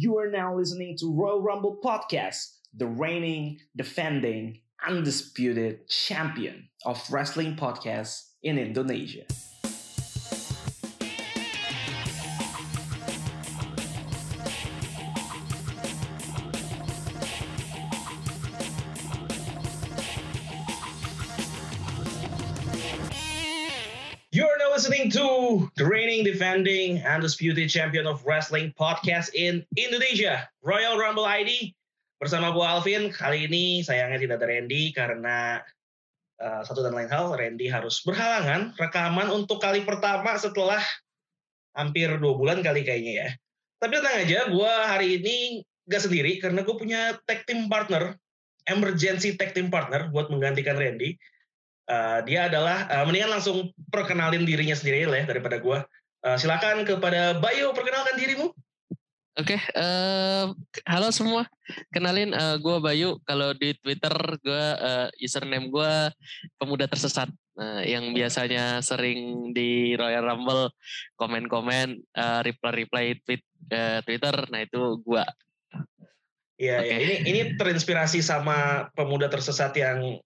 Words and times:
You 0.00 0.16
are 0.18 0.30
now 0.30 0.56
listening 0.56 0.96
to 1.00 1.12
Royal 1.12 1.42
Rumble 1.42 1.76
Podcast, 1.84 2.52
the 2.72 2.86
reigning, 2.86 3.58
defending, 3.74 4.60
undisputed 4.86 5.88
champion 5.88 6.68
of 6.84 7.02
wrestling 7.10 7.56
podcasts 7.56 8.28
in 8.40 8.58
Indonesia. 8.58 9.24
You're 24.30 24.58
now 24.58 24.70
listening 24.70 25.10
to 25.10 25.68
the 25.76 25.84
reigning, 25.84 26.07
defending, 26.22 27.02
undisputed 27.02 27.70
champion 27.70 28.06
of 28.06 28.22
wrestling 28.22 28.70
podcast 28.78 29.34
in 29.34 29.66
Indonesia, 29.74 30.46
Royal 30.62 30.98
Rumble 30.98 31.26
ID. 31.26 31.74
Bersama 32.18 32.50
Bu 32.50 32.66
Alvin, 32.66 33.14
kali 33.14 33.46
ini 33.46 33.80
sayangnya 33.86 34.18
tidak 34.18 34.42
ada 34.42 34.50
Randy 34.50 34.90
karena 34.90 35.62
uh, 36.42 36.62
satu 36.66 36.82
dan 36.82 36.94
lain 36.94 37.10
hal, 37.10 37.34
Randy 37.34 37.70
harus 37.70 38.02
berhalangan 38.02 38.74
rekaman 38.74 39.30
untuk 39.30 39.62
kali 39.62 39.86
pertama 39.86 40.34
setelah 40.34 40.82
hampir 41.78 42.10
dua 42.18 42.34
bulan 42.34 42.58
kali 42.58 42.82
kayaknya 42.82 43.12
ya. 43.14 43.28
Tapi 43.78 44.02
tenang 44.02 44.16
aja, 44.26 44.38
gue 44.50 44.72
hari 44.90 45.08
ini 45.22 45.36
gak 45.86 46.10
sendiri 46.10 46.42
karena 46.42 46.66
gue 46.66 46.74
punya 46.74 47.14
tag 47.30 47.46
team 47.46 47.70
partner, 47.70 48.18
emergency 48.66 49.38
tag 49.38 49.54
team 49.54 49.70
partner 49.70 50.10
buat 50.10 50.26
menggantikan 50.26 50.74
Randy. 50.74 51.14
Uh, 51.88 52.20
dia 52.28 52.52
adalah 52.52 52.84
uh, 52.90 53.06
mendingan 53.08 53.38
langsung 53.38 53.72
perkenalin 53.88 54.44
dirinya 54.44 54.76
sendiri 54.76 55.08
lah 55.08 55.24
ya 55.24 55.26
daripada 55.30 55.56
gue. 55.56 55.78
Uh, 56.28 56.36
silakan 56.36 56.84
kepada 56.84 57.40
Bayu 57.40 57.72
perkenalkan 57.72 58.20
dirimu. 58.20 58.52
Oke, 59.40 59.56
okay, 59.56 59.60
uh, 59.80 60.52
halo 60.84 61.08
semua. 61.08 61.48
Kenalin 61.88 62.36
uh, 62.36 62.60
gue 62.60 62.76
Bayu. 62.84 63.16
Kalau 63.24 63.56
di 63.56 63.72
Twitter 63.80 64.12
gue 64.44 64.64
uh, 64.76 65.08
username 65.16 65.72
gue 65.72 65.92
pemuda 66.60 66.84
tersesat. 66.84 67.32
Uh, 67.56 67.80
yang 67.80 68.12
biasanya 68.12 68.84
sering 68.84 69.50
di 69.56 69.96
Royal 69.96 70.20
Rumble 70.20 70.68
komen-komen, 71.16 71.96
uh, 72.12 72.44
reply-reply 72.44 73.24
tweet 73.24 73.40
uh, 73.72 74.04
Twitter. 74.04 74.36
Nah 74.52 74.68
itu 74.68 75.00
gue. 75.00 75.24
Iya, 76.60 76.76
okay. 76.84 76.92
ya. 76.92 76.98
ini 77.00 77.14
ini 77.24 77.40
terinspirasi 77.56 78.20
sama 78.20 78.90
pemuda 78.92 79.32
tersesat 79.32 79.72
yang 79.80 80.20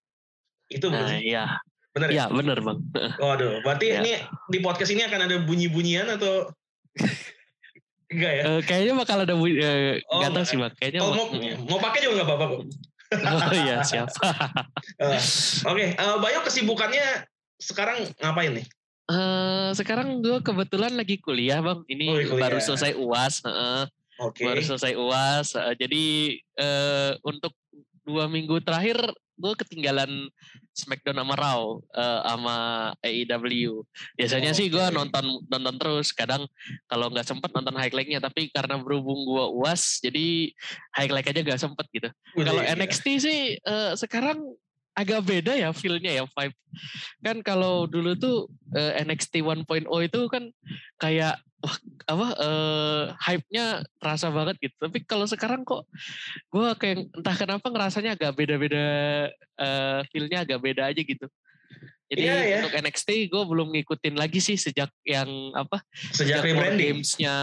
itu 0.66 0.86
nah? 0.90 1.14
Iya. 1.14 1.62
Bener 1.92 2.08
ya? 2.08 2.14
Iya, 2.16 2.24
bener 2.32 2.58
bang. 2.64 2.78
Waduh, 3.20 3.60
berarti 3.60 3.86
ya. 3.92 4.00
ini 4.00 4.12
di 4.48 4.58
podcast 4.64 4.90
ini 4.92 5.04
akan 5.04 5.28
ada 5.28 5.36
bunyi-bunyian 5.44 6.08
atau 6.08 6.48
enggak 8.12 8.32
ya? 8.32 8.42
Uh, 8.48 8.60
kayaknya 8.64 8.92
bakal 8.96 9.18
ada 9.20 9.34
bunyi, 9.36 9.60
uh, 9.60 10.00
oh, 10.08 10.20
gak 10.24 10.32
tahu 10.32 10.44
sih 10.48 10.56
bang. 10.56 10.72
Kayaknya 10.80 11.00
oh, 11.04 11.12
mau, 11.12 11.26
mau 11.68 11.78
pakai 11.80 12.00
juga 12.04 12.12
nggak 12.20 12.28
apa-apa 12.28 12.44
kok. 12.48 12.62
oh 13.44 13.52
iya, 13.52 13.76
siap. 13.84 14.08
uh, 14.08 14.32
Oke, 15.04 15.16
okay. 15.68 15.88
uh, 16.00 16.16
Bayu 16.16 16.40
kesibukannya 16.40 17.28
sekarang 17.60 18.08
ngapain 18.24 18.56
nih? 18.56 18.66
Uh, 19.12 19.77
sekarang 19.77 20.24
gue 20.24 20.40
kebetulan 20.40 20.96
lagi 20.96 21.20
kuliah 21.20 21.60
bang. 21.60 21.84
Ini 21.92 22.06
oh, 22.08 22.16
kuliah. 22.32 22.48
baru 22.48 22.58
selesai 22.64 22.96
uas. 22.96 23.44
Uh, 23.44 23.84
okay. 24.16 24.48
Baru 24.48 24.64
selesai 24.64 24.96
uas. 24.96 25.52
Uh, 25.52 25.77
jadi 25.77 26.04
uh, 26.56 27.12
untuk 27.20 27.52
dua 28.03 28.27
minggu 28.27 28.58
terakhir 28.62 28.98
gue 29.42 29.55
ketinggalan 29.58 30.31
Smackdown 30.72 31.19
sama 31.19 31.34
Raw 31.34 31.62
uh, 31.83 32.20
sama 32.25 32.56
AEW. 33.03 33.83
Biasanya 34.14 34.55
oh, 34.55 34.56
sih 34.56 34.67
gue 34.70 34.84
nonton 34.95 35.42
nonton 35.50 35.77
terus. 35.77 36.14
Kadang 36.14 36.47
kalau 36.86 37.11
nggak 37.11 37.27
sempet 37.27 37.50
nonton 37.50 37.75
highlightnya, 37.75 38.23
tapi 38.23 38.48
karena 38.55 38.78
berhubung 38.78 39.27
gue 39.27 39.45
uas, 39.58 39.98
jadi 39.98 40.53
highlight 40.95 41.28
aja 41.34 41.41
gak 41.42 41.61
sempet 41.61 41.86
gitu. 41.91 42.08
Kalau 42.39 42.62
NXT 42.62 43.06
sih 43.19 43.41
uh, 43.67 43.92
sekarang 43.98 44.41
agak 44.92 45.25
beda 45.25 45.56
ya 45.56 45.73
feelnya 45.73 46.20
ya 46.20 46.25
vibe 46.28 46.56
kan 47.25 47.41
kalau 47.41 47.89
dulu 47.89 48.12
tuh 48.12 48.52
uh, 48.77 48.92
NXT 49.01 49.41
1.0 49.41 49.64
itu 49.89 50.20
kan 50.29 50.52
kayak 51.01 51.41
wah 51.62 51.77
apa 52.11 52.28
uh, 52.42 53.05
hype-nya 53.23 53.86
terasa 54.02 54.28
banget 54.34 54.58
gitu 54.58 54.74
tapi 54.83 54.98
kalau 55.06 55.24
sekarang 55.30 55.62
kok 55.62 55.86
gue 56.50 56.68
kayak 56.77 57.06
entah 57.14 57.36
kenapa 57.39 57.67
ngerasanya 57.70 58.18
agak 58.18 58.34
beda-beda 58.34 58.86
uh, 59.62 60.02
feelnya 60.11 60.42
agak 60.42 60.58
beda 60.58 60.90
aja 60.90 60.98
gitu 60.98 61.27
jadi 62.11 62.23
yeah, 62.28 62.42
yeah. 62.45 62.61
untuk 62.67 62.77
NXT 62.83 63.30
gue 63.30 63.42
belum 63.46 63.68
ngikutin 63.78 64.18
lagi 64.18 64.42
sih 64.42 64.58
sejak 64.58 64.90
yang 65.06 65.30
apa 65.55 65.80
sejak, 66.12 66.42
sejak 66.42 66.58
War 66.58 66.74
Games-nya 66.74 67.34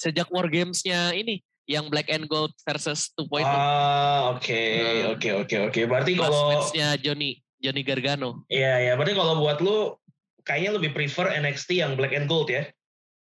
sejak 0.00 0.28
War 0.32 0.48
Games-nya 0.48 1.12
ini 1.12 1.44
yang 1.70 1.86
Black 1.86 2.10
and 2.10 2.26
Gold 2.26 2.50
versus 2.66 3.14
2.0. 3.14 3.46
Ah, 3.46 4.34
oke, 4.34 4.50
hmm. 4.50 5.14
oke, 5.14 5.28
oke, 5.46 5.56
oke. 5.70 5.80
Berarti 5.86 6.18
kalau 6.18 6.50
matchnya 6.50 6.98
Johnny 6.98 7.38
Johnny 7.62 7.86
Gargano. 7.86 8.42
Iya, 8.50 8.90
iya. 8.90 8.92
Berarti 8.98 9.14
kalau 9.14 9.38
buat 9.38 9.62
lu 9.62 9.94
kayaknya 10.42 10.82
lebih 10.82 10.90
prefer 10.96 11.30
NXT 11.30 11.78
yang 11.78 11.94
Black 11.94 12.10
and 12.10 12.26
Gold 12.26 12.50
ya? 12.50 12.66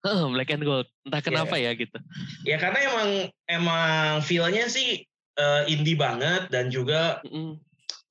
Uh, 0.04 0.28
Black 0.36 0.52
and 0.52 0.68
Gold. 0.68 0.88
Entah 1.08 1.24
iya. 1.24 1.28
kenapa 1.32 1.56
yeah. 1.56 1.72
ya 1.72 1.80
gitu. 1.80 1.98
Ya 2.44 2.58
karena 2.60 2.80
emang 2.84 3.10
emang 3.48 4.20
feel-nya 4.20 4.68
sih 4.68 5.08
uh, 5.40 5.64
indie 5.72 5.96
banget 5.96 6.52
dan 6.52 6.68
juga 6.68 7.24
mm. 7.24 7.56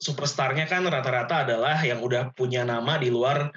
superstarnya 0.00 0.64
kan 0.64 0.88
rata-rata 0.88 1.44
adalah 1.44 1.76
yang 1.84 2.00
udah 2.00 2.32
punya 2.32 2.64
nama 2.64 2.96
di 2.96 3.12
luar 3.12 3.52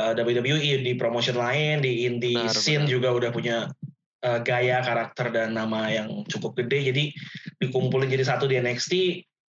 uh, 0.00 0.12
eh, 0.16 0.24
WWE 0.24 0.80
di 0.80 0.92
promotion 0.96 1.36
lain, 1.36 1.84
di 1.84 2.08
indie 2.08 2.40
benar, 2.40 2.56
scene 2.56 2.88
benar. 2.88 2.92
juga 2.96 3.08
udah 3.14 3.30
punya 3.30 3.56
uh, 4.24 4.40
gaya 4.40 4.80
karakter 4.80 5.30
dan 5.30 5.54
nama 5.54 5.92
yang 5.92 6.24
cukup 6.26 6.56
gede 6.64 6.90
jadi 6.90 7.04
dikumpulin 7.60 8.08
jadi 8.08 8.24
satu 8.24 8.48
di 8.48 8.58
NXT 8.58 8.92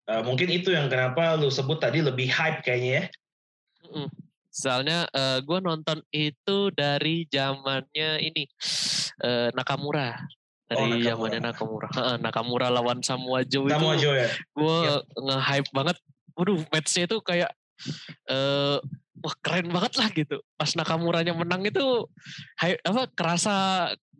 uh, 0.09 0.25
mungkin 0.25 0.49
itu 0.49 0.73
yang 0.73 0.89
kenapa 0.89 1.37
lu 1.37 1.47
sebut 1.47 1.79
tadi 1.79 2.01
lebih 2.01 2.27
hype 2.27 2.65
kayaknya 2.65 2.91
ya 2.91 3.05
soalnya 4.53 5.09
uh, 5.09 5.19
eh, 5.19 5.37
gue 5.41 5.59
nonton 5.65 5.97
itu 6.13 6.69
dari 6.69 7.25
zamannya 7.25 8.21
ini 8.21 8.45
uh, 9.25 9.49
Nakamura. 9.57 10.13
Dari 10.69 11.01
oh, 11.01 11.01
zamannya 11.01 11.41
Nakamura. 11.41 11.89
Uh, 11.97 12.17
Nakamura 12.21 12.69
lawan 12.69 13.01
Samoa 13.01 13.41
Joe 13.41 13.65
Samoa 13.65 13.97
itu 13.97 14.05
Joe 14.05 14.15
ya? 14.21 14.29
gue 14.29 14.77
yep. 14.85 15.01
nge-hype 15.17 15.69
banget. 15.73 15.97
Waduh 16.37 16.61
matchnya 16.69 17.03
itu 17.09 17.17
kayak 17.25 17.51
uh, 18.29 18.77
wah 19.25 19.35
keren 19.41 19.73
banget 19.73 19.93
lah 19.97 20.07
gitu. 20.13 20.37
Pas 20.53 20.69
Nakamuranya 20.77 21.33
menang 21.33 21.65
itu 21.65 22.05
hype, 22.61 22.81
apa 22.85 23.09
kerasa 23.17 23.55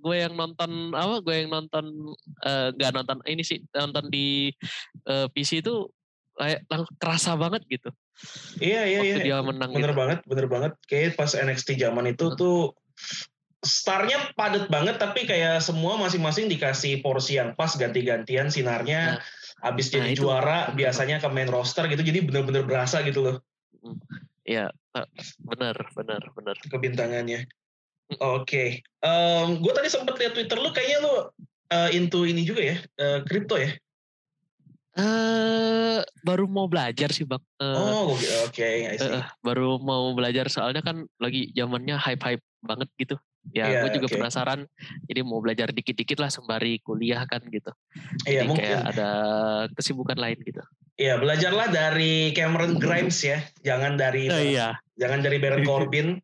gue 0.03 0.17
yang 0.19 0.35
nonton 0.35 0.91
apa 0.91 1.23
gue 1.23 1.45
yang 1.45 1.49
nonton 1.53 2.11
uh, 2.43 2.75
gak 2.75 2.91
nonton 2.91 3.23
ini 3.23 3.39
sih 3.39 3.63
nonton 3.71 4.11
di 4.11 4.51
uh, 5.07 5.31
PC 5.31 5.63
itu 5.63 5.87
kayak 6.35 6.65
kerasa 6.97 7.37
banget 7.37 7.61
gitu. 7.69 7.93
Iya 8.61 8.81
iya 8.87 8.99
iya. 9.03 9.15
Dia 9.19 9.37
menang. 9.43 9.73
Bener 9.73 9.91
gitu. 9.91 9.99
banget, 9.99 10.19
bener 10.23 10.47
banget. 10.47 10.71
Kayak 10.87 11.19
pas 11.19 11.31
NXT 11.33 11.75
zaman 11.79 12.09
itu 12.09 12.31
hmm. 12.31 12.37
tuh 12.37 12.71
starnya 13.63 14.19
padat 14.35 14.67
banget 14.67 14.99
tapi 14.99 15.23
kayak 15.23 15.63
semua 15.63 15.95
masing-masing 15.95 16.51
dikasih 16.51 16.99
porsi 16.99 17.39
yang 17.39 17.55
pas 17.55 17.71
ganti-gantian 17.73 18.51
sinarnya. 18.51 19.17
Nah, 19.17 19.21
Abis 19.63 19.87
nah, 19.89 20.03
jadi 20.03 20.09
itu, 20.11 20.27
juara 20.27 20.59
itu. 20.67 20.83
biasanya 20.83 21.23
ke 21.23 21.27
main 21.31 21.47
roster 21.47 21.87
gitu 21.87 22.03
jadi 22.03 22.19
bener-bener 22.27 22.67
berasa 22.67 22.99
gitu 23.07 23.23
loh. 23.23 23.37
Iya, 24.43 24.75
bener, 25.39 25.75
bener, 25.95 26.21
bener. 26.35 26.55
Kebintangannya. 26.67 27.47
Oke, 28.19 28.43
okay. 28.43 28.69
um, 28.99 29.63
gue 29.63 29.71
tadi 29.71 29.87
sempat 29.87 30.19
lihat 30.19 30.35
Twitter 30.35 30.59
lu, 30.59 30.69
kayaknya 30.75 30.99
lu 31.01 31.13
uh, 31.71 31.89
into 31.95 32.27
ini 32.27 32.43
juga 32.43 32.61
ya, 32.61 32.77
kripto 33.23 33.55
uh, 33.55 33.71
ya? 34.93 35.01
Uh, 35.01 35.97
baru 36.21 36.45
mau 36.45 36.69
belajar 36.69 37.09
sih 37.09 37.25
bang. 37.25 37.41
Uh, 37.57 37.73
oh 37.73 38.03
oke, 38.13 38.21
okay, 38.53 38.93
uh, 39.01 39.25
baru 39.41 39.81
mau 39.81 40.13
belajar 40.13 40.47
soalnya 40.53 40.85
kan 40.85 41.09
lagi 41.17 41.49
zamannya 41.57 41.97
hype 41.97 42.21
hype 42.21 42.45
banget 42.61 42.89
gitu. 43.01 43.15
Ya 43.51 43.67
yeah, 43.67 43.81
gue 43.83 43.99
juga 43.99 44.07
okay. 44.07 44.17
penasaran, 44.23 44.59
jadi 45.03 45.19
mau 45.19 45.43
belajar 45.43 45.75
dikit-dikit 45.75 46.15
lah 46.15 46.31
sembari 46.31 46.79
kuliah 46.79 47.27
kan 47.27 47.43
gitu. 47.51 47.75
Iya 48.23 48.39
yeah, 48.39 48.43
mungkin. 48.47 48.63
Kayak 48.63 48.83
ada 48.95 49.09
kesibukan 49.75 50.15
lain 50.15 50.39
gitu. 50.47 50.63
Iya 50.95 51.17
belajarlah 51.17 51.67
dari 51.73 52.31
Cameron 52.37 52.77
Grimes 52.77 53.19
ya, 53.25 53.41
jangan 53.65 53.97
dari 53.97 54.29
uh, 54.29 54.39
iya. 54.39 54.77
jangan 54.95 55.25
dari 55.25 55.41
Baron 55.41 55.65
Corbin 55.69 56.21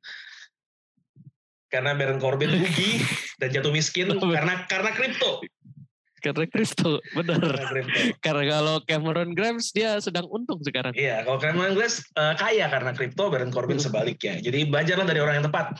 karena 1.70 1.94
Baron 1.98 2.22
Corbin 2.22 2.54
rugi 2.54 3.02
dan 3.40 3.50
jatuh 3.54 3.74
miskin 3.74 4.14
karena 4.16 4.66
karena 4.70 4.90
kripto. 4.94 5.42
Karena 6.20 6.46
kripto, 6.46 7.00
benar. 7.16 7.40
Karena, 7.40 7.84
karena 8.20 8.44
kalau 8.52 8.76
Cameron 8.86 9.32
Grimes 9.34 9.72
dia 9.74 9.98
sedang 10.04 10.28
untung 10.28 10.60
sekarang. 10.62 10.94
Iya, 10.94 11.24
kalau 11.24 11.40
Cameron 11.40 11.74
Grimes 11.80 12.04
uh, 12.20 12.36
kaya 12.36 12.68
karena 12.68 12.92
kripto, 12.94 13.32
Baron 13.32 13.52
Corbin 13.52 13.80
sebaliknya. 13.80 14.38
Jadi 14.44 14.68
belajarlah 14.68 15.08
dari 15.08 15.20
orang 15.24 15.42
yang 15.42 15.48
tepat. 15.48 15.80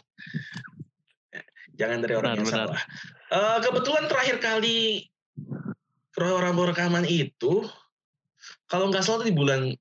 Jangan 1.80 2.04
dari 2.04 2.14
orang 2.20 2.36
benar, 2.36 2.40
yang 2.40 2.48
benar. 2.48 2.68
salah. 2.68 2.82
Uh, 3.30 3.58
kebetulan 3.64 4.06
terakhir 4.10 4.38
kali 4.42 5.08
orang 6.20 6.52
rekaman 6.60 7.08
itu, 7.08 7.64
kalau 8.68 8.92
nggak 8.92 9.06
salah 9.08 9.24
di 9.24 9.32
bulan 9.32 9.72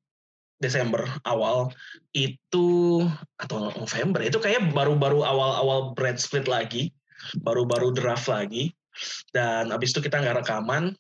Desember 0.59 1.07
awal 1.23 1.71
itu 2.15 3.03
atau 3.39 3.71
November 3.75 4.23
itu 4.27 4.39
kayak 4.43 4.75
baru-baru 4.75 5.23
awal-awal 5.23 5.95
bread 5.95 6.19
split 6.19 6.47
lagi, 6.51 6.91
baru-baru 7.43 7.95
draft 7.95 8.27
lagi. 8.27 8.75
Dan 9.31 9.71
abis 9.75 9.95
itu 9.95 10.05
kita 10.05 10.19
nggak 10.21 10.45
rekaman 10.45 10.95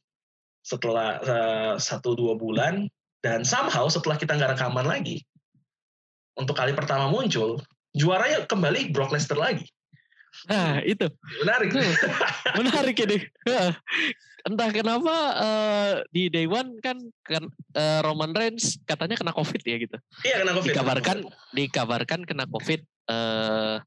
setelah 0.62 1.18
uh, 1.24 1.74
satu 1.80 2.12
dua 2.12 2.36
bulan 2.36 2.86
dan 3.24 3.42
somehow 3.42 3.88
setelah 3.88 4.20
kita 4.20 4.36
nggak 4.36 4.58
rekaman 4.58 4.86
lagi 4.86 5.24
untuk 6.38 6.54
kali 6.54 6.70
pertama 6.72 7.10
muncul 7.10 7.58
juaranya 7.96 8.46
kembali 8.46 8.94
Brock 8.94 9.10
Lesnar 9.10 9.38
lagi. 9.42 9.66
Nah 10.46 10.78
itu 10.86 11.08
menarik, 11.42 11.70
menarik 12.54 12.96
ini. 13.02 13.18
Entah 14.48 14.70
kenapa 14.70 15.14
uh, 15.34 15.92
di 16.14 16.30
Day 16.30 16.46
One 16.46 16.78
kan, 16.78 16.96
kan 17.26 17.42
uh, 17.74 18.00
Roman 18.06 18.30
Reigns 18.32 18.78
katanya 18.86 19.18
kena 19.18 19.34
COVID 19.34 19.60
ya 19.66 19.76
gitu. 19.82 19.96
Iya 20.22 20.46
kena 20.46 20.52
COVID. 20.54 20.72
Dikabarkan, 20.72 21.18
dikabarkan 21.52 22.20
kena 22.22 22.46
COVID. 22.46 22.80
Uh, 23.08 23.80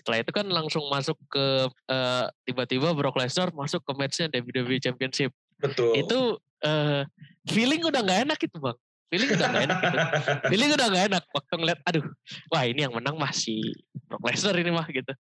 setelah 0.00 0.24
itu 0.24 0.32
kan 0.32 0.46
langsung 0.48 0.88
masuk 0.88 1.20
ke 1.28 1.68
uh, 1.68 2.24
tiba-tiba 2.48 2.96
Brock 2.96 3.20
Lesnar 3.20 3.52
masuk 3.52 3.84
ke 3.84 3.92
matchnya 3.92 4.32
WWE 4.32 4.80
Championship. 4.80 5.36
Betul. 5.60 6.00
Itu 6.00 6.40
uh, 6.64 7.04
feeling 7.44 7.84
udah 7.84 8.00
nggak 8.00 8.20
enak 8.24 8.40
itu 8.40 8.56
bang 8.56 8.78
feeling 9.14 9.30
udah 9.30 9.46
gak 9.46 9.64
enak 9.70 9.78
gitu. 9.78 9.98
feeling 10.50 10.70
udah 10.74 10.86
gak 10.90 11.04
enak 11.12 11.24
waktu 11.30 11.54
ngeliat 11.54 11.80
aduh 11.86 12.04
wah 12.50 12.64
ini 12.66 12.80
yang 12.82 12.94
menang 12.94 13.14
masih 13.14 13.62
Brock 14.10 14.26
Lesnar 14.26 14.58
ini 14.58 14.74
mah 14.74 14.86
gitu 14.90 15.12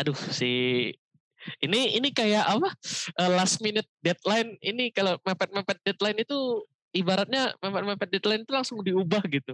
aduh 0.00 0.16
si 0.32 0.52
ini 1.60 2.00
ini 2.00 2.08
kayak 2.08 2.48
apa 2.48 2.72
uh, 3.20 3.30
last 3.36 3.60
minute 3.60 3.84
deadline 4.00 4.56
ini 4.64 4.88
kalau 4.96 5.20
mepet-mepet 5.20 5.78
deadline 5.84 6.24
itu 6.24 6.64
ibaratnya 6.96 7.52
mepet-mepet 7.60 8.08
deadline 8.16 8.42
itu 8.48 8.52
langsung 8.56 8.80
diubah 8.80 9.20
gitu 9.28 9.52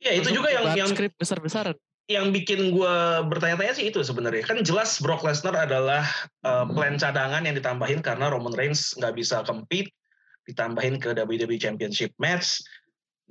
ya 0.00 0.16
itu 0.16 0.32
juga 0.32 0.48
yang 0.48 0.64
yang 0.72 0.88
skrip 0.88 1.12
besar-besaran 1.20 1.76
yang 2.10 2.34
bikin 2.34 2.74
gue 2.74 2.96
bertanya-tanya 3.30 3.70
sih 3.78 3.86
itu 3.86 4.02
sebenarnya 4.02 4.42
kan 4.42 4.58
jelas 4.66 4.98
Brock 4.98 5.22
Lesnar 5.22 5.54
adalah 5.54 6.02
uh, 6.42 6.66
plan 6.66 6.98
cadangan 6.98 7.46
yang 7.46 7.54
ditambahin 7.54 8.02
karena 8.02 8.26
Roman 8.34 8.50
Reigns 8.58 8.98
nggak 8.98 9.14
bisa 9.14 9.46
compete 9.46 9.94
ditambahin 10.42 10.98
ke 10.98 11.14
WWE 11.14 11.54
Championship 11.62 12.10
match 12.18 12.66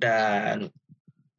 dan 0.00 0.72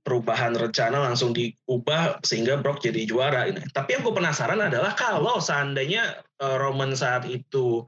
perubahan 0.06 0.54
rencana 0.54 1.02
langsung 1.02 1.34
diubah 1.34 2.22
sehingga 2.22 2.62
Brock 2.62 2.86
jadi 2.86 3.10
juara. 3.10 3.50
Tapi 3.74 3.90
yang 3.98 4.06
gue 4.06 4.14
penasaran 4.14 4.62
adalah 4.62 4.94
kalau 4.94 5.42
seandainya 5.42 6.22
eh, 6.22 6.58
Roman 6.62 6.94
saat 6.94 7.26
itu 7.26 7.86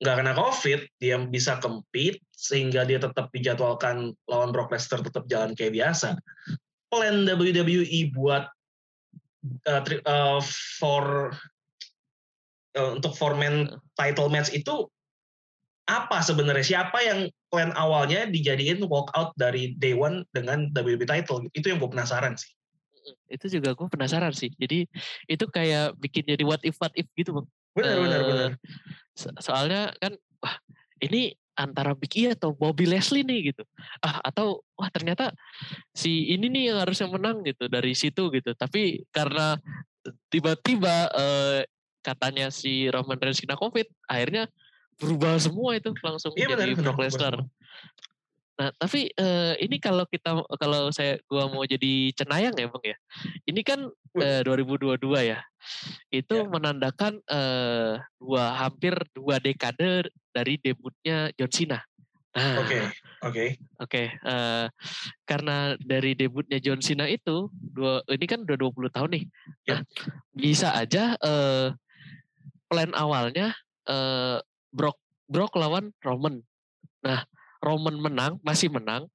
nggak 0.00 0.16
kena 0.20 0.32
COVID, 0.36 0.80
dia 1.00 1.16
bisa 1.28 1.60
compete 1.60 2.20
sehingga 2.32 2.84
dia 2.84 3.00
tetap 3.00 3.32
dijadwalkan 3.32 4.12
lawan 4.28 4.52
Brock 4.52 4.72
Lesnar 4.72 5.04
tetap 5.04 5.24
jalan 5.28 5.52
kayak 5.52 5.76
biasa. 5.76 6.16
Plan 6.92 7.28
WWE 7.28 8.12
buat 8.12 8.55
uh, 9.66 9.82
uh, 10.06 10.40
for 10.78 11.32
uh, 12.76 12.90
untuk 12.96 13.16
four 13.16 13.34
man 13.34 13.70
title 13.96 14.28
match 14.28 14.52
itu 14.52 14.86
apa 15.86 16.18
sebenarnya? 16.20 16.66
Siapa 16.66 16.98
yang 17.02 17.30
plan 17.48 17.70
awalnya 17.78 18.26
dijadiin 18.26 18.82
walkout 18.90 19.32
dari 19.38 19.78
day 19.78 19.94
one 19.94 20.26
dengan 20.34 20.70
WWE 20.74 21.06
title? 21.06 21.46
Itu 21.54 21.70
yang 21.70 21.78
gue 21.78 21.90
penasaran 21.90 22.34
sih. 22.34 22.50
Itu 23.30 23.46
juga 23.46 23.72
gue 23.72 23.86
penasaran 23.86 24.34
sih. 24.34 24.50
Jadi 24.58 24.90
itu 25.30 25.44
kayak 25.46 25.94
bikin 26.02 26.26
jadi 26.26 26.42
what 26.42 26.60
if 26.66 26.74
what 26.82 26.90
if 26.98 27.06
gitu 27.14 27.38
bang. 27.38 27.46
Benar 27.76 27.92
uh, 27.92 28.02
benar 28.02 28.20
benar. 28.26 28.50
so 29.16 29.32
soalnya 29.40 29.92
kan 30.00 30.12
wah 30.42 30.56
ini 31.00 31.32
antara 31.56 31.96
Big 31.96 32.12
E 32.14 32.36
atau 32.36 32.52
Bobby 32.52 32.84
Leslie 32.84 33.24
nih 33.24 33.52
gitu. 33.52 33.64
Ah 34.04 34.20
atau 34.20 34.60
wah 34.76 34.92
ternyata 34.92 35.32
si 35.96 36.30
ini 36.30 36.52
nih 36.52 36.62
yang 36.72 36.78
harusnya 36.84 37.08
menang 37.08 37.42
gitu 37.42 37.66
dari 37.66 37.96
situ 37.96 38.28
gitu. 38.30 38.52
Tapi 38.52 39.02
karena 39.10 39.56
tiba-tiba 40.30 41.10
uh, 41.10 41.60
katanya 42.04 42.54
si 42.54 42.86
Roman 42.86 43.18
Reigns 43.18 43.42
kena 43.42 43.58
COVID 43.58 43.88
akhirnya 44.06 44.46
berubah 44.96 45.36
semua 45.36 45.76
itu 45.76 45.92
langsung 46.00 46.32
iya, 46.38 46.56
jadi 46.56 46.72
Brock 46.78 47.00
Lesnar. 47.00 47.42
Nah, 48.56 48.72
tapi 48.80 49.12
uh, 49.20 49.52
ini 49.60 49.76
kalau 49.76 50.08
kita 50.08 50.32
kalau 50.56 50.88
saya 50.88 51.20
gua 51.28 51.44
mau 51.52 51.60
jadi 51.68 52.08
cenayang 52.16 52.56
ya, 52.56 52.72
Bang 52.72 52.84
ya. 52.84 52.96
Ini 53.44 53.60
kan 53.60 53.80
uh, 53.92 54.40
2022 54.48 54.96
ya. 55.28 55.44
Itu 56.08 56.36
ya. 56.40 56.48
menandakan 56.48 57.20
uh, 57.28 58.00
dua 58.16 58.44
hampir 58.64 58.96
dua 59.12 59.36
dekade 59.36 60.08
dari 60.32 60.56
debutnya 60.56 61.28
John 61.36 61.52
Cena. 61.52 61.80
Nah, 62.36 62.60
oke, 62.60 62.78
oke. 63.24 63.44
Oke, 63.80 64.02
karena 65.24 65.72
dari 65.80 66.12
debutnya 66.12 66.60
John 66.60 66.84
Cena 66.84 67.08
itu 67.08 67.48
dua 67.52 68.04
ini 68.12 68.28
kan 68.28 68.44
udah 68.44 68.56
20 68.60 68.92
tahun 68.92 69.10
nih. 69.16 69.24
Ya. 69.64 69.80
Nah, 69.80 69.80
bisa 70.36 70.68
aja 70.76 71.16
uh, 71.24 71.72
plan 72.68 72.92
awalnya 72.92 73.56
uh, 73.88 74.36
Brock 74.68 75.00
Brock 75.32 75.56
lawan 75.56 75.96
Roman. 76.04 76.44
Nah, 77.00 77.24
Roman 77.66 77.98
menang, 77.98 78.32
masih 78.46 78.70
menang. 78.70 79.10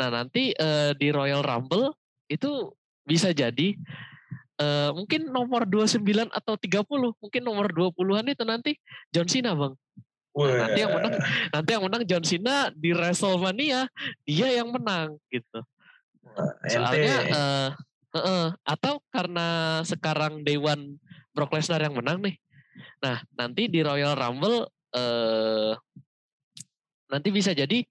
Nah, 0.00 0.08
nanti 0.08 0.56
uh, 0.56 0.96
di 0.96 1.12
Royal 1.12 1.44
Rumble 1.44 1.92
itu 2.32 2.72
bisa 3.04 3.36
jadi 3.36 3.76
uh, 4.56 4.96
mungkin 4.96 5.28
nomor 5.28 5.68
29 5.68 6.00
atau 6.32 6.54
30, 6.56 7.20
mungkin 7.20 7.42
nomor 7.44 7.68
20-an 7.68 8.32
itu 8.32 8.44
nanti 8.48 8.72
John 9.12 9.28
Cena, 9.28 9.52
Bang. 9.52 9.76
Nah, 10.30 10.56
nanti 10.64 10.78
yang 10.78 10.94
menang 10.94 11.14
nanti 11.50 11.70
yang 11.74 11.84
menang 11.84 12.02
John 12.06 12.24
Cena 12.24 12.70
di 12.70 12.94
WrestleMania 12.94 13.90
dia 14.22 14.48
yang 14.48 14.70
menang 14.70 15.18
gitu. 15.28 15.60
Soalnya 16.70 17.16
uh, 17.34 17.68
uh, 18.14 18.18
uh, 18.18 18.46
atau 18.62 19.02
karena 19.10 19.80
sekarang 19.82 20.46
Dewan 20.46 20.96
Brock 21.34 21.50
Lesnar 21.50 21.82
yang 21.82 21.98
menang 21.98 22.22
nih. 22.22 22.38
Nah, 23.02 23.18
nanti 23.34 23.66
di 23.66 23.80
Royal 23.82 24.14
Rumble 24.14 24.70
eh, 24.94 25.72
nanti 27.10 27.28
bisa 27.34 27.50
jadi 27.50 27.82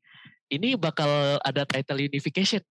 ini 0.49 0.73
bakal 0.79 1.37
ada 1.45 1.63
title 1.67 2.01
unification. 2.01 2.63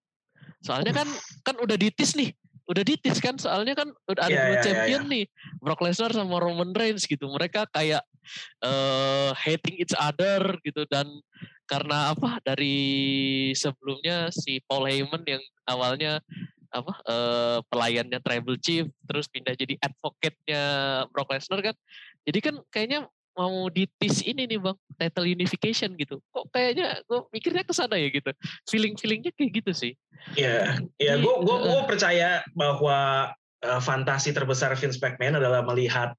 Soalnya 0.59 0.91
kan 0.91 1.07
kan 1.45 1.55
udah 1.61 1.79
ditis 1.79 2.19
nih, 2.19 2.35
udah 2.67 2.83
ditis 2.83 3.23
kan 3.23 3.39
soalnya 3.39 3.73
kan 3.77 3.87
udah 4.11 4.23
ada 4.27 4.33
yeah, 4.33 4.47
yeah, 4.59 4.63
champion 4.63 4.83
yeah, 4.83 4.99
yeah. 4.99 5.13
nih, 5.13 5.23
Brock 5.63 5.79
Lesnar 5.79 6.11
sama 6.11 6.43
Roman 6.43 6.75
Reigns 6.75 7.07
gitu. 7.07 7.31
Mereka 7.31 7.71
kayak 7.71 8.03
uh, 8.59 9.31
hating 9.39 9.79
each 9.79 9.95
other 9.95 10.59
gitu 10.67 10.83
dan 10.91 11.07
karena 11.69 12.11
apa 12.11 12.41
dari 12.43 12.77
sebelumnya 13.55 14.33
si 14.33 14.59
Paul 14.65 14.89
Heyman 14.89 15.23
yang 15.23 15.43
awalnya 15.69 16.19
apa 16.69 16.93
uh, 17.09 17.57
pelayannya 17.65 18.21
tribal 18.21 18.57
chief 18.61 18.85
terus 19.09 19.25
pindah 19.25 19.57
jadi 19.57 19.73
advocate-nya 19.81 20.61
Brock 21.09 21.33
Lesnar 21.33 21.61
kan. 21.63 21.75
Jadi 22.27 22.39
kan 22.43 22.55
kayaknya 22.69 23.09
mau 23.39 23.71
ditis 23.71 24.19
ini 24.27 24.43
nih 24.43 24.59
bang 24.59 24.75
title 24.99 25.23
unification 25.23 25.95
gitu. 25.95 26.19
Kok 26.35 26.51
kayaknya 26.51 26.99
gue 27.07 27.23
mikirnya 27.31 27.63
ke 27.63 27.71
sana 27.71 27.95
ya 27.95 28.11
gitu. 28.11 28.35
Feeling 28.67 28.99
feelingnya 28.99 29.31
kayak 29.31 29.63
gitu 29.63 29.71
sih. 29.71 29.93
Ya 30.35 30.75
ya 30.99 31.15
gue 31.15 31.35
gue 31.47 31.57
gue 31.63 31.81
percaya 31.87 32.43
bahwa 32.51 33.31
uh, 33.63 33.79
fantasi 33.79 34.35
terbesar 34.35 34.75
Vince 34.75 34.99
McMahon 34.99 35.39
adalah 35.39 35.63
melihat 35.63 36.11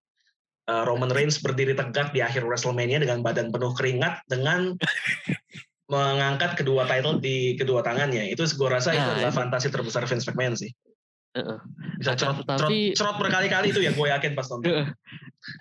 uh, 0.73 0.89
Roman 0.89 1.13
Reigns 1.13 1.37
berdiri 1.45 1.77
tegak 1.77 2.17
di 2.17 2.25
akhir 2.25 2.49
WrestleMania 2.49 3.05
dengan 3.05 3.21
badan 3.21 3.53
penuh 3.53 3.77
keringat 3.77 4.25
dengan 4.25 4.81
mengangkat 5.93 6.57
kedua 6.57 6.89
title 6.89 7.21
di 7.21 7.61
kedua 7.61 7.85
tangannya. 7.85 8.33
Itu 8.33 8.49
gue 8.49 8.69
rasa 8.73 8.97
nah, 8.97 8.97
itu 8.97 9.09
adalah 9.21 9.35
fantasi 9.37 9.69
terbesar 9.69 10.09
Vince 10.09 10.25
McMahon 10.33 10.57
sih 10.57 10.73
Uh, 11.31 11.63
bisa 12.03 12.19
cerot, 12.19 12.43
tetapi, 12.43 12.91
cerot, 12.91 12.99
cerot 12.99 13.17
berkali-kali 13.23 13.71
itu 13.71 13.79
ya 13.79 13.95
gue 13.95 14.07
yakin 14.11 14.35
pas 14.35 14.51
nonton. 14.51 14.83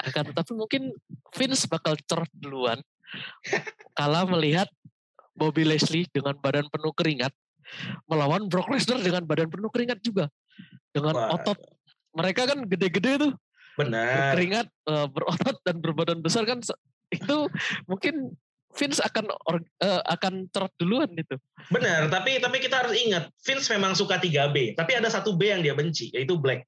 akan 0.09 0.23
tetapi 0.33 0.51
mungkin 0.57 0.81
Vince 1.29 1.69
bakal 1.69 1.93
cerot 2.09 2.31
duluan. 2.33 2.81
Kala 3.93 4.25
melihat 4.25 4.65
Bobby 5.37 5.63
Leslie 5.63 6.09
dengan 6.09 6.33
badan 6.41 6.65
penuh 6.73 6.89
keringat 6.97 7.29
melawan 8.09 8.49
Brock 8.49 8.73
Lesnar 8.73 8.97
dengan 9.01 9.23
badan 9.29 9.49
penuh 9.49 9.69
keringat 9.69 10.01
juga. 10.01 10.25
Dengan 10.89 11.13
Wah. 11.13 11.37
otot. 11.37 11.57
Mereka 12.17 12.49
kan 12.49 12.65
gede-gede 12.65 13.29
tuh. 13.29 13.33
Benar. 13.77 14.33
Keringat 14.33 14.67
uh, 14.89 15.05
berotot 15.05 15.57
dan 15.63 15.79
berbadan 15.79 16.19
besar 16.19 16.49
kan 16.49 16.59
itu 17.09 17.37
mungkin 17.85 18.33
Vince 18.79 19.03
akan 19.03 19.27
or, 19.43 19.59
uh, 19.83 19.99
akan 20.07 20.47
cerot 20.55 20.71
duluan 20.79 21.11
itu. 21.19 21.35
Benar, 21.67 22.07
tapi 22.07 22.39
tapi 22.39 22.63
kita 22.63 22.79
harus 22.79 22.95
ingat 22.95 23.27
Vince 23.43 23.67
memang 23.75 23.91
suka 23.91 24.15
3B, 24.15 24.79
tapi 24.79 24.95
ada 24.95 25.11
satu 25.11 25.35
B 25.35 25.51
yang 25.51 25.59
dia 25.59 25.75
benci 25.75 26.07
yaitu 26.15 26.39
Black. 26.39 26.63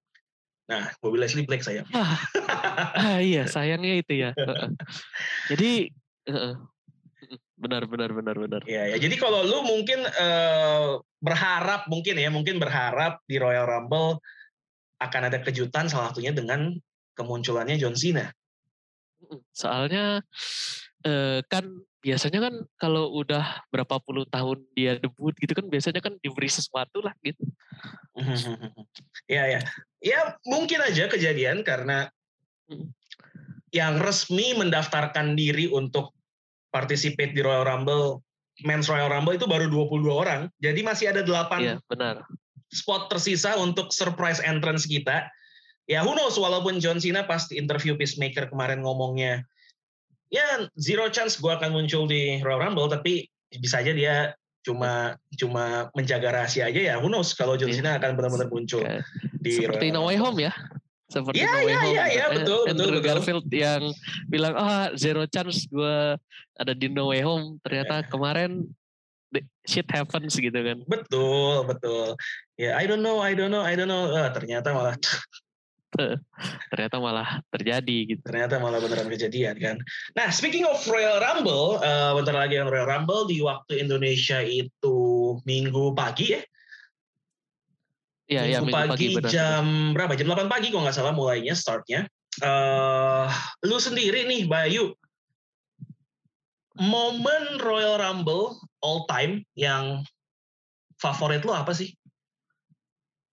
Nah, 0.67 0.91
Bobby 0.99 1.19
Leslie 1.19 1.47
Black 1.47 1.63
sayang. 1.63 1.87
Ah, 1.95 2.19
ah 2.99 3.19
iya, 3.19 3.47
sayangnya 3.47 4.03
itu 4.03 4.13
ya. 4.27 4.31
Jadi 5.51 5.91
uh, 6.31 6.55
benar 7.59 7.87
benar 7.87 8.11
benar 8.15 8.35
benar. 8.35 8.61
Iya 8.63 8.95
ya. 8.95 8.97
Jadi 8.99 9.15
kalau 9.19 9.43
lu 9.43 9.67
mungkin 9.67 10.03
uh, 10.03 10.99
berharap 11.19 11.91
mungkin 11.91 12.15
ya, 12.19 12.31
mungkin 12.31 12.59
berharap 12.59 13.19
di 13.27 13.35
Royal 13.39 13.67
Rumble 13.67 14.23
akan 15.03 15.21
ada 15.27 15.39
kejutan 15.43 15.91
salah 15.91 16.11
satunya 16.11 16.31
dengan 16.31 16.71
kemunculannya 17.19 17.75
John 17.75 17.97
Cena. 17.97 18.31
Soalnya 19.51 20.23
uh, 21.03 21.39
kan 21.45 21.67
biasanya 22.01 22.49
kan 22.49 22.53
kalau 22.81 23.13
udah 23.13 23.61
berapa 23.69 24.01
puluh 24.01 24.25
tahun 24.25 24.65
dia 24.73 24.97
debut 24.97 25.37
gitu 25.37 25.53
kan 25.53 25.69
biasanya 25.69 26.01
kan 26.01 26.17
diberi 26.19 26.49
sesuatu 26.49 27.05
lah 27.05 27.13
gitu. 27.21 27.45
Iya 29.29 29.43
ya. 29.57 29.61
Ya 30.01 30.19
mungkin 30.49 30.81
aja 30.81 31.05
kejadian 31.05 31.61
karena 31.61 32.09
yang 33.71 34.01
resmi 34.01 34.57
mendaftarkan 34.57 35.37
diri 35.37 35.69
untuk 35.69 36.11
participate 36.73 37.37
di 37.37 37.45
Royal 37.45 37.63
Rumble 37.69 38.25
Men's 38.65 38.89
Royal 38.89 39.09
Rumble 39.09 39.37
itu 39.37 39.45
baru 39.45 39.69
22 39.69 40.09
orang. 40.11 40.49
Jadi 40.59 40.81
masih 40.81 41.13
ada 41.13 41.21
8 41.23 41.61
Iya, 41.61 41.77
benar. 41.87 42.25
spot 42.71 43.11
tersisa 43.13 43.57
untuk 43.61 43.93
surprise 43.93 44.41
entrance 44.41 44.89
kita. 44.89 45.29
Ya 45.89 46.05
who 46.05 46.13
knows 46.17 46.37
walaupun 46.37 46.81
John 46.81 47.01
Cena 47.01 47.25
pas 47.25 47.45
di 47.49 47.57
interview 47.57 47.97
Peacemaker 47.97 48.47
kemarin 48.47 48.85
ngomongnya 48.85 49.43
ya 50.31 50.65
zero 50.79 51.11
chance 51.11 51.35
gue 51.37 51.51
akan 51.51 51.75
muncul 51.75 52.07
di 52.07 52.39
Royal 52.39 52.63
Rumble 52.63 52.87
tapi 52.87 53.27
bisa 53.51 53.83
aja 53.83 53.91
dia 53.91 54.15
cuma 54.61 55.17
cuma 55.35 55.89
menjaga 55.91 56.31
rahasia 56.31 56.71
aja 56.71 56.79
ya 56.79 56.95
who 56.97 57.11
knows 57.11 57.35
kalau 57.35 57.59
John 57.59 57.67
Iya. 57.67 57.83
Cena 57.83 57.91
akan 57.99 58.15
benar-benar 58.15 58.47
muncul 58.47 58.79
Kayak 58.79 59.03
di 59.37 59.51
Seperti 59.59 59.91
Royal 59.91 59.95
No 59.97 60.01
Way. 60.07 60.17
Home 60.21 60.39
ya. 60.39 60.53
Seperti 61.11 61.35
Iya, 61.43 61.49
No 61.49 61.57
Way 61.59 61.65
iya, 61.67 61.75
Home. 61.75 61.91
iya, 61.91 62.03
iya, 62.07 62.23
Eh, 62.23 62.35
betul, 62.39 62.59
betul, 62.63 62.69
Andrew 62.71 62.87
betul. 62.95 63.03
Garfield 63.03 63.45
yang 63.51 63.83
bilang, 64.29 64.53
ah 64.55 64.87
zero 64.95 65.27
chance 65.27 65.67
gue 65.67 65.97
ada 66.55 66.73
di 66.73 66.87
No 66.87 67.11
Way 67.11 67.21
Home. 67.25 67.59
Ternyata 67.59 67.95
Iya. 67.99 68.07
kemarin 68.07 68.51
the 69.33 69.41
shit 69.65 69.87
happens 69.89 70.37
gitu 70.37 70.55
kan. 70.55 70.77
Betul, 70.87 71.67
betul. 71.67 72.15
Ya, 72.55 72.77
I 72.77 72.85
don't 72.85 73.01
know, 73.01 73.19
I 73.19 73.35
don't 73.35 73.49
know, 73.49 73.65
I 73.65 73.73
don't 73.75 73.89
know. 73.89 74.13
Ah, 74.13 74.29
ternyata 74.29 74.71
malah 74.71 74.95
Ternyata 76.71 76.97
malah 77.03 77.43
terjadi 77.51 78.15
gitu. 78.15 78.23
ternyata 78.23 78.57
malah 78.63 78.79
beneran 78.79 79.11
kejadian 79.11 79.55
kan. 79.59 79.75
Nah, 80.15 80.31
speaking 80.31 80.63
of 80.63 80.79
Royal 80.87 81.19
Rumble, 81.19 81.83
eh, 81.83 82.11
bentar 82.15 82.35
lagi 82.35 82.55
yang 82.55 82.71
Royal 82.71 82.87
Rumble 82.87 83.27
di 83.27 83.43
waktu 83.43 83.83
Indonesia 83.83 84.39
itu 84.39 84.97
Minggu 85.43 85.91
pagi 85.91 86.35
ya. 86.35 86.41
Iya, 88.31 88.41
iya 88.47 88.57
minggu 88.63 88.71
minggu 88.71 88.79
pagi, 88.79 88.91
pagi 88.95 89.07
benar. 89.19 89.29
jam 89.29 89.65
berapa? 89.91 90.13
Jam 90.15 90.27
8 90.31 90.47
pagi 90.47 90.67
kalau 90.71 90.87
nggak 90.87 90.95
salah 90.95 91.11
mulainya 91.11 91.51
startnya. 91.51 92.07
eh 92.39 93.27
lu 93.67 93.75
sendiri 93.75 94.23
nih 94.23 94.47
Bayu, 94.47 94.95
momen 96.79 97.59
Royal 97.59 97.99
Rumble 97.99 98.55
all 98.79 99.03
time 99.11 99.43
yang 99.59 99.99
favorit 100.95 101.43
lu 101.43 101.51
apa 101.51 101.75
sih? 101.75 101.91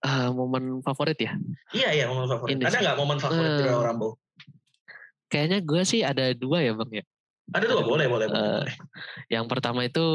Ah, 0.08 0.32
momen 0.32 0.80
favorit 0.80 1.18
ya? 1.20 1.36
Iya 1.70 1.88
iya 1.92 2.04
momen 2.08 2.24
favorit. 2.24 2.56
Ini 2.56 2.64
Ada 2.64 2.78
nggak 2.80 2.96
momen 2.96 3.18
favorit 3.20 3.50
di 3.52 3.60
Eh, 3.60 3.66
Royal 3.68 3.84
Rumble? 3.84 4.16
Kayaknya 5.28 5.58
gue 5.60 5.82
sih 5.84 6.00
ada 6.00 6.32
dua 6.32 6.64
ya 6.64 6.72
bang 6.72 6.90
ya. 6.90 7.04
Ada 7.48 7.64
dua, 7.68 7.80
boleh 7.84 8.08
boleh 8.08 8.26
boleh. 8.26 8.40
Eh, 8.40 8.60
boleh. 8.64 8.74
Yang 9.28 9.44
pertama 9.46 9.80
itu 9.84 10.06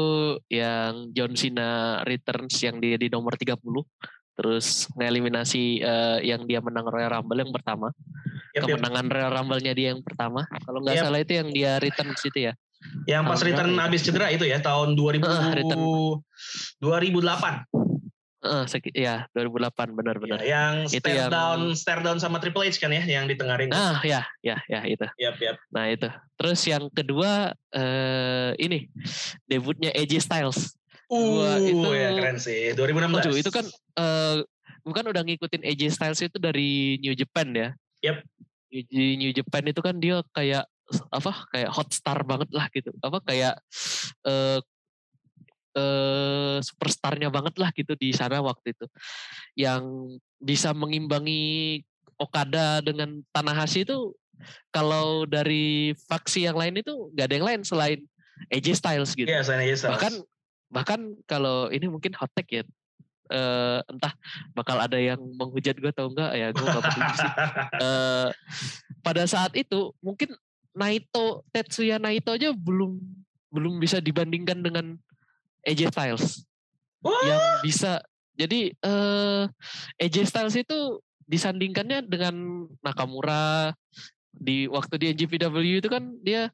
yang 0.50 1.14
John 1.14 1.38
Cena 1.38 1.70
returns 2.02 2.58
yang 2.58 2.82
dia 2.82 2.98
di 2.98 3.06
nomor 3.06 3.38
30. 3.38 3.54
Terus 4.34 4.90
ngeliminasi 4.98 5.78
eh, 5.78 6.18
yang 6.26 6.42
dia 6.42 6.58
menang 6.58 6.90
Royal 6.90 7.14
Rumble 7.14 7.38
yang 7.38 7.54
pertama. 7.54 7.94
Yap. 8.50 8.66
Kemenangan 8.66 9.06
Royal 9.06 9.30
Rumble-nya 9.30 9.72
dia 9.72 9.94
yang 9.94 10.02
pertama. 10.02 10.42
Kalau 10.62 10.82
nggak 10.82 10.94
Yap. 10.98 11.04
salah 11.06 11.20
itu 11.22 11.32
yang 11.38 11.48
dia 11.50 11.78
returns 11.78 12.18
itu 12.26 12.50
ya. 12.50 12.52
Yang 13.06 13.22
pas 13.24 13.40
return 13.40 13.70
berapa 13.70 13.80
itu? 13.80 13.88
abis 13.94 14.00
cedera 14.02 14.26
itu 14.28 14.44
ya 14.44 14.58
tahun 14.58 14.92
2000 14.92 15.22
Ah, 15.24 15.54
return. 15.54 15.78
2008 16.82 17.93
Eh, 18.44 18.64
seki- 18.68 18.92
ya 18.92 19.24
2008 19.32 19.96
benar-benar. 19.96 20.36
ya, 20.38 20.52
yang 20.52 20.74
Itu 20.84 21.00
stare 21.00 21.16
yang- 21.16 21.32
down 21.32 21.60
stare 21.72 22.04
down 22.04 22.20
sama 22.20 22.36
Triple 22.36 22.68
H 22.68 22.76
kan 22.76 22.92
ya 22.92 23.00
yang 23.00 23.24
di 23.24 23.40
tengah 23.40 23.56
ring. 23.56 23.72
Ah 23.72 24.04
ya 24.04 24.20
ya 24.44 24.60
ya 24.68 24.84
itu. 24.84 25.06
Yap 25.16 25.40
yap. 25.40 25.56
Nah 25.72 25.88
itu. 25.88 26.12
Terus 26.36 26.60
yang 26.68 26.84
kedua 26.92 27.56
eh 27.72 28.52
ini 28.60 28.92
debutnya 29.44 29.90
AJ 29.90 30.20
Styles. 30.20 30.76
Gua 31.08 31.56
Uh, 31.56 31.64
itu- 31.64 31.96
ya 31.96 32.12
keren 32.12 32.36
sih. 32.36 32.76
2016. 32.76 33.24
Waduh 33.24 33.36
itu 33.36 33.48
kan 33.48 33.64
eh 33.96 34.44
bukan 34.84 35.04
udah 35.08 35.22
ngikutin 35.24 35.64
AJ 35.64 35.82
Styles 35.90 36.20
itu 36.20 36.36
dari 36.36 37.00
New 37.00 37.16
Japan 37.16 37.48
ya. 37.48 37.68
Yep. 38.04 38.16
Di 38.68 39.16
New 39.16 39.32
Japan 39.32 39.64
itu 39.64 39.80
kan 39.80 39.96
dia 39.96 40.20
kayak 40.36 40.68
apa 41.08 41.32
kayak 41.48 41.72
hot 41.72 41.88
star 41.96 42.20
banget 42.28 42.52
lah 42.52 42.68
gitu. 42.68 42.92
Apa 43.00 43.24
kayak 43.24 43.56
eh 44.22 44.60
eh 45.74 46.58
superstarnya 46.62 47.28
banget 47.28 47.54
lah 47.58 47.70
gitu 47.74 47.94
di 47.94 48.14
sana 48.14 48.38
waktu 48.40 48.72
itu. 48.72 48.86
Yang 49.58 49.82
bisa 50.38 50.70
mengimbangi 50.72 51.82
Okada 52.14 52.78
dengan 52.78 53.26
Tanahashi 53.34 53.82
itu 53.82 54.14
kalau 54.70 55.26
dari 55.26 55.94
faksi 56.06 56.46
yang 56.46 56.54
lain 56.54 56.78
itu 56.78 57.10
nggak 57.10 57.26
ada 57.26 57.34
yang 57.34 57.46
lain 57.46 57.60
selain 57.66 58.00
AJ 58.50 58.78
Styles 58.78 59.14
gitu 59.14 59.26
Iya, 59.26 59.42
saya 59.42 59.62
aja 59.62 59.74
Styles. 59.74 59.92
bahkan 59.94 60.14
bahkan 60.70 61.00
kalau 61.26 61.70
ini 61.70 61.86
mungkin 61.86 62.14
hot 62.14 62.30
take 62.34 62.62
ya 62.62 62.64
eh, 63.30 63.80
entah 63.86 64.14
bakal 64.54 64.78
ada 64.78 64.98
yang 64.98 65.18
menghujat 65.38 65.74
gue 65.78 65.90
atau 65.90 66.10
enggak 66.10 66.34
ya 66.34 66.50
gue 66.50 66.66
gak 66.66 66.82
peduli 66.82 67.12
sih 67.14 67.32
Eh, 67.86 68.28
pada 69.02 69.24
saat 69.26 69.54
itu 69.54 69.90
mungkin 69.98 70.34
Naito 70.74 71.46
Tetsuya 71.50 72.02
Naito 72.02 72.34
aja 72.34 72.50
belum 72.50 72.98
belum 73.50 73.78
bisa 73.78 74.02
dibandingkan 74.02 74.62
dengan 74.62 74.98
AJ 75.64 75.92
Styles. 75.92 76.44
Wah, 77.04 77.20
yang 77.24 77.40
bisa 77.60 78.00
jadi 78.36 78.72
eh 78.72 79.42
AJ 80.00 80.28
Styles 80.28 80.56
itu 80.56 81.00
disandingkannya 81.24 82.04
dengan 82.04 82.68
Nakamura 82.84 83.72
di 84.34 84.66
waktu 84.66 84.94
di 85.00 85.06
NJPW 85.14 85.80
itu 85.80 85.88
kan 85.88 86.12
dia 86.20 86.50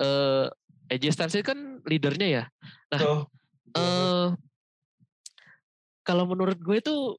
eh 0.00 0.46
AJ 0.92 1.04
Styles 1.16 1.36
itu 1.36 1.46
kan 1.46 1.80
leadernya 1.84 2.28
ya. 2.28 2.44
Tuh. 2.94 3.26
eh 3.74 4.28
kalau 6.04 6.28
menurut 6.28 6.60
gue 6.60 6.78
itu 6.78 7.16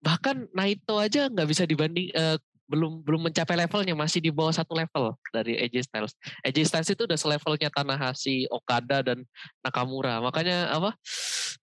bahkan 0.00 0.48
Naito 0.56 0.96
aja 0.96 1.28
nggak 1.28 1.48
bisa 1.50 1.68
dibanding 1.68 2.08
eh, 2.14 2.38
belum 2.70 3.02
belum 3.02 3.26
mencapai 3.26 3.58
levelnya 3.58 3.98
masih 3.98 4.22
di 4.22 4.30
bawah 4.30 4.54
satu 4.54 4.78
level 4.78 5.18
dari 5.34 5.58
AJ 5.58 5.90
Styles. 5.90 6.14
AJ 6.46 6.58
Styles 6.70 6.90
itu 6.94 7.02
udah 7.02 7.18
selevelnya 7.18 7.66
Tanahashi, 7.74 8.46
Okada 8.46 9.02
dan 9.02 9.26
Nakamura. 9.66 10.22
Makanya 10.22 10.70
apa 10.70 10.94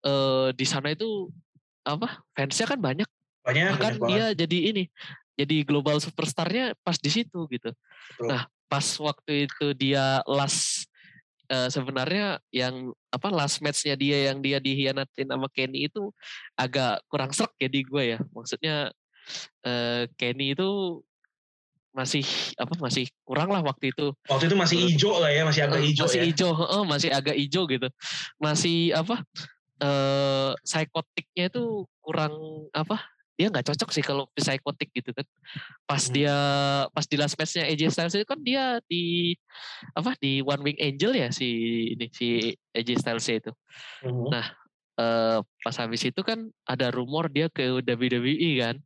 eh 0.00 0.48
di 0.56 0.64
sana 0.64 0.96
itu 0.96 1.28
apa 1.84 2.24
fansnya 2.32 2.64
kan 2.64 2.80
banyak. 2.80 3.08
banyak, 3.44 3.76
Bahkan 3.76 3.84
banyak 3.84 4.00
banget. 4.00 4.08
dia 4.08 4.24
jadi 4.48 4.58
ini 4.72 4.84
jadi 5.36 5.56
global 5.68 6.00
superstarnya 6.00 6.72
pas 6.80 6.96
di 6.96 7.12
situ 7.12 7.44
gitu. 7.52 7.68
Betul. 8.16 8.32
Nah 8.32 8.48
pas 8.64 8.86
waktu 8.96 9.44
itu 9.44 9.76
dia 9.76 10.24
last 10.24 10.88
eh, 11.52 11.68
sebenarnya 11.68 12.40
yang 12.48 12.90
apa 13.12 13.28
last 13.28 13.60
matchnya 13.60 13.94
dia 13.94 14.32
yang 14.32 14.40
dia 14.40 14.56
dihianatin 14.56 15.28
sama 15.28 15.52
Kenny 15.52 15.92
itu 15.92 16.08
agak 16.56 17.04
kurang 17.12 17.30
serak 17.36 17.52
ya 17.60 17.68
di 17.68 17.84
gue 17.84 18.16
ya 18.16 18.18
maksudnya 18.32 18.88
eh, 19.62 20.08
Kenny 20.14 20.52
itu 20.52 21.00
masih 21.90 22.26
apa 22.58 22.74
masih 22.76 23.06
kurang 23.22 23.54
lah 23.54 23.62
waktu 23.62 23.94
itu 23.94 24.10
Waktu 24.26 24.50
itu 24.50 24.56
masih 24.58 24.76
hijau 24.82 25.14
lah 25.22 25.30
ya, 25.30 25.46
masih 25.46 25.62
agak 25.62 25.78
Eh, 25.78 25.84
hijau 25.88 26.04
masih 26.06 26.18
ya. 26.18 26.24
hijau 26.26 26.50
masih 26.84 27.10
agak 27.10 27.36
hijau 27.38 27.62
gitu 27.70 27.88
masih 28.36 28.90
apa 28.90 29.22
eh 29.78 30.50
psikotiknya 30.62 31.50
itu 31.50 31.64
kurang 31.98 32.34
apa 32.70 32.98
dia 33.34 33.50
nggak 33.50 33.66
cocok 33.66 33.90
sih 33.90 34.02
kalau 34.02 34.30
psikotik 34.30 34.94
gitu 34.94 35.10
kan 35.10 35.26
pas 35.84 35.98
Hmm. 36.00 36.14
dia 36.14 36.36
pas 36.90 37.02
di 37.02 37.14
last 37.14 37.34
matchnya 37.34 37.66
AJ 37.66 37.90
Styles 37.90 38.14
itu 38.14 38.22
kan 38.22 38.38
dia 38.38 38.78
di 38.86 39.34
apa 39.92 40.14
di 40.18 40.38
One 40.40 40.62
Wing 40.62 40.78
Angel 40.78 41.10
ya 41.12 41.34
si 41.34 41.50
ini 41.90 42.06
si 42.10 42.26
AJ 42.70 43.02
Styles 43.02 43.26
itu 43.28 43.50
Mhm. 44.02 44.30
Nah, 44.30 44.46
eh, 44.94 45.38
pas 45.60 45.76
habis 45.76 46.02
itu 46.02 46.20
kan 46.22 46.38
ada 46.64 46.90
rumor 46.90 47.26
dia 47.26 47.50
ke 47.50 47.74
WWE 47.74 48.50
kan. 48.62 48.78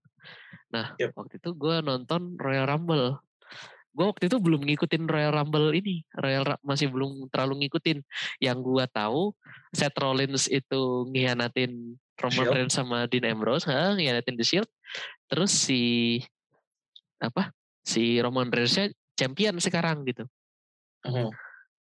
Nah, 0.68 0.92
Yep. 1.00 1.16
waktu 1.16 1.34
itu 1.40 1.50
gue 1.56 1.76
nonton 1.80 2.36
Royal 2.36 2.68
Rumble. 2.68 3.18
Gue 3.96 4.06
waktu 4.14 4.30
itu 4.30 4.38
belum 4.38 4.62
ngikutin 4.62 5.10
Royal 5.10 5.34
Rumble 5.34 5.74
ini, 5.74 6.06
Royal 6.14 6.44
Ra- 6.46 6.62
masih 6.62 6.86
belum 6.92 7.26
terlalu 7.32 7.66
ngikutin. 7.66 7.98
Yang 8.38 8.58
gue 8.62 8.84
tahu 8.94 9.34
Seth 9.74 9.98
Rollins 9.98 10.46
itu 10.46 11.08
ngianatin 11.10 11.98
Roman. 12.18 12.46
Reigns 12.50 12.74
sama 12.74 13.06
Dean 13.06 13.26
Ambrose, 13.26 13.66
ha, 13.70 13.94
ngianatin 13.94 14.34
The 14.38 14.46
Shield. 14.46 14.70
Terus 15.30 15.50
si 15.54 16.18
apa? 17.18 17.50
Si 17.82 18.18
Roman 18.22 18.50
Reigns-nya 18.50 18.90
champion 19.18 19.58
sekarang 19.58 20.06
gitu. 20.06 20.26
Mhm. 21.06 21.30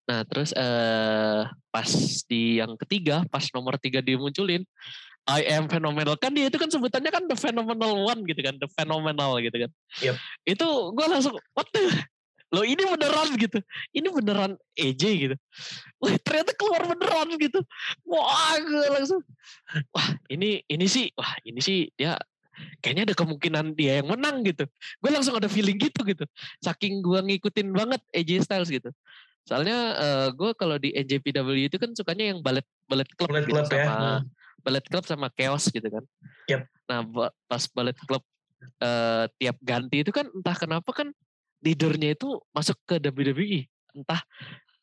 Nah 0.08 0.24
terus 0.24 0.56
eh 0.56 1.42
pas 1.68 1.90
di 2.26 2.58
yang 2.58 2.74
ketiga, 2.80 3.22
pas 3.28 3.44
nomor 3.52 3.76
tiga 3.76 4.00
dimunculin, 4.00 4.64
I 5.28 5.44
am 5.52 5.68
phenomenal. 5.68 6.16
Kan 6.16 6.32
dia 6.32 6.48
itu 6.48 6.56
kan 6.56 6.72
sebutannya 6.72 7.12
kan 7.12 7.28
the 7.28 7.36
phenomenal 7.36 8.00
one 8.08 8.24
gitu 8.24 8.40
kan, 8.40 8.56
the 8.56 8.68
phenomenal 8.72 9.36
gitu 9.44 9.68
kan. 9.68 9.70
Yep. 10.00 10.16
Itu 10.48 10.66
gue 10.96 11.06
langsung, 11.06 11.36
what 11.52 11.68
the? 11.76 11.84
Loh 12.56 12.64
ini 12.64 12.80
beneran 12.80 13.36
gitu. 13.36 13.60
Ini 13.92 14.08
beneran 14.08 14.56
EJ 14.72 15.04
gitu. 15.20 15.36
Wah 16.00 16.16
ternyata 16.24 16.56
keluar 16.56 16.88
beneran 16.88 17.28
gitu. 17.36 17.60
Wah 18.08 18.56
gue 18.56 18.88
langsung, 18.88 19.20
wah 19.92 20.08
ini 20.32 20.64
ini 20.64 20.88
sih, 20.88 21.12
wah 21.12 21.36
ini 21.44 21.60
sih 21.60 21.92
dia 21.92 22.16
kayaknya 22.80 23.12
ada 23.12 23.14
kemungkinan 23.20 23.76
dia 23.76 24.00
yang 24.00 24.08
menang 24.08 24.40
gitu. 24.48 24.64
Gue 24.96 25.10
langsung 25.12 25.36
ada 25.36 25.44
feeling 25.44 25.76
gitu 25.76 26.00
gitu. 26.08 26.24
Saking 26.64 27.04
gue 27.04 27.20
ngikutin 27.20 27.68
banget 27.68 28.00
AJ 28.16 28.48
Styles 28.48 28.72
gitu. 28.72 28.96
Soalnya 29.44 29.78
eh, 29.96 30.28
gue 30.32 30.50
kalau 30.56 30.80
di 30.80 30.96
NJPW 30.96 31.68
itu 31.68 31.76
kan 31.76 31.92
sukanya 31.92 32.32
yang 32.32 32.40
ballet 32.40 32.64
ballet 32.88 33.08
club 33.16 33.28
Ballet 33.28 33.44
gitu 33.44 33.56
Club 33.56 33.68
ya, 33.72 33.84
sama 33.88 34.12
hmm. 34.24 34.37
Ballet 34.68 34.84
club 34.84 35.04
sama 35.08 35.32
chaos 35.32 35.72
gitu 35.72 35.88
kan. 35.88 36.04
Yep. 36.52 36.60
Nah 36.92 37.00
pas 37.48 37.64
ballet 37.72 37.96
club 38.04 38.20
eh, 38.84 39.24
tiap 39.40 39.56
ganti 39.64 40.04
itu 40.04 40.12
kan 40.12 40.28
entah 40.28 40.52
kenapa 40.52 40.92
kan 40.92 41.08
leadernya 41.64 42.12
itu 42.12 42.36
masuk 42.52 42.76
ke 42.84 43.00
WWE 43.00 43.64
entah 43.96 44.20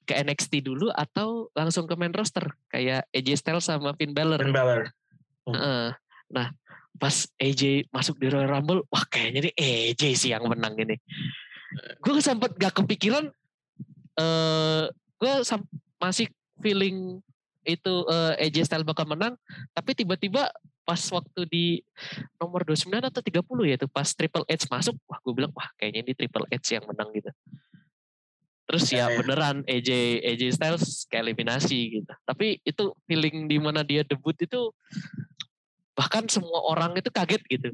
ke 0.06 0.18
NXT 0.18 0.66
dulu 0.66 0.90
atau 0.94 1.50
langsung 1.54 1.86
ke 1.86 1.94
main 1.94 2.14
roster 2.14 2.46
kayak 2.74 3.06
AJ 3.14 3.42
Styles 3.42 3.70
sama 3.70 3.94
Finn 3.98 4.14
Balor. 4.14 4.42
Finn 4.42 4.54
Balor. 4.54 4.90
Hmm. 5.46 5.94
Nah, 6.30 6.50
pas 6.98 7.16
AJ 7.42 7.90
masuk 7.90 8.22
di 8.22 8.30
Royal 8.30 8.50
Rumble, 8.50 8.86
wah 8.90 9.06
kayaknya 9.10 9.50
nih 9.50 9.54
AJ 9.58 10.04
sih 10.14 10.30
yang 10.34 10.46
menang 10.46 10.78
ini. 10.78 10.96
Gue 12.02 12.22
sempat 12.22 12.54
gak 12.56 12.78
kepikiran, 12.78 13.34
uh, 14.22 14.86
gue 14.94 15.34
masih 15.98 16.30
feeling 16.62 17.20
itu 17.66 17.94
uh, 18.06 18.38
AJ 18.38 18.70
Styles 18.70 18.88
bakal 18.88 19.10
menang, 19.10 19.34
tapi 19.74 19.98
tiba-tiba 19.98 20.54
pas 20.86 21.02
waktu 21.10 21.42
di 21.50 21.66
nomor 22.38 22.62
29 22.62 22.94
atau 23.02 23.22
30 23.26 23.70
ya 23.70 23.76
itu 23.82 23.90
pas 23.90 24.06
Triple 24.06 24.46
H 24.46 24.70
masuk, 24.70 24.96
wah 25.10 25.18
gue 25.20 25.34
bilang 25.34 25.52
wah 25.58 25.66
kayaknya 25.82 26.06
ini 26.06 26.14
Triple 26.14 26.48
H 26.48 26.78
yang 26.78 26.86
menang 26.86 27.10
gitu. 27.12 27.34
Terus 28.66 28.86
ya, 28.90 29.10
ya 29.10 29.18
beneran 29.22 29.62
AJ 29.66 29.90
AJ 30.26 30.42
Styles 30.58 31.06
kayak 31.10 31.30
eliminasi 31.30 32.02
gitu. 32.02 32.14
Tapi 32.26 32.62
itu 32.66 32.94
feeling 33.06 33.46
di 33.50 33.58
mana 33.62 33.86
dia 33.86 34.02
debut 34.02 34.34
itu 34.38 34.74
bahkan 35.98 36.26
semua 36.30 36.66
orang 36.66 36.98
itu 36.98 37.10
kaget 37.10 37.42
gitu. 37.50 37.70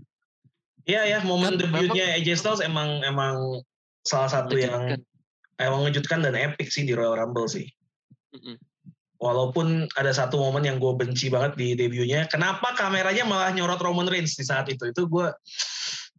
Iya 0.88 1.05
ya, 1.05 1.19
momen 1.24 1.55
kan, 1.55 1.67
debutnya 1.67 2.15
AJ 2.19 2.39
Styles 2.39 2.62
emang 2.63 3.03
emang 3.03 3.63
salah 4.03 4.31
satu 4.31 4.57
yang 4.57 5.00
emang 5.62 5.79
mengejutkan 5.86 6.25
dan 6.25 6.36
epic 6.36 6.74
sih 6.74 6.83
di 6.83 6.91
Royal 6.91 7.19
Rumble 7.21 7.48
sih. 7.48 7.69
Mm 8.36 8.39
-mm. 8.39 8.55
Walaupun 9.22 9.86
ada 10.01 10.10
satu 10.10 10.42
momen 10.42 10.66
yang 10.66 10.82
gue 10.82 10.90
benci 10.98 11.30
banget 11.30 11.54
di 11.54 11.78
debutnya, 11.78 12.25
kenapa 12.25 12.74
kameranya 12.74 13.22
malah 13.22 13.54
nyorot 13.54 13.78
Roman 13.78 14.10
Reigns 14.10 14.34
di 14.34 14.42
saat 14.42 14.66
itu? 14.74 14.90
Itu 14.90 15.06
gue 15.06 15.30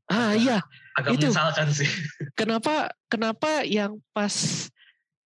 ah 0.06 0.32
iya 0.38 0.62
agak 0.94 1.18
itu. 1.18 1.26
menyesalkan 1.26 1.74
sih. 1.74 1.90
Kenapa 2.38 2.94
kenapa 3.10 3.66
yang 3.66 3.98
pas 4.14 4.30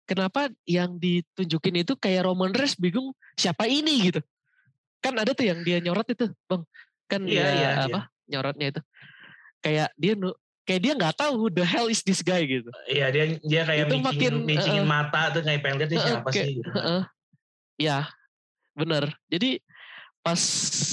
kenapa 0.08 0.48
yang 0.64 0.96
ditunjukin 0.96 1.84
itu 1.84 1.92
kayak 2.00 2.24
Roman 2.24 2.56
Reigns 2.56 2.80
bingung 2.80 3.12
siapa 3.36 3.68
ini 3.68 4.08
gitu. 4.08 4.24
Kan 5.04 5.20
ada 5.20 5.36
tuh 5.36 5.44
yang 5.44 5.60
dia 5.60 5.76
nyorot 5.84 6.08
itu, 6.08 6.32
Bang. 6.48 6.64
Kan 7.06 7.28
yeah, 7.28 7.44
dia 7.44 7.60
yeah, 7.60 7.72
apa? 7.84 7.90
Yeah. 7.92 8.04
Nyorotnya 8.32 8.66
itu. 8.72 8.80
Kayak 9.60 9.88
dia 10.00 10.14
kayak 10.66 10.80
dia 10.82 10.92
nggak 10.98 11.14
tahu 11.14 11.32
who 11.38 11.46
the 11.52 11.62
hell 11.62 11.86
is 11.86 12.02
this 12.02 12.24
guy 12.24 12.42
gitu. 12.42 12.72
Iya, 12.90 13.12
dia 13.14 13.24
dia 13.38 13.62
kayak 13.62 13.86
itu 13.86 13.96
makin 14.02 14.32
micingin 14.42 14.82
uh, 14.82 14.88
mata 14.88 15.30
tuh 15.30 15.46
kayak 15.46 15.60
pengen 15.62 15.76
lihat 15.84 15.92
uh, 15.94 16.02
siapa 16.02 16.28
kayak, 16.32 16.46
sih 16.48 16.52
gitu. 16.58 16.70
Uh, 16.74 17.04
ya, 17.76 18.08
bener. 18.76 19.14
Jadi 19.30 19.60
pas 20.20 20.40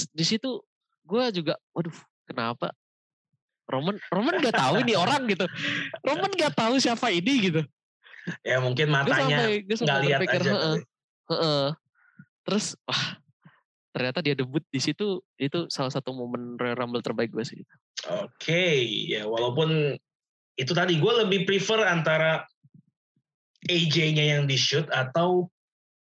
di 0.08 0.24
situ 0.24 0.62
gue 1.04 1.24
juga, 1.34 1.58
waduh, 1.74 1.96
kenapa 2.24 2.72
Roman 3.68 3.96
Roman 4.12 4.40
gak 4.44 4.56
tahu 4.56 4.74
ini 4.84 4.94
orang 4.96 5.24
gitu. 5.32 5.46
Roman 6.04 6.32
gak 6.36 6.54
tahu 6.56 6.76
siapa 6.76 7.08
ini 7.12 7.50
gitu. 7.50 7.62
Ya 8.40 8.56
mungkin 8.60 8.88
matanya 8.88 9.52
nggak 9.52 10.00
lihat 10.04 10.20
aja. 10.24 10.52
He 11.28 11.36
-he. 11.36 11.56
Terus 12.44 12.76
wah 12.88 13.20
ternyata 13.94 14.24
dia 14.24 14.34
debut 14.34 14.64
di 14.72 14.80
situ 14.82 15.22
itu 15.38 15.70
salah 15.70 15.92
satu 15.92 16.10
momen 16.10 16.56
Royal 16.56 16.76
Rumble 16.76 17.04
terbaik 17.04 17.30
gue 17.30 17.44
sih. 17.44 17.60
Oke, 18.10 18.28
okay. 18.40 18.76
ya 19.06 19.24
walaupun 19.28 19.94
itu 20.58 20.72
tadi 20.74 20.98
gue 20.98 21.12
lebih 21.24 21.46
prefer 21.46 21.84
antara 21.86 22.42
AJ-nya 23.64 24.36
yang 24.36 24.44
di 24.44 24.58
shoot 24.58 24.84
atau 24.92 25.48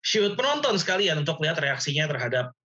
shoot 0.08 0.40
penonton 0.40 0.80
sekalian 0.80 1.20
untuk 1.20 1.44
lihat 1.44 1.60
reaksinya 1.60 2.08
terhadap 2.08 2.56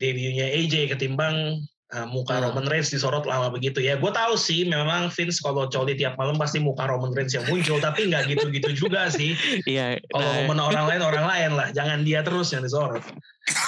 debutnya 0.00 0.48
AJ 0.48 0.96
ketimbang 0.96 1.60
uh, 1.92 2.08
muka 2.08 2.40
hmm. 2.40 2.44
Roman 2.48 2.66
Reigns 2.72 2.88
disorot 2.88 3.28
lama 3.28 3.52
begitu 3.52 3.84
ya. 3.84 4.00
Gue 4.00 4.08
tahu 4.08 4.40
sih 4.40 4.64
memang 4.64 5.12
Vince 5.12 5.44
kalau 5.44 5.68
coli 5.68 5.92
tiap 5.92 6.16
malam 6.16 6.40
pasti 6.40 6.56
muka 6.56 6.88
Roman 6.88 7.12
Reigns 7.12 7.36
yang 7.36 7.44
muncul, 7.52 7.76
tapi 7.84 8.08
nggak 8.08 8.32
gitu-gitu 8.32 8.72
juga 8.88 9.12
sih. 9.12 9.36
Iya. 9.68 10.00
Kalau 10.08 10.56
nah, 10.56 10.72
orang 10.72 10.86
lain 10.88 11.02
orang 11.04 11.26
lain 11.28 11.50
lah, 11.52 11.68
jangan 11.76 12.00
dia 12.00 12.24
terus 12.24 12.48
yang 12.56 12.64
disorot. 12.64 13.04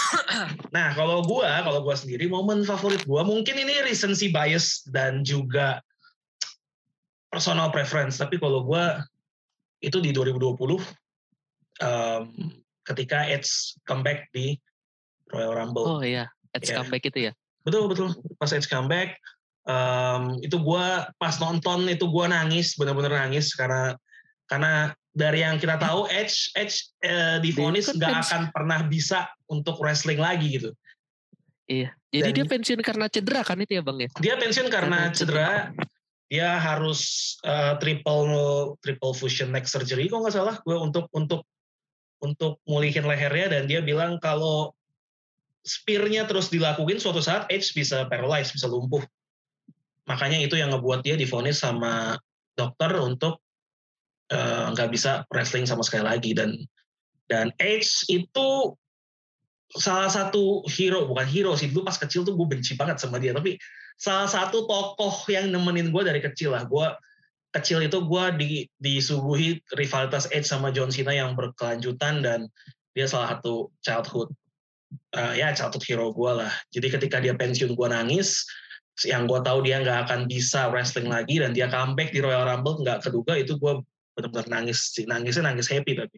nah 0.77 0.97
kalau 0.97 1.21
gue, 1.21 1.45
kalau 1.45 1.85
gue 1.85 1.97
sendiri 2.01 2.25
momen 2.33 2.65
favorit 2.65 3.05
gue 3.05 3.23
mungkin 3.29 3.55
ini 3.61 3.85
recency 3.85 4.33
bias 4.33 4.89
dan 4.89 5.21
juga 5.21 5.85
personal 7.29 7.69
preference. 7.69 8.17
Tapi 8.17 8.41
kalau 8.41 8.65
gue 8.65 8.85
itu 9.83 10.01
di 10.01 10.17
2020 10.17 10.57
um, 11.83 12.25
ketika 12.83 13.27
Edge 13.27 13.49
comeback 13.87 14.31
di 14.35 14.59
Royal 15.31 15.57
Rumble. 15.57 15.85
Oh 15.87 16.01
iya, 16.03 16.29
Edge 16.53 16.71
yeah. 16.71 16.83
comeback 16.83 17.05
itu 17.09 17.31
ya 17.31 17.33
betul 17.63 17.87
betul 17.87 18.11
pas 18.39 18.51
Edge 18.51 18.67
comeback 18.67 19.19
um, 19.67 20.39
itu 20.43 20.59
gue 20.59 20.87
pas 21.19 21.35
nonton 21.39 21.87
itu 21.87 22.07
gue 22.07 22.27
nangis 22.27 22.75
bener-bener 22.75 23.15
nangis 23.15 23.55
karena 23.55 23.95
karena 24.51 24.93
dari 25.15 25.47
yang 25.47 25.57
kita 25.63 25.79
tahu 25.79 26.11
Edge 26.11 26.51
Edge 26.59 26.77
uh, 27.07 27.39
di 27.39 27.55
vonis 27.55 27.89
nggak 27.95 28.15
akan 28.29 28.43
pernah 28.51 28.85
bisa 28.87 29.31
untuk 29.47 29.79
wrestling 29.81 30.19
lagi 30.19 30.59
gitu. 30.59 30.71
Iya. 31.71 31.95
Jadi 32.13 32.29
Dan, 32.29 32.37
dia 32.37 32.47
pensiun 32.49 32.81
karena 32.85 33.07
cedera 33.09 33.41
kan 33.41 33.57
itu 33.57 33.81
ya 33.81 33.83
bang 33.85 34.05
ya? 34.05 34.09
Dia 34.21 34.35
pensiun 34.37 34.69
karena, 34.69 35.09
karena 35.09 35.17
cedera. 35.17 35.51
Dia 36.33 36.57
harus 36.57 37.37
uh, 37.45 37.77
triple 37.77 38.25
triple 38.81 39.13
fusion 39.13 39.53
neck 39.53 39.69
surgery 39.69 40.09
kok 40.09 40.17
nggak 40.17 40.33
salah 40.33 40.57
gue 40.65 40.77
untuk 40.81 41.05
untuk 41.13 41.45
untuk 42.23 42.63
mulihin 42.65 43.05
lehernya 43.05 43.59
dan 43.59 43.63
dia 43.67 43.83
bilang 43.83 44.17
kalau 44.23 44.71
spear-nya 45.67 46.27
terus 46.27 46.51
dilakuin 46.51 47.03
suatu 47.03 47.19
saat 47.19 47.51
Edge 47.51 47.75
bisa 47.75 48.07
paralyzed, 48.07 48.55
bisa 48.55 48.71
lumpuh. 48.71 49.03
Makanya 50.07 50.43
itu 50.43 50.59
yang 50.59 50.75
ngebuat 50.75 51.03
dia 51.03 51.19
difonis 51.19 51.63
sama 51.63 52.19
dokter 52.55 52.91
untuk 52.99 53.43
eh, 54.31 54.65
nggak 54.75 54.89
uh, 54.89 54.93
bisa 54.93 55.23
wrestling 55.31 55.67
sama 55.67 55.83
sekali 55.87 56.07
lagi. 56.07 56.31
Dan 56.35 56.59
dan 57.31 57.55
Edge 57.59 58.07
itu 58.11 58.75
salah 59.73 60.11
satu 60.11 60.67
hero 60.67 61.07
bukan 61.07 61.27
hero 61.27 61.55
sih. 61.55 61.71
Dulu 61.71 61.87
pas 61.87 61.99
kecil 61.99 62.27
tuh 62.27 62.35
gue 62.35 62.47
benci 62.47 62.75
banget 62.75 62.99
sama 62.99 63.23
dia. 63.23 63.35
Tapi 63.35 63.59
salah 63.99 64.27
satu 64.27 64.67
tokoh 64.67 65.15
yang 65.31 65.51
nemenin 65.51 65.95
gue 65.95 66.03
dari 66.03 66.19
kecil 66.19 66.55
lah. 66.55 66.67
Gue 66.67 66.87
kecil 67.53 67.85
itu 67.85 68.01
gue 68.01 68.25
di, 68.41 68.51
disuguhi 68.81 69.61
rivalitas 69.77 70.29
Edge 70.33 70.49
sama 70.49 70.73
John 70.73 70.89
Cena 70.89 71.13
yang 71.13 71.37
berkelanjutan 71.37 72.25
dan 72.25 72.49
dia 72.97 73.05
salah 73.09 73.37
satu 73.37 73.69
childhood 73.85 74.33
uh, 75.17 75.33
ya 75.37 75.53
childhood 75.53 75.85
hero 75.85 76.13
gue 76.13 76.33
lah. 76.33 76.53
Jadi 76.73 76.87
ketika 76.89 77.21
dia 77.21 77.37
pensiun 77.37 77.77
gue 77.77 77.89
nangis, 77.89 78.45
yang 79.05 79.25
gue 79.25 79.41
tahu 79.41 79.65
dia 79.65 79.81
nggak 79.81 80.09
akan 80.09 80.21
bisa 80.29 80.69
wrestling 80.69 81.09
lagi 81.09 81.41
dan 81.41 81.57
dia 81.57 81.69
comeback 81.69 82.13
di 82.13 82.21
Royal 82.21 82.45
Rumble 82.45 82.85
nggak 82.85 83.09
keduga 83.09 83.37
itu 83.41 83.57
gue 83.57 83.81
benar-benar 84.13 84.49
nangis 84.53 84.93
sih 84.93 85.09
nangisnya 85.09 85.49
nangis 85.49 85.73
happy 85.73 85.97
tapi. 85.97 86.17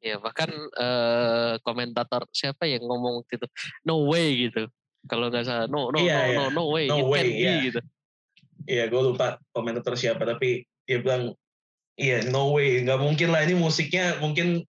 Ya 0.00 0.16
bahkan 0.16 0.48
uh, 0.80 1.60
komentator 1.60 2.24
siapa 2.32 2.64
yang 2.64 2.86
ngomong 2.86 3.26
gitu 3.28 3.44
no 3.84 4.08
way 4.08 4.48
gitu 4.48 4.70
kalau 5.10 5.28
nggak 5.28 5.44
salah 5.44 5.66
no 5.68 5.92
no 5.92 5.98
yeah, 6.00 6.24
no, 6.24 6.24
yeah. 6.24 6.36
no 6.38 6.44
no 6.54 6.62
way 6.72 6.86
no 6.88 7.04
way, 7.10 7.26
yeah. 7.36 7.60
gitu. 7.68 7.80
Iya 8.68 8.88
gue 8.92 9.00
lupa 9.00 9.40
komentator 9.54 9.96
siapa 9.96 10.26
tapi 10.28 10.64
dia 10.84 11.00
bilang 11.00 11.32
iya 11.96 12.20
yeah, 12.20 12.28
no 12.28 12.52
way. 12.52 12.80
Nggak 12.84 13.00
mungkin 13.00 13.28
lah 13.32 13.44
ini 13.44 13.56
musiknya 13.56 14.20
mungkin 14.20 14.64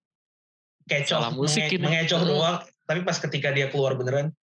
kecoh 0.87 1.35
musik 1.35 1.71
menge, 1.71 1.79
mengecoh 1.81 2.21
doang. 2.23 2.57
Tapi 2.87 3.01
pas 3.07 3.17
ketika 3.19 3.51
dia 3.55 3.71
keluar 3.71 3.95
beneran 3.95 4.35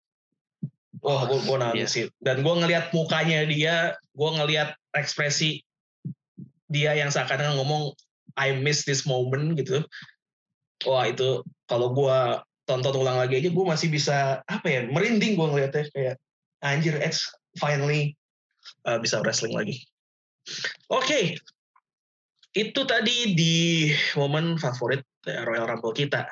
wah 1.03 1.25
gue 1.31 1.39
gue 1.41 1.57
nangis 1.57 1.79
iya. 1.79 1.87
sih. 1.87 2.05
Dan 2.19 2.43
gue 2.43 2.55
ngelihat 2.55 2.91
mukanya 2.91 3.47
dia 3.47 3.95
gue 3.95 4.31
ngelihat 4.35 4.75
ekspresi 4.97 5.63
dia 6.69 6.93
yang 6.93 7.09
seakan-akan 7.09 7.57
ngomong 7.57 7.97
I 8.37 8.55
miss 8.59 8.85
this 8.85 9.07
moment 9.07 9.57
gitu. 9.57 9.83
Wah 10.87 11.09
itu 11.09 11.43
kalau 11.67 11.95
gue 11.95 12.19
tonton 12.69 13.01
ulang 13.01 13.17
lagi 13.17 13.41
aja 13.41 13.49
gue 13.49 13.65
masih 13.65 13.89
bisa 13.89 14.45
apa 14.45 14.67
ya 14.69 14.81
merinding 14.91 15.39
gue 15.39 15.47
ngeliatnya. 15.49 15.85
Kayak 15.95 16.15
anjir 16.63 16.99
X 16.99 17.31
finally 17.57 18.18
uh, 18.89 18.99
bisa 19.01 19.21
wrestling 19.25 19.55
lagi 19.55 19.77
oke 20.89 21.05
okay. 21.05 21.37
itu 22.57 22.81
tadi 22.89 23.37
di 23.37 23.57
momen 24.17 24.57
favorit 24.57 25.05
Royal 25.45 25.69
Rumble 25.69 25.93
kita. 25.93 26.25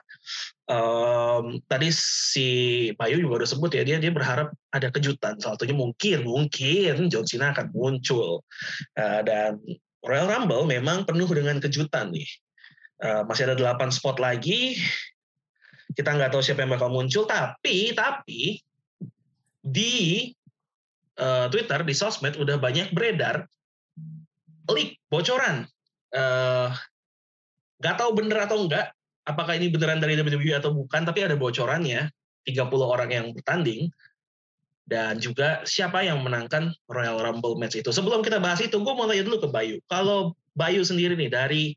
Um, 0.67 1.63
tadi 1.71 1.95
si 1.95 2.49
Bayu 2.99 3.23
juga 3.23 3.45
udah 3.45 3.49
sebut 3.49 3.71
ya 3.71 3.83
dia 3.87 3.99
dia 4.01 4.11
berharap 4.11 4.51
ada 4.73 4.89
kejutan. 4.91 5.39
Salah 5.39 5.59
satunya 5.59 5.77
mungkin 5.77 6.27
mungkin 6.27 7.13
John 7.13 7.27
Cena 7.29 7.55
akan 7.55 7.71
muncul 7.71 8.43
uh, 8.99 9.21
dan 9.23 9.61
Royal 10.03 10.31
Rumble 10.31 10.67
memang 10.67 11.05
penuh 11.07 11.29
dengan 11.31 11.61
kejutan 11.61 12.11
nih. 12.15 12.29
Uh, 12.97 13.23
masih 13.29 13.51
ada 13.51 13.77
8 13.77 13.93
spot 13.93 14.17
lagi. 14.19 14.81
Kita 15.93 16.13
nggak 16.13 16.35
tahu 16.35 16.43
siapa 16.43 16.65
yang 16.65 16.75
bakal 16.77 16.91
muncul, 16.93 17.25
tapi 17.29 17.95
tapi 17.95 18.61
di 19.63 20.29
uh, 21.21 21.47
Twitter 21.53 21.81
di 21.83 21.95
sosmed 21.97 22.37
udah 22.37 22.57
banyak 22.61 22.93
beredar 22.93 23.45
leak 24.71 24.99
bocoran 25.09 25.69
uh, 26.17 26.71
Gak 27.77 28.01
tahu 28.01 28.17
bener 28.17 28.49
atau 28.49 28.65
enggak, 28.65 28.97
apakah 29.29 29.53
ini 29.57 29.69
beneran 29.69 30.01
dari 30.01 30.17
WWE 30.17 30.57
atau 30.57 30.73
bukan, 30.73 31.05
tapi 31.05 31.29
ada 31.29 31.37
bocorannya, 31.37 32.09
30 32.49 32.73
orang 32.81 33.11
yang 33.13 33.27
bertanding, 33.37 33.93
dan 34.89 35.21
juga 35.21 35.61
siapa 35.69 36.01
yang 36.07 36.25
menangkan 36.25 36.73
Royal 36.89 37.21
Rumble 37.21 37.59
match 37.61 37.77
itu. 37.77 37.93
Sebelum 37.93 38.25
kita 38.25 38.41
bahas 38.41 38.63
itu, 38.65 38.81
gue 38.81 38.95
mau 38.97 39.05
tanya 39.05 39.27
dulu 39.27 39.45
ke 39.45 39.49
Bayu. 39.51 39.77
Kalau 39.91 40.33
Bayu 40.57 40.81
sendiri 40.87 41.19
nih 41.19 41.29
dari 41.29 41.77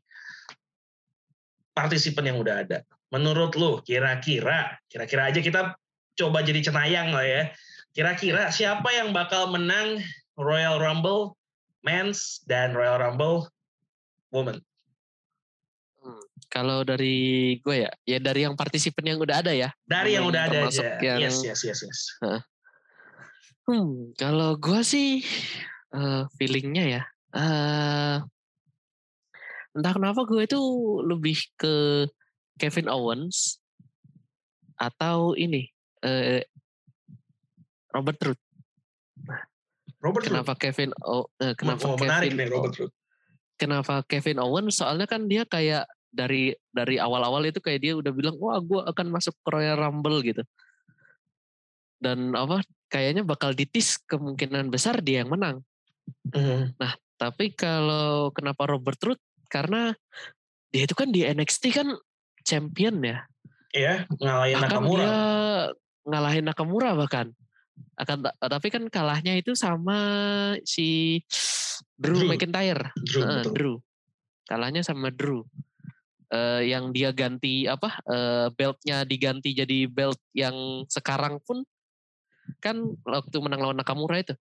partisipan 1.76 2.32
yang 2.32 2.38
udah 2.40 2.64
ada, 2.64 2.78
menurut 3.12 3.52
lu 3.60 3.84
kira-kira, 3.84 4.80
kira-kira 4.88 5.28
aja 5.28 5.40
kita 5.44 5.76
coba 6.16 6.38
jadi 6.40 6.64
cenayang 6.64 7.12
lah 7.12 7.26
ya. 7.28 7.42
Kira-kira 7.90 8.54
siapa 8.54 8.86
yang 8.94 9.10
bakal 9.10 9.50
menang 9.50 9.98
Royal 10.38 10.78
Rumble 10.78 11.34
Men's 11.82 12.38
dan 12.46 12.70
Royal 12.70 13.02
Rumble 13.02 13.50
Women? 14.30 14.62
Hmm, 15.98 16.22
kalau 16.46 16.86
dari 16.86 17.58
gue 17.60 17.84
ya, 17.84 17.90
ya 18.06 18.18
dari 18.22 18.46
yang 18.46 18.54
partisipan 18.54 19.10
yang 19.10 19.18
udah 19.18 19.42
ada 19.42 19.50
ya. 19.50 19.74
Dari 19.90 20.14
yang 20.14 20.30
udah 20.30 20.42
ada 20.46 20.70
aja. 20.70 21.02
Yang, 21.02 21.18
yes, 21.18 21.36
yes, 21.42 21.60
yes, 21.66 21.78
yes. 21.82 22.00
Hmm, 23.66 24.14
kalau 24.14 24.54
gue 24.54 24.80
sih 24.86 25.26
uh, 25.90 26.30
feelingnya 26.38 26.84
ya, 26.86 27.02
uh, 27.34 28.18
entah 29.74 29.92
kenapa 29.94 30.26
gue 30.26 30.46
itu 30.46 30.62
lebih 31.06 31.38
ke 31.58 32.06
Kevin 32.58 32.90
Owens 32.90 33.58
atau 34.78 35.38
ini 35.38 35.70
uh, 36.02 36.42
Robert 37.90 38.18
Root. 38.22 38.40
Robert 40.00 40.24
kenapa 40.24 40.52
Root. 40.56 40.62
Kevin 40.62 40.90
oh, 41.04 41.28
uh, 41.42 41.54
kenapa 41.54 41.84
oh, 41.90 41.96
Kevin 41.98 42.32
nih 42.38 42.48
Robert 42.48 42.76
Root. 42.80 42.92
kenapa 43.60 43.94
Kevin 44.08 44.40
Owens 44.40 44.80
soalnya 44.80 45.04
kan 45.04 45.28
dia 45.28 45.44
kayak 45.44 45.84
dari 46.10 46.56
dari 46.74 46.96
awal-awal 46.98 47.46
itu 47.46 47.62
kayak 47.62 47.80
dia 47.84 47.92
udah 47.94 48.10
bilang 48.10 48.34
wah 48.40 48.58
gue 48.58 48.80
akan 48.82 49.06
masuk 49.14 49.36
ke 49.44 49.48
Royal 49.52 49.78
Rumble 49.78 50.24
gitu. 50.26 50.42
Dan 52.00 52.32
apa 52.32 52.64
kayaknya 52.88 53.22
bakal 53.22 53.52
ditis 53.52 54.00
kemungkinan 54.08 54.72
besar 54.72 55.04
dia 55.04 55.22
yang 55.22 55.30
menang. 55.30 55.62
Mm. 56.34 56.74
nah 56.74 56.90
tapi 57.14 57.54
kalau 57.54 58.34
kenapa 58.34 58.66
Robert 58.66 58.98
Root? 59.04 59.20
Karena 59.46 59.94
dia 60.74 60.82
itu 60.88 60.94
kan 60.96 61.12
di 61.14 61.22
NXT 61.22 61.64
kan 61.70 61.88
champion 62.42 62.98
ya. 63.04 63.22
Iya 63.70 63.94
ngalahin 64.18 64.56
bahkan 64.58 64.70
Nakamura. 64.82 64.98
dia 64.98 65.14
ngalahin 66.10 66.44
Nakamura 66.48 66.90
bahkan 66.98 67.26
akan 68.00 68.32
tapi 68.38 68.68
kan 68.72 68.84
kalahnya 68.88 69.36
itu 69.36 69.52
sama 69.52 69.98
si 70.64 71.20
Drew, 72.00 72.24
Drew. 72.24 72.28
McIntyre. 72.32 72.92
Drew, 72.96 73.24
uh, 73.24 73.44
Drew. 73.44 73.76
Kalahnya 74.48 74.80
sama 74.80 75.12
Drew. 75.12 75.44
Uh, 76.30 76.62
yang 76.62 76.94
dia 76.94 77.10
ganti 77.10 77.66
apa 77.66 77.90
uh, 78.06 78.54
beltnya 78.54 79.02
diganti 79.02 79.50
jadi 79.50 79.90
belt 79.90 80.22
yang 80.30 80.86
sekarang 80.86 81.42
pun 81.42 81.66
kan 82.62 82.78
waktu 83.02 83.34
menang 83.42 83.66
lawan 83.66 83.82
Nakamura 83.82 84.22
itu 84.22 84.38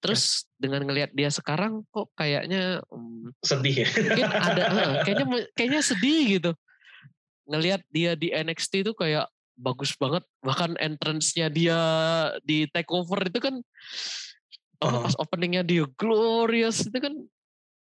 terus 0.00 0.48
ya. 0.48 0.64
dengan 0.64 0.88
ngelihat 0.88 1.12
dia 1.12 1.28
sekarang 1.28 1.84
kok 1.92 2.08
kayaknya 2.16 2.80
um, 2.88 3.28
sedih 3.44 3.84
ya 3.84 3.88
mungkin 4.00 4.24
ada 4.32 4.62
uh, 4.64 4.94
kayaknya 5.04 5.26
kayaknya 5.52 5.80
sedih 5.84 6.22
gitu 6.40 6.50
ngelihat 7.52 7.84
dia 7.92 8.16
di 8.16 8.32
NXT 8.32 8.88
itu 8.88 8.92
kayak 8.96 9.28
bagus 9.56 9.96
banget. 9.96 10.22
Bahkan 10.44 10.76
entrance-nya 10.78 11.48
dia 11.50 11.80
di 12.44 12.68
takeover 12.70 13.26
itu 13.26 13.40
kan 13.40 13.54
uh. 14.84 15.02
pas 15.02 15.16
openingnya 15.18 15.64
dia 15.66 15.84
glorious 15.96 16.84
itu 16.86 16.98
kan 17.00 17.14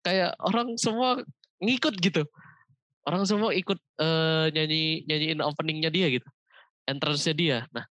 kayak 0.04 0.36
orang 0.44 0.76
semua 0.76 1.24
ngikut 1.58 1.96
gitu. 1.98 2.22
Orang 3.04 3.28
semua 3.28 3.52
ikut 3.52 3.76
uh, 4.00 4.48
nyanyi 4.48 5.04
nyanyiin 5.04 5.44
openingnya 5.44 5.92
dia 5.92 6.08
gitu 6.08 6.28
entrance-nya 6.84 7.34
dia. 7.36 7.58
Nah 7.72 7.84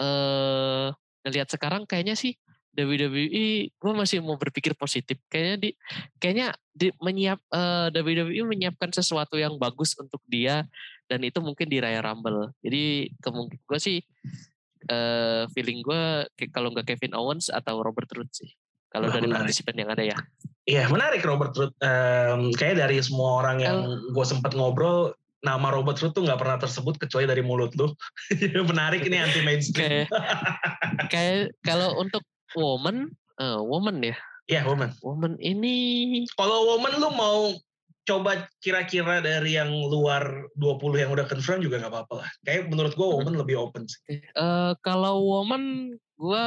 uh, 0.00 0.88
ngelihat 1.24 1.48
sekarang 1.52 1.84
kayaknya 1.84 2.16
sih 2.16 2.34
WWE 2.78 3.74
gue 3.74 3.92
masih 3.96 4.22
mau 4.22 4.38
berpikir 4.38 4.78
positif 4.78 5.18
kayaknya 5.26 5.56
di 5.58 5.70
kayaknya 6.22 6.48
di 6.70 6.94
menyiap 7.02 7.40
uh, 7.50 7.90
WWE 7.90 8.46
menyiapkan 8.46 8.94
sesuatu 8.94 9.34
yang 9.34 9.58
bagus 9.58 9.98
untuk 9.98 10.22
dia 10.30 10.62
dan 11.10 11.24
itu 11.26 11.42
mungkin 11.42 11.66
di 11.66 11.82
Raya 11.82 12.04
Rumble 12.04 12.54
jadi 12.62 13.10
kemungkinan 13.18 13.66
gue 13.66 13.80
sih 13.82 13.98
uh, 14.86 15.44
feeling 15.52 15.82
gue 15.82 16.02
kalau 16.54 16.70
nggak 16.70 16.94
Kevin 16.94 17.18
Owens 17.18 17.50
atau 17.50 17.82
Robert 17.82 18.08
Roode 18.14 18.32
sih. 18.32 18.50
Kalau 18.88 19.12
dari 19.12 19.28
partisipan 19.28 19.76
yang 19.76 19.90
ada 19.92 20.00
ya. 20.00 20.16
Iya 20.64 20.88
menarik 20.88 21.20
Robert 21.20 21.52
Roode. 21.52 21.76
Um, 21.84 22.54
kayak 22.56 22.80
dari 22.80 22.96
semua 23.04 23.44
orang 23.44 23.60
yang 23.60 23.78
gue 24.16 24.24
sempat 24.24 24.56
ngobrol, 24.56 25.12
nama 25.44 25.68
Robert 25.68 26.00
Roode 26.00 26.16
tuh 26.16 26.24
nggak 26.24 26.40
pernah 26.40 26.56
tersebut 26.56 26.96
kecuali 26.96 27.28
dari 27.28 27.44
mulut 27.44 27.76
lu. 27.76 27.92
menarik 28.70 29.04
ini 29.04 29.20
anti 29.20 29.44
mainstream. 29.44 30.08
kayak, 30.08 30.08
kayak 31.12 31.52
kalau 31.60 32.00
untuk 32.00 32.24
woman, 32.56 33.12
uh, 33.40 33.60
woman 33.60 34.00
ya. 34.00 34.16
Iya 34.48 34.64
woman. 34.64 34.90
Woman 35.04 35.36
ini. 35.44 36.24
Kalau 36.32 36.72
woman 36.72 36.96
lu 36.96 37.10
mau 37.12 37.52
coba 38.08 38.48
kira-kira 38.64 39.20
dari 39.20 39.60
yang 39.60 39.68
luar 39.68 40.48
20 40.56 41.04
yang 41.04 41.12
udah 41.12 41.28
confirm 41.28 41.60
juga 41.60 41.76
nggak 41.76 41.92
apa-apa 41.92 42.24
lah. 42.24 42.28
Kayak 42.40 42.72
menurut 42.72 42.96
gue 42.96 43.04
woman 43.04 43.36
hmm. 43.36 43.42
lebih 43.44 43.56
open 43.60 43.84
sih. 43.84 44.24
Uh, 44.32 44.72
kalau 44.80 45.20
woman 45.20 45.92
gue 46.16 46.46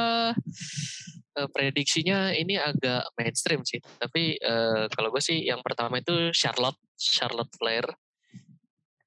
uh, 1.38 1.48
prediksinya 1.54 2.34
ini 2.34 2.58
agak 2.58 3.06
mainstream 3.14 3.62
sih. 3.62 3.78
Tapi 4.02 4.42
uh, 4.42 4.90
kalau 4.90 5.14
gue 5.14 5.22
sih 5.22 5.46
yang 5.46 5.62
pertama 5.62 6.02
itu 6.02 6.34
Charlotte, 6.34 6.82
Charlotte 6.98 7.54
Flair. 7.54 7.86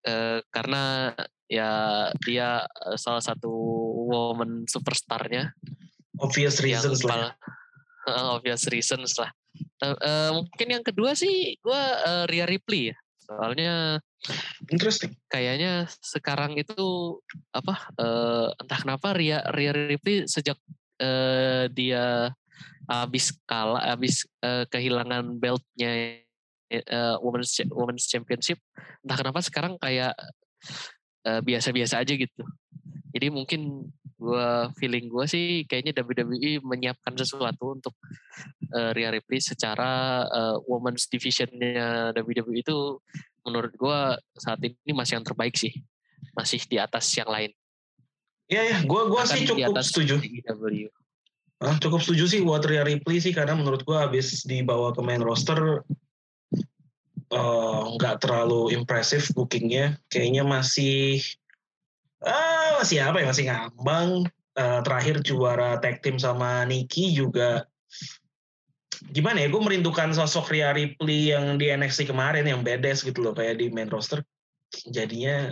Uh, 0.05 0.39
karena 0.53 1.11
ya 1.51 2.07
dia 2.23 2.63
salah 2.95 3.21
satu 3.21 3.51
woman 4.07 4.63
superstarnya. 4.63 5.51
Obvious 6.21 6.61
reasons 6.63 7.03
lah. 7.03 7.35
Uh, 8.05 8.37
obvious 8.37 8.69
reasons 8.69 9.17
lah 9.17 9.33
uh, 9.83 10.31
mungkin 10.35 10.67
yang 10.67 10.83
kedua 10.85 11.15
sih 11.17 11.57
gue 11.59 11.81
uh, 12.05 12.23
Ria 12.29 12.45
Ripley 12.47 12.93
ya. 12.93 12.95
Soalnya 13.25 13.73
interesting. 14.69 15.17
Kayaknya 15.25 15.89
sekarang 15.97 16.55
itu 16.61 17.17
apa 17.49 17.89
uh, 17.97 18.53
entah 18.53 18.79
kenapa 18.79 19.17
Ria 19.17 19.41
Ria 19.49 19.73
Ripley 19.73 20.29
sejak 20.29 20.57
uh, 21.01 21.65
dia 21.73 22.29
habis 22.85 23.33
kalah 23.49 23.81
habis 23.81 24.29
uh, 24.45 24.69
kehilangan 24.69 25.41
beltnya 25.41 26.21
uh, 26.93 27.17
women's 27.25 27.57
women's 27.73 28.05
championship 28.05 28.61
entah 29.01 29.17
kenapa 29.17 29.41
sekarang 29.41 29.73
kayak 29.81 30.13
biasa-biasa 31.25 31.97
uh, 31.97 32.01
aja 32.05 32.13
gitu. 32.13 32.43
Jadi 33.15 33.31
mungkin 33.31 33.87
gue 34.19 34.47
feeling 34.75 35.07
gue 35.07 35.23
sih 35.23 35.63
kayaknya 35.63 36.03
WWE 36.03 36.59
menyiapkan 36.59 37.15
sesuatu 37.15 37.79
untuk 37.79 37.95
uh, 38.75 38.91
Rhea 38.91 39.15
Ripley 39.15 39.39
secara 39.39 40.23
uh, 40.27 40.55
women's 40.67 41.07
divisionnya 41.07 42.11
WWE 42.11 42.59
itu 42.59 42.99
menurut 43.47 43.71
gue 43.71 43.99
saat 44.35 44.59
ini 44.59 44.91
masih 44.91 45.19
yang 45.19 45.25
terbaik 45.27 45.55
sih 45.55 45.71
masih 46.35 46.59
di 46.67 46.75
atas 46.75 47.07
yang 47.15 47.31
lain. 47.31 47.55
Iya 48.51 48.61
ya, 48.61 48.77
gue 48.83 49.01
gua 49.09 49.23
sih 49.25 49.47
cukup 49.47 49.79
setuju. 49.81 50.19
WWE. 50.19 50.91
Ah, 51.63 51.79
cukup 51.79 52.03
setuju 52.03 52.27
sih 52.27 52.39
buat 52.43 52.61
Rhea 52.67 52.83
Ripley 52.83 53.23
sih 53.23 53.31
karena 53.31 53.55
menurut 53.55 53.87
gue 53.87 53.95
habis 53.95 54.43
dibawa 54.43 54.91
ke 54.91 55.01
main 55.01 55.23
roster 55.23 55.81
nggak 57.95 58.15
uh, 58.15 58.21
terlalu 58.21 58.75
impresif 58.75 59.33
bookingnya, 59.33 59.97
kayaknya 60.13 60.45
masih 60.45 61.25
uh, 62.25 62.81
masih 62.81 63.05
apa 63.05 63.21
ya? 63.21 63.27
Masih 63.29 63.45
ngambang. 63.47 64.09
Uh, 64.55 64.79
terakhir 64.87 65.19
juara 65.19 65.75
tag 65.83 65.99
team 65.99 66.15
sama 66.15 66.63
Nikki 66.63 67.11
juga. 67.11 67.67
Gimana 69.11 69.43
ya? 69.43 69.47
Gue 69.51 69.59
merindukan 69.59 70.15
sosok 70.15 70.55
Rhea 70.55 70.71
Ripley 70.71 71.35
yang 71.35 71.59
di 71.59 71.69
NXT 71.69 72.07
kemarin 72.07 72.47
yang 72.47 72.63
badass 72.63 73.03
gitu 73.03 73.19
loh 73.19 73.35
kayak 73.35 73.59
di 73.59 73.67
main 73.69 73.91
roster. 73.91 74.23
Jadinya 74.87 75.51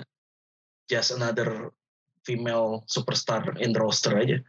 just 0.88 1.12
another 1.12 1.76
female 2.24 2.88
superstar 2.88 3.44
in 3.60 3.76
the 3.76 3.80
roster 3.84 4.16
aja. 4.16 4.40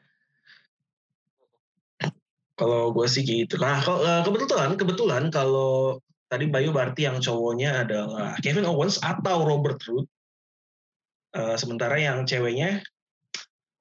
Kalau 2.54 2.94
gue 2.94 3.06
sih 3.10 3.26
gitu. 3.26 3.58
Nah 3.58 3.82
eh, 3.82 4.22
kebetulan 4.22 4.78
kebetulan 4.78 5.24
kalau 5.34 5.98
tadi 6.30 6.46
Bayu 6.46 6.70
berarti 6.70 7.10
yang 7.10 7.18
cowoknya 7.18 7.82
adalah 7.82 8.38
Kevin 8.38 8.70
Owens 8.70 9.02
atau 9.02 9.42
Robert 9.42 9.82
Roode 9.90 10.13
Uh, 11.34 11.58
sementara 11.58 11.98
yang 11.98 12.22
ceweknya 12.22 12.78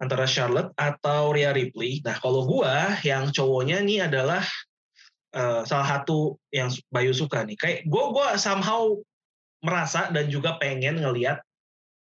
antara 0.01 0.25
Charlotte 0.25 0.73
atau 0.75 1.31
Rhea 1.31 1.53
Ripley. 1.53 2.01
Nah, 2.01 2.17
kalau 2.17 2.49
gua 2.49 2.97
yang 3.05 3.29
cowoknya 3.29 3.79
nih 3.85 4.09
adalah 4.09 4.41
uh, 5.37 5.61
salah 5.63 5.87
satu 5.87 6.35
yang 6.49 6.73
Bayu 6.89 7.13
suka 7.13 7.45
nih. 7.45 7.55
Kayak 7.55 7.79
gua 7.85 8.09
gua 8.09 8.27
somehow 8.41 8.97
merasa 9.63 10.11
dan 10.11 10.27
juga 10.27 10.59
pengen 10.59 10.99
ngelihat 10.99 11.39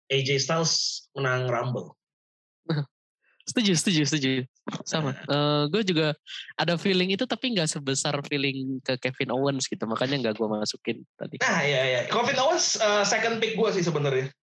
AJ 0.09 0.41
Styles 0.41 1.05
menang 1.13 1.45
Rumble. 1.51 1.93
Setuju, 3.45 3.77
setuju, 3.77 4.01
setuju. 4.09 4.29
Sama. 4.89 5.13
Uh, 5.13 5.13
nah. 5.13 5.37
eh, 5.37 5.63
gue 5.69 5.81
juga 5.93 6.07
ada 6.57 6.81
feeling 6.81 7.13
itu 7.13 7.29
tapi 7.29 7.53
nggak 7.53 7.69
sebesar 7.69 8.17
feeling 8.25 8.81
ke 8.81 8.97
Kevin 8.97 9.37
Owens 9.37 9.69
gitu. 9.69 9.85
Makanya 9.85 10.17
nggak 10.17 10.33
gue 10.41 10.47
masukin 10.49 11.05
tadi. 11.13 11.37
Nah, 11.45 11.61
iya, 11.61 11.81
iya. 11.85 12.01
Kevin 12.09 12.41
Owens 12.41 12.81
uh, 12.81 13.05
second 13.05 13.37
pick 13.37 13.53
gue 13.53 13.69
sih 13.69 13.85
sebenarnya. 13.85 14.33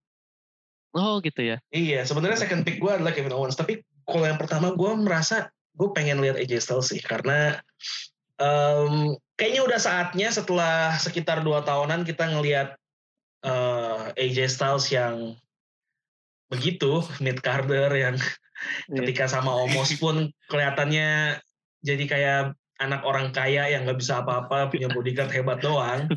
Oh 0.92 1.24
gitu 1.24 1.40
ya. 1.40 1.57
Iya, 1.72 2.05
sebenarnya 2.05 2.44
second 2.44 2.68
pick 2.68 2.76
gue 2.76 2.92
adalah 2.92 3.16
Kevin 3.16 3.33
Owens. 3.33 3.57
Tapi 3.57 3.81
kalau 4.05 4.28
yang 4.28 4.37
pertama 4.37 4.76
gue 4.76 4.92
merasa 5.00 5.48
gue 5.72 5.88
pengen 5.96 6.20
lihat 6.20 6.37
AJ 6.37 6.68
Styles 6.68 6.92
sih 6.92 7.00
karena 7.00 7.57
um, 8.37 9.16
kayaknya 9.40 9.62
udah 9.64 9.81
saatnya 9.81 10.28
setelah 10.28 10.92
sekitar 11.00 11.40
dua 11.40 11.64
tahunan 11.64 12.05
kita 12.05 12.28
ngelihat 12.28 12.76
uh, 13.46 14.12
AJ 14.20 14.52
Styles 14.52 14.92
yang 14.92 15.33
begitu 16.52 17.00
mid 17.24 17.40
Carter 17.40 17.88
yang 17.96 18.20
yeah. 18.20 18.96
ketika 19.00 19.24
sama 19.24 19.48
Omos 19.64 19.96
pun 19.96 20.28
kelihatannya 20.52 21.40
jadi 21.81 22.05
kayak 22.05 22.40
anak 22.83 23.00
orang 23.09 23.33
kaya 23.33 23.72
yang 23.72 23.88
nggak 23.88 23.96
bisa 23.96 24.20
apa-apa 24.20 24.68
punya 24.68 24.92
bodyguard 24.92 25.33
hebat 25.33 25.62
doang. 25.64 26.09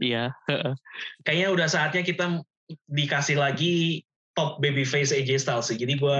Iya. 0.00 0.32
Kayaknya 1.28 1.48
udah 1.52 1.68
saatnya 1.68 2.00
kita 2.00 2.40
dikasih 2.90 3.36
lagi 3.38 4.04
top 4.32 4.60
baby 4.64 4.84
face 4.84 5.12
AJ 5.12 5.44
Styles 5.44 5.68
sih. 5.68 5.76
Jadi 5.76 6.00
gue 6.00 6.18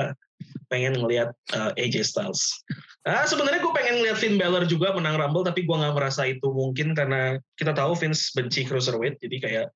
pengen 0.73 0.97
ngelihat 0.97 1.33
uh, 1.53 1.73
AJ 1.77 2.09
Styles. 2.09 2.65
Nah, 3.05 3.27
sebenarnya 3.29 3.61
gue 3.61 3.73
pengen 3.77 4.01
ngelihat 4.01 4.19
Finn 4.19 4.41
Balor 4.41 4.65
juga 4.65 4.95
menang 4.97 5.21
Rumble, 5.21 5.45
tapi 5.45 5.69
gue 5.69 5.77
nggak 5.77 5.97
merasa 5.97 6.25
itu 6.25 6.49
mungkin 6.49 6.97
karena 6.97 7.37
kita 7.59 7.77
tahu 7.77 7.93
Vince 7.99 8.33
benci 8.33 8.65
cruiserweight, 8.65 9.21
jadi 9.21 9.37
kayak 9.43 9.67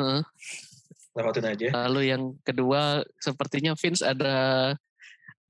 huh? 0.00 0.22
lewatin 1.18 1.50
aja. 1.50 1.68
Lalu 1.88 2.00
yang 2.14 2.22
kedua, 2.46 3.04
sepertinya 3.20 3.76
Vince 3.76 4.00
ada 4.06 4.72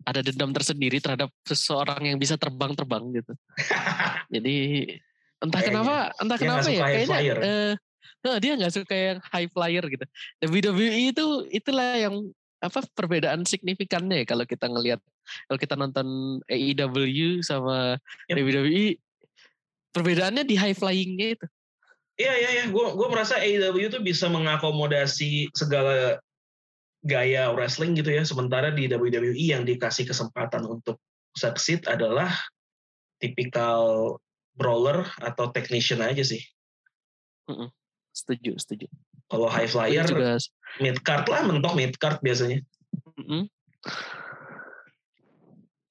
ada 0.06 0.20
dendam 0.22 0.54
tersendiri 0.54 1.02
terhadap 1.02 1.34
seseorang 1.42 2.14
yang 2.14 2.18
bisa 2.18 2.38
terbang-terbang 2.38 3.04
gitu. 3.20 3.32
jadi 4.34 4.56
entah 5.42 5.60
kayaknya. 5.60 5.82
kenapa, 5.82 5.96
entah 6.22 6.38
kenapa 6.38 6.68
ya, 6.70 6.82
kayaknya 6.86 7.18
uh, 7.36 7.72
dia 8.42 8.52
nggak 8.58 8.74
suka 8.74 8.94
yang 8.94 9.18
high 9.30 9.48
flyer 9.50 9.84
gitu. 9.86 10.04
WWE 10.44 11.12
itu 11.14 11.26
itulah 11.50 11.96
yang 11.96 12.14
apa 12.64 12.82
perbedaan 12.96 13.44
signifikannya 13.44 14.24
ya 14.24 14.26
kalau 14.26 14.48
kita 14.48 14.66
ngelihat 14.66 15.00
kalau 15.46 15.58
kita 15.60 15.74
nonton 15.76 16.40
AEW 16.48 17.44
sama 17.44 18.00
yep. 18.32 18.40
WWE 18.40 18.96
perbedaannya 19.92 20.44
di 20.44 20.56
high 20.56 20.76
flyingnya 20.76 21.40
itu. 21.40 21.46
Iya 22.16 22.32
iya 22.32 22.50
iya, 22.60 22.64
gue 22.72 22.86
gue 22.96 23.08
merasa 23.12 23.36
AEW 23.36 23.92
itu 23.92 23.98
bisa 24.00 24.32
mengakomodasi 24.32 25.52
segala 25.52 26.16
gaya 27.04 27.52
wrestling 27.52 27.92
gitu 27.92 28.08
ya, 28.08 28.24
sementara 28.24 28.72
di 28.72 28.88
WWE 28.88 29.36
yang 29.36 29.68
dikasih 29.68 30.08
kesempatan 30.08 30.64
untuk 30.64 30.96
succeed 31.36 31.84
adalah 31.84 32.32
tipikal 33.20 34.16
brawler 34.56 35.04
atau 35.20 35.52
technician 35.52 36.00
aja 36.00 36.24
sih. 36.24 36.40
Mm 37.52 37.56
-mm. 37.56 37.68
Setuju, 38.16 38.56
setuju. 38.56 38.86
Kalau 39.28 39.48
high 39.52 39.68
flyer, 39.68 40.08
juga... 40.08 40.40
mid 40.80 40.96
card 41.04 41.28
lah, 41.28 41.44
mentok 41.44 41.76
mid 41.76 41.92
card 42.00 42.16
biasanya. 42.24 42.64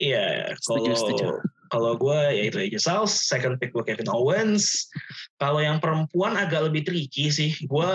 Iya, 0.01 0.49
mm 0.49 0.57
-hmm. 0.57 0.57
kalau 0.65 1.37
kalau 1.69 1.97
gue 1.97 2.19
ya 2.33 2.43
itu 2.47 2.57
aja 2.61 2.79
Sales, 2.79 3.13
second 3.25 3.57
pick 3.57 3.73
gue 3.73 3.83
Kevin 3.85 4.09
Owens. 4.09 4.89
Kalau 5.41 5.61
yang 5.61 5.81
perempuan 5.81 6.37
agak 6.37 6.71
lebih 6.71 6.85
tricky 6.85 7.29
sih. 7.33 7.51
Gue 7.65 7.89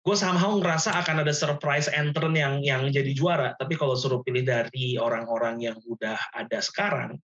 gue 0.00 0.16
somehow 0.16 0.56
ngerasa 0.56 0.96
akan 0.96 1.22
ada 1.22 1.30
surprise 1.30 1.86
entrant 1.92 2.34
yang 2.34 2.64
yang 2.64 2.88
jadi 2.88 3.12
juara. 3.12 3.52
Tapi 3.56 3.76
kalau 3.76 3.94
suruh 3.96 4.24
pilih 4.24 4.44
dari 4.44 4.96
orang-orang 4.96 5.60
yang 5.60 5.76
udah 5.84 6.16
ada 6.32 6.58
sekarang, 6.58 7.20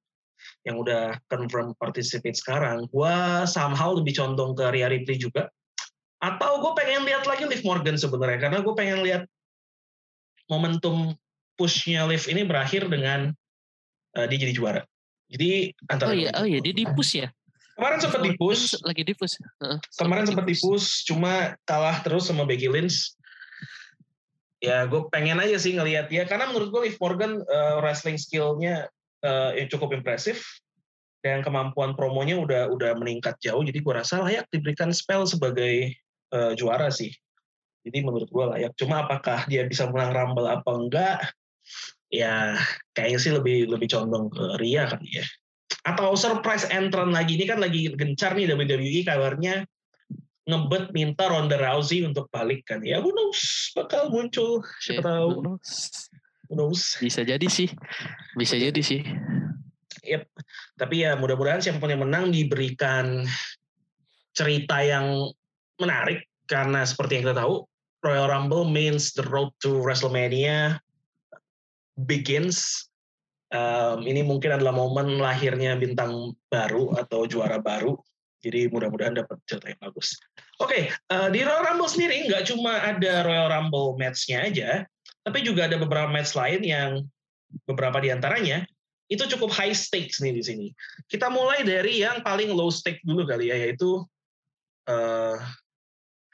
yang 0.69 0.77
udah 0.77 1.17
confirm 1.33 1.73
participate 1.81 2.37
sekarang, 2.37 2.85
gue 2.93 3.17
somehow 3.49 3.97
lebih 3.97 4.15
condong 4.17 4.53
ke 4.53 4.65
Rhea 4.71 4.93
Ripley 4.93 5.17
juga. 5.17 5.49
Atau 6.27 6.59
gue 6.59 6.73
pengen 6.75 7.07
lihat 7.07 7.23
lagi 7.23 7.47
Liv 7.47 7.63
Morgan 7.63 7.95
sebenarnya, 7.95 8.43
karena 8.43 8.59
gue 8.59 8.75
pengen 8.75 9.07
lihat 9.07 9.23
momentum 10.51 11.15
pushnya 11.55 12.03
Liv 12.11 12.27
ini 12.27 12.43
berakhir 12.43 12.91
dengan 12.91 13.31
uh, 14.19 14.27
dia 14.27 14.39
jadi 14.43 14.55
juara. 14.55 14.83
Jadi 15.31 15.71
antara 15.87 16.11
Oh 16.11 16.17
iya, 16.19 16.31
oh 16.35 16.47
iya 16.47 16.59
dia 16.59 16.75
di 16.75 16.83
push 16.99 17.23
ya. 17.23 17.31
Kemarin 17.79 17.99
sempat 18.03 18.21
di 18.25 18.33
push. 18.35 18.75
Lagi 18.83 19.03
di 19.07 19.15
push. 19.15 19.39
Uh, 19.63 19.79
Kemarin 20.01 20.27
sempat 20.27 20.47
di 20.49 20.57
push, 20.59 21.07
cuma 21.07 21.55
kalah 21.69 22.03
terus 22.03 22.27
sama 22.27 22.43
Becky 22.43 22.67
Lynch. 22.67 23.15
Ya, 24.59 24.89
gue 24.89 25.05
pengen 25.13 25.37
aja 25.37 25.61
sih 25.61 25.77
ngelihat 25.77 26.09
dia 26.09 26.25
karena 26.25 26.49
menurut 26.49 26.73
gue 26.73 26.91
Liv 26.91 26.97
Morgan 26.99 27.45
uh, 27.45 27.79
wrestling 27.85 28.17
skillnya 28.17 28.89
uh, 29.23 29.53
yang 29.53 29.69
cukup 29.69 29.93
impresif 29.93 30.43
dan 31.21 31.45
kemampuan 31.45 31.93
promonya 31.93 32.41
udah 32.41 32.73
udah 32.73 32.97
meningkat 32.97 33.37
jauh. 33.45 33.61
Jadi 33.61 33.79
gue 33.85 33.93
rasa 33.93 34.25
layak 34.25 34.49
diberikan 34.49 34.95
spell 34.97 35.29
sebagai 35.29 35.93
uh, 36.33 36.53
juara 36.57 36.91
sih. 36.91 37.13
Jadi 37.87 38.03
menurut 38.03 38.27
gue 38.27 38.45
layak. 38.57 38.73
Cuma 38.75 39.07
apakah 39.07 39.47
dia 39.47 39.63
bisa 39.67 39.87
menang 39.87 40.11
Rumble 40.11 40.49
apa 40.51 40.71
enggak? 40.75 41.19
ya 42.07 42.55
kayaknya 42.95 43.19
sih 43.19 43.33
lebih 43.35 43.67
lebih 43.67 43.91
condong 43.91 44.31
ke 44.31 44.45
Ria 44.63 44.87
kan 44.87 45.03
ya. 45.03 45.27
Atau 45.87 46.15
surprise 46.19 46.67
entrant 46.71 47.15
lagi 47.15 47.39
ini 47.39 47.47
kan 47.47 47.63
lagi 47.63 47.91
gencar 47.95 48.35
nih 48.35 48.51
WWE 48.51 49.07
kabarnya 49.07 49.67
ngebet 50.47 50.95
minta 50.95 51.27
Ronda 51.27 51.59
Rousey 51.59 52.07
untuk 52.07 52.31
balik 52.31 52.67
kan 52.67 52.83
ya. 52.83 53.03
Who 53.03 53.11
knows 53.11 53.75
bakal 53.75 54.11
muncul 54.11 54.63
siapa 54.83 55.03
yeah, 55.03 55.07
tahu. 55.07 55.29
Who 55.31 55.43
knows. 55.43 55.71
Who 56.47 56.53
knows. 56.55 56.83
Bisa 57.03 57.27
jadi 57.27 57.47
sih. 57.51 57.71
Bisa 58.39 58.55
jadi 58.55 58.79
sih. 58.79 59.03
Yep. 60.07 60.23
Tapi 60.79 61.03
ya 61.03 61.19
mudah-mudahan 61.19 61.59
siapa 61.59 61.83
pun 61.83 61.91
yang 61.91 62.07
menang 62.07 62.31
diberikan 62.31 63.27
cerita 64.31 64.79
yang 64.87 65.27
menarik 65.81 66.25
karena 66.47 66.87
seperti 66.87 67.21
yang 67.21 67.31
kita 67.31 67.37
tahu 67.43 67.67
Royal 68.05 68.31
Rumble 68.31 68.69
means 68.69 69.11
the 69.17 69.25
road 69.27 69.51
to 69.65 69.83
WrestleMania 69.83 70.79
begins. 72.07 72.87
Um, 73.51 74.03
ini 74.05 74.27
mungkin 74.27 74.59
adalah 74.59 74.75
momen 74.75 75.23
lahirnya 75.23 75.79
bintang 75.79 76.35
baru 76.51 76.95
atau 76.99 77.25
juara 77.27 77.63
baru. 77.63 77.99
Jadi 78.45 78.71
mudah-mudahan 78.71 79.17
dapat 79.17 79.43
cerita 79.49 79.75
yang 79.75 79.81
bagus. 79.81 80.15
Oke, 80.63 80.71
okay, 80.71 80.83
uh, 81.11 81.27
di 81.33 81.43
Royal 81.43 81.67
Rumble 81.67 81.91
sendiri 81.91 82.31
nggak 82.31 82.47
cuma 82.53 82.79
ada 82.79 83.27
Royal 83.27 83.49
Rumble 83.51 83.99
match-nya 83.99 84.47
aja, 84.47 84.71
tapi 85.27 85.43
juga 85.43 85.67
ada 85.67 85.81
beberapa 85.81 86.07
match 86.07 86.39
lain 86.39 86.63
yang 86.63 86.91
beberapa 87.67 87.99
di 87.99 88.15
antaranya 88.15 88.67
itu 89.07 89.23
cukup 89.35 89.55
high 89.55 89.75
stakes 89.75 90.19
nih 90.19 90.35
di 90.35 90.43
sini. 90.43 90.67
Kita 91.07 91.31
mulai 91.31 91.63
dari 91.63 92.03
yang 92.03 92.23
paling 92.23 92.51
low 92.51 92.71
stake 92.71 93.03
dulu 93.07 93.27
kali 93.27 93.51
ya, 93.51 93.57
yaitu 93.59 94.03
uh, 94.91 95.39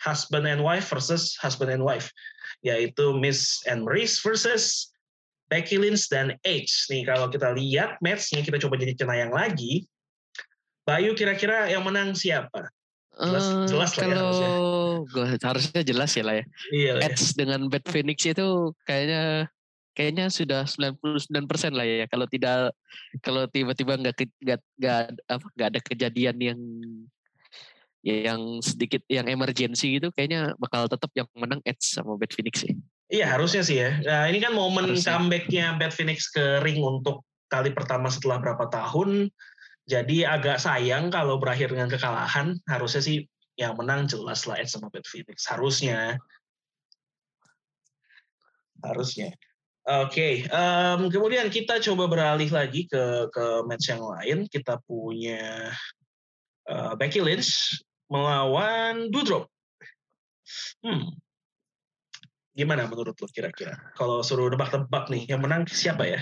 husband 0.02 0.50
and 0.50 0.58
wife 0.60 0.90
versus 0.90 1.38
husband 1.38 1.70
and 1.70 1.86
wife, 1.86 2.10
yaitu 2.66 3.14
Miss 3.14 3.62
and 3.70 3.86
Maurice 3.86 4.18
versus 4.18 4.90
Becky 5.46 5.78
Lynch 5.78 6.10
dan 6.10 6.34
Edge. 6.42 6.90
Nih 6.90 7.06
kalau 7.06 7.30
kita 7.30 7.54
lihat 7.54 8.02
matchnya 8.02 8.42
kita 8.42 8.58
coba 8.58 8.74
jadi 8.82 8.98
cenayang 8.98 9.30
lagi. 9.30 9.86
Bayu 10.82 11.14
kira-kira 11.14 11.70
yang 11.70 11.86
menang 11.86 12.10
siapa? 12.18 12.66
Jelas, 13.14 13.44
uh, 13.46 13.68
jelas 13.68 13.90
lah 13.94 14.06
ya 14.08 14.16
harusnya. 14.18 14.50
Gue 15.06 15.26
harusnya 15.38 15.82
jelas 15.84 16.10
ya 16.16 16.24
lah 16.24 16.34
ya. 16.40 16.44
Iya, 16.72 16.92
Edge 17.06 17.22
ya. 17.22 17.44
dengan 17.44 17.60
Bad 17.68 17.84
Phoenix 17.86 18.18
itu 18.24 18.48
kayaknya 18.88 19.46
kayaknya 19.92 20.26
sudah 20.32 20.64
99% 20.64 21.76
lah 21.76 21.84
ya. 21.84 22.06
Kalau 22.08 22.26
tidak 22.26 22.72
kalau 23.20 23.44
tiba-tiba 23.46 24.00
nggak 24.00 24.16
nggak 24.40 24.60
nggak 24.80 25.00
apa 25.28 25.46
nggak 25.54 25.68
ada 25.76 25.80
kejadian 25.84 26.36
yang 26.40 26.60
yang 28.02 28.58
sedikit 28.58 29.06
yang 29.06 29.30
emergency 29.30 30.02
gitu 30.02 30.10
kayaknya 30.10 30.58
bakal 30.58 30.90
tetap 30.90 31.08
yang 31.14 31.30
menang 31.38 31.62
Edge 31.62 31.86
sama 31.86 32.18
Bad 32.18 32.34
Phoenix 32.34 32.66
sih. 32.66 32.74
Iya 33.12 33.30
harusnya 33.38 33.62
sih 33.62 33.76
ya. 33.78 33.90
Nah, 34.02 34.24
ini 34.26 34.42
kan 34.42 34.56
momen 34.56 34.90
harusnya. 34.90 35.14
comebacknya 35.14 35.78
Bad 35.78 35.94
Phoenix 35.94 36.26
ke 36.32 36.64
ring 36.66 36.82
untuk 36.82 37.22
kali 37.46 37.70
pertama 37.70 38.10
setelah 38.10 38.42
berapa 38.42 38.66
tahun. 38.72 39.30
Jadi 39.86 40.26
agak 40.26 40.58
sayang 40.58 41.14
kalau 41.14 41.38
berakhir 41.38 41.70
dengan 41.70 41.86
kekalahan. 41.86 42.58
Harusnya 42.66 43.02
sih 43.04 43.28
yang 43.54 43.78
menang 43.78 44.10
jelas 44.10 44.48
lah 44.50 44.58
Edge 44.58 44.72
sama 44.74 44.90
Bad 44.90 45.06
Phoenix. 45.06 45.46
Harusnya. 45.46 46.18
Harusnya. 48.82 49.30
Oke, 49.82 50.14
okay. 50.14 50.34
um, 50.54 51.10
kemudian 51.10 51.50
kita 51.50 51.82
coba 51.82 52.06
beralih 52.06 52.46
lagi 52.54 52.86
ke 52.86 53.26
ke 53.34 53.66
match 53.66 53.90
yang 53.90 53.98
lain. 53.98 54.38
Kita 54.46 54.78
punya 54.86 55.74
uh, 56.70 56.94
Becky 56.94 57.18
Lynch 57.18 57.82
melawan 58.10 59.10
Doudrop. 59.10 59.46
Hmm, 60.82 61.16
Gimana 62.52 62.84
menurut 62.84 63.16
lo 63.16 63.28
kira-kira? 63.32 63.80
Kalau 63.96 64.20
suruh 64.20 64.52
nebak-nebak 64.52 65.08
nih, 65.08 65.24
yang 65.24 65.40
menang 65.40 65.64
siapa 65.64 66.04
ya? 66.04 66.20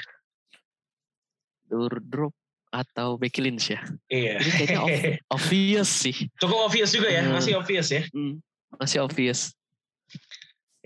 Durdrup 1.66 2.30
atau 2.70 3.18
Becky 3.18 3.42
Lynch 3.42 3.74
ya? 3.74 3.82
Iya. 4.06 4.38
Ini 4.38 4.50
kayaknya 4.54 5.18
obvious 5.36 5.90
sih. 5.90 6.14
Cukup 6.38 6.70
obvious 6.70 6.94
juga 6.94 7.10
ya, 7.10 7.26
masih 7.26 7.58
obvious 7.58 7.90
ya? 7.90 8.06
Hmm, 8.14 8.38
masih 8.78 9.02
obvious. 9.02 9.50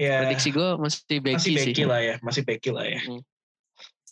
Ya. 0.01 0.25
Prediksi 0.25 0.49
gue 0.49 0.69
masih 0.81 1.21
Becky 1.21 1.37
masih 1.37 1.55
Becky 1.61 1.75
sih. 1.77 1.87
lah 1.87 2.01
ya, 2.01 2.15
masih 2.25 2.43
Becky 2.49 2.71
lah 2.73 2.87
ya. 2.89 3.01
Hmm. 3.05 3.23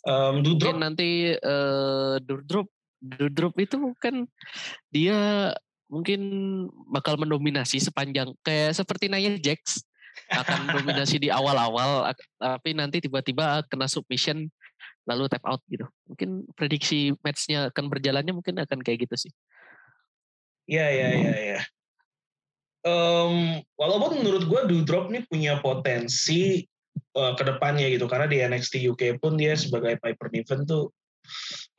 Um. 0.03 0.33
Mungkin 0.45 0.85
nanti 0.85 1.33
uh, 1.33 2.21
Durdrup, 2.21 2.69
Durdrup 3.01 3.57
itu 3.57 3.97
kan 3.97 4.29
dia 4.93 5.49
mungkin 5.93 6.21
bakal 6.89 7.21
mendominasi 7.21 7.77
sepanjang 7.77 8.33
kayak 8.41 8.73
seperti 8.73 9.13
Nia 9.13 9.37
Jax 9.37 9.85
akan 10.33 10.73
dominasi 10.73 11.21
di 11.21 11.29
awal-awal 11.29 12.09
tapi 12.41 12.73
nanti 12.73 12.97
tiba-tiba 13.01 13.61
kena 13.69 13.85
submission 13.85 14.49
lalu 15.03 15.27
tap 15.27 15.43
out 15.43 15.61
gitu. 15.67 15.83
Mungkin 16.07 16.47
prediksi 16.55 17.11
matchnya 17.21 17.69
akan 17.69 17.91
berjalannya 17.91 18.33
mungkin 18.33 18.55
akan 18.59 18.79
kayak 18.79 19.07
gitu 19.07 19.27
sih. 19.27 19.31
Iya 20.67 20.87
iya 20.89 21.07
iya 21.11 21.33
ya. 21.57 21.61
Um, 22.83 23.63
walaupun 23.79 24.19
menurut 24.19 24.43
gue 24.47 24.61
Dudrop 24.67 25.07
nih 25.07 25.23
punya 25.27 25.59
potensi 25.63 26.63
uh, 27.15 27.31
ke 27.35 27.43
depannya 27.47 27.87
gitu 27.91 28.11
karena 28.11 28.27
di 28.27 28.43
NXT 28.43 28.83
UK 28.91 29.23
pun 29.23 29.39
dia 29.39 29.55
sebagai 29.55 29.95
Piper 30.03 30.27
Niven 30.31 30.67
tuh 30.67 30.91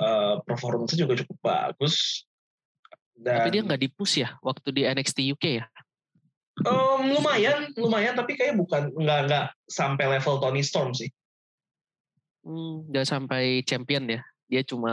uh, 0.01 0.41
performance 0.45 0.97
juga 0.97 1.17
cukup 1.21 1.39
bagus. 1.45 2.25
Dan, 3.15 3.41
tapi 3.41 3.49
dia 3.55 3.63
nggak 3.63 3.83
dipus 3.83 4.19
ya 4.19 4.35
waktu 4.43 4.69
di 4.75 4.83
NXT 4.85 5.19
UK 5.39 5.45
ya? 5.63 5.67
Um, 6.63 7.11
lumayan, 7.11 7.71
lumayan 7.75 8.15
tapi 8.15 8.39
kayak 8.39 8.55
bukan 8.55 8.95
nggak 8.95 9.21
nggak 9.27 9.47
sampai 9.67 10.07
level 10.07 10.39
Tony 10.39 10.63
Storm 10.63 10.95
sih. 10.95 11.11
Hmm, 12.47 12.87
nggak 12.91 13.07
sampai 13.07 13.63
champion 13.67 14.07
ya. 14.07 14.21
Dia 14.47 14.63
cuma 14.63 14.93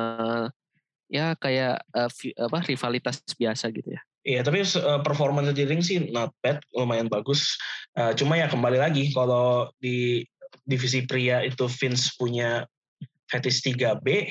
ya 1.12 1.36
kayak 1.38 1.84
uh, 1.92 2.10
apa 2.50 2.60
rivalitas 2.66 3.22
biasa 3.38 3.70
gitu 3.70 3.94
ya. 3.94 4.02
Iya, 4.22 4.46
tapi 4.46 4.62
uh, 4.62 5.02
performance 5.02 5.50
di 5.58 5.66
ring 5.66 5.82
sih 5.82 6.14
not 6.14 6.30
bad, 6.46 6.62
lumayan 6.78 7.10
bagus. 7.10 7.58
Uh, 7.98 8.14
cuma 8.14 8.38
ya 8.38 8.46
kembali 8.46 8.78
lagi 8.78 9.10
kalau 9.14 9.70
di 9.82 10.22
divisi 10.62 11.10
pria 11.10 11.42
itu 11.42 11.66
Vince 11.66 12.14
punya 12.16 12.70
fetish 13.30 13.66
3B, 13.66 14.30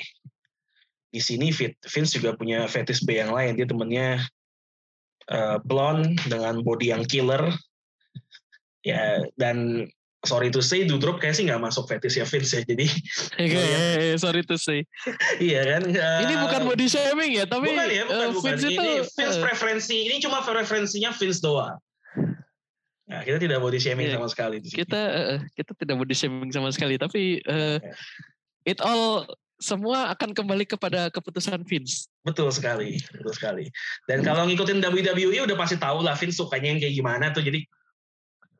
di 1.11 1.19
sini 1.19 1.51
Vince 1.53 2.11
juga 2.15 2.33
punya 2.33 2.65
fetish 2.65 3.03
B 3.03 3.19
yang 3.19 3.35
lain. 3.35 3.59
Dia 3.59 3.67
temennya 3.67 4.23
uh, 5.27 5.59
blonde 5.61 6.15
dengan 6.25 6.63
body 6.63 6.95
yang 6.95 7.03
killer. 7.03 7.51
Ya, 8.81 9.21
dan 9.37 9.87
sorry 10.25 10.53
to 10.53 10.61
say 10.61 10.85
Dudrop 10.85 11.17
kayak 11.17 11.33
sih 11.33 11.49
nggak 11.49 11.61
masuk 11.61 11.89
fetish 11.89 12.21
ya 12.21 12.25
Vince 12.29 12.53
ya 12.53 12.61
jadi 12.61 12.85
yeah, 13.41 14.17
sorry 14.21 14.45
to 14.45 14.53
say 14.53 14.85
iya 15.41 15.65
kan 15.65 15.81
uh, 15.89 16.21
ini 16.21 16.33
bukan 16.37 16.61
body 16.69 16.85
shaming 16.85 17.31
ya 17.33 17.45
tapi 17.49 17.73
bukan 17.73 17.89
ya 17.89 18.03
bukan, 18.05 18.21
uh, 18.21 18.29
bukan. 18.37 18.45
Vince 18.53 18.65
ini 18.69 18.77
itu, 18.77 18.93
Vince 19.17 19.37
uh, 19.37 19.41
preferensi 19.41 19.97
ini 20.05 20.15
cuma 20.21 20.45
preferensinya 20.45 21.09
Vince 21.09 21.41
doang 21.41 21.77
nah 23.09 23.19
kita 23.25 23.41
tidak 23.41 23.59
body 23.65 23.81
shaming 23.81 24.13
yeah, 24.13 24.15
sama 24.21 24.27
sekali 24.29 24.57
kita 24.61 25.01
uh, 25.09 25.37
kita 25.57 25.71
tidak 25.73 25.95
body 25.97 26.13
shaming 26.13 26.53
sama 26.53 26.69
sekali 26.69 27.01
tapi 27.01 27.41
uh, 27.49 27.81
yeah. 27.81 28.69
it 28.69 28.77
all 28.85 29.25
semua 29.61 30.09
akan 30.09 30.33
kembali 30.33 30.65
kepada 30.65 31.13
keputusan 31.13 31.61
Vince. 31.69 32.09
Betul 32.25 32.49
sekali, 32.49 32.97
betul 33.13 33.33
sekali. 33.37 33.65
Dan 34.09 34.25
kalau 34.25 34.49
ngikutin 34.49 34.81
WWE 34.81 35.45
udah 35.45 35.53
pasti 35.53 35.77
tahu 35.77 36.01
lah 36.01 36.17
Vince 36.17 36.41
sukanya 36.41 36.73
yang 36.73 36.81
kayak 36.81 36.95
gimana 36.97 37.29
tuh. 37.29 37.45
Jadi 37.45 37.61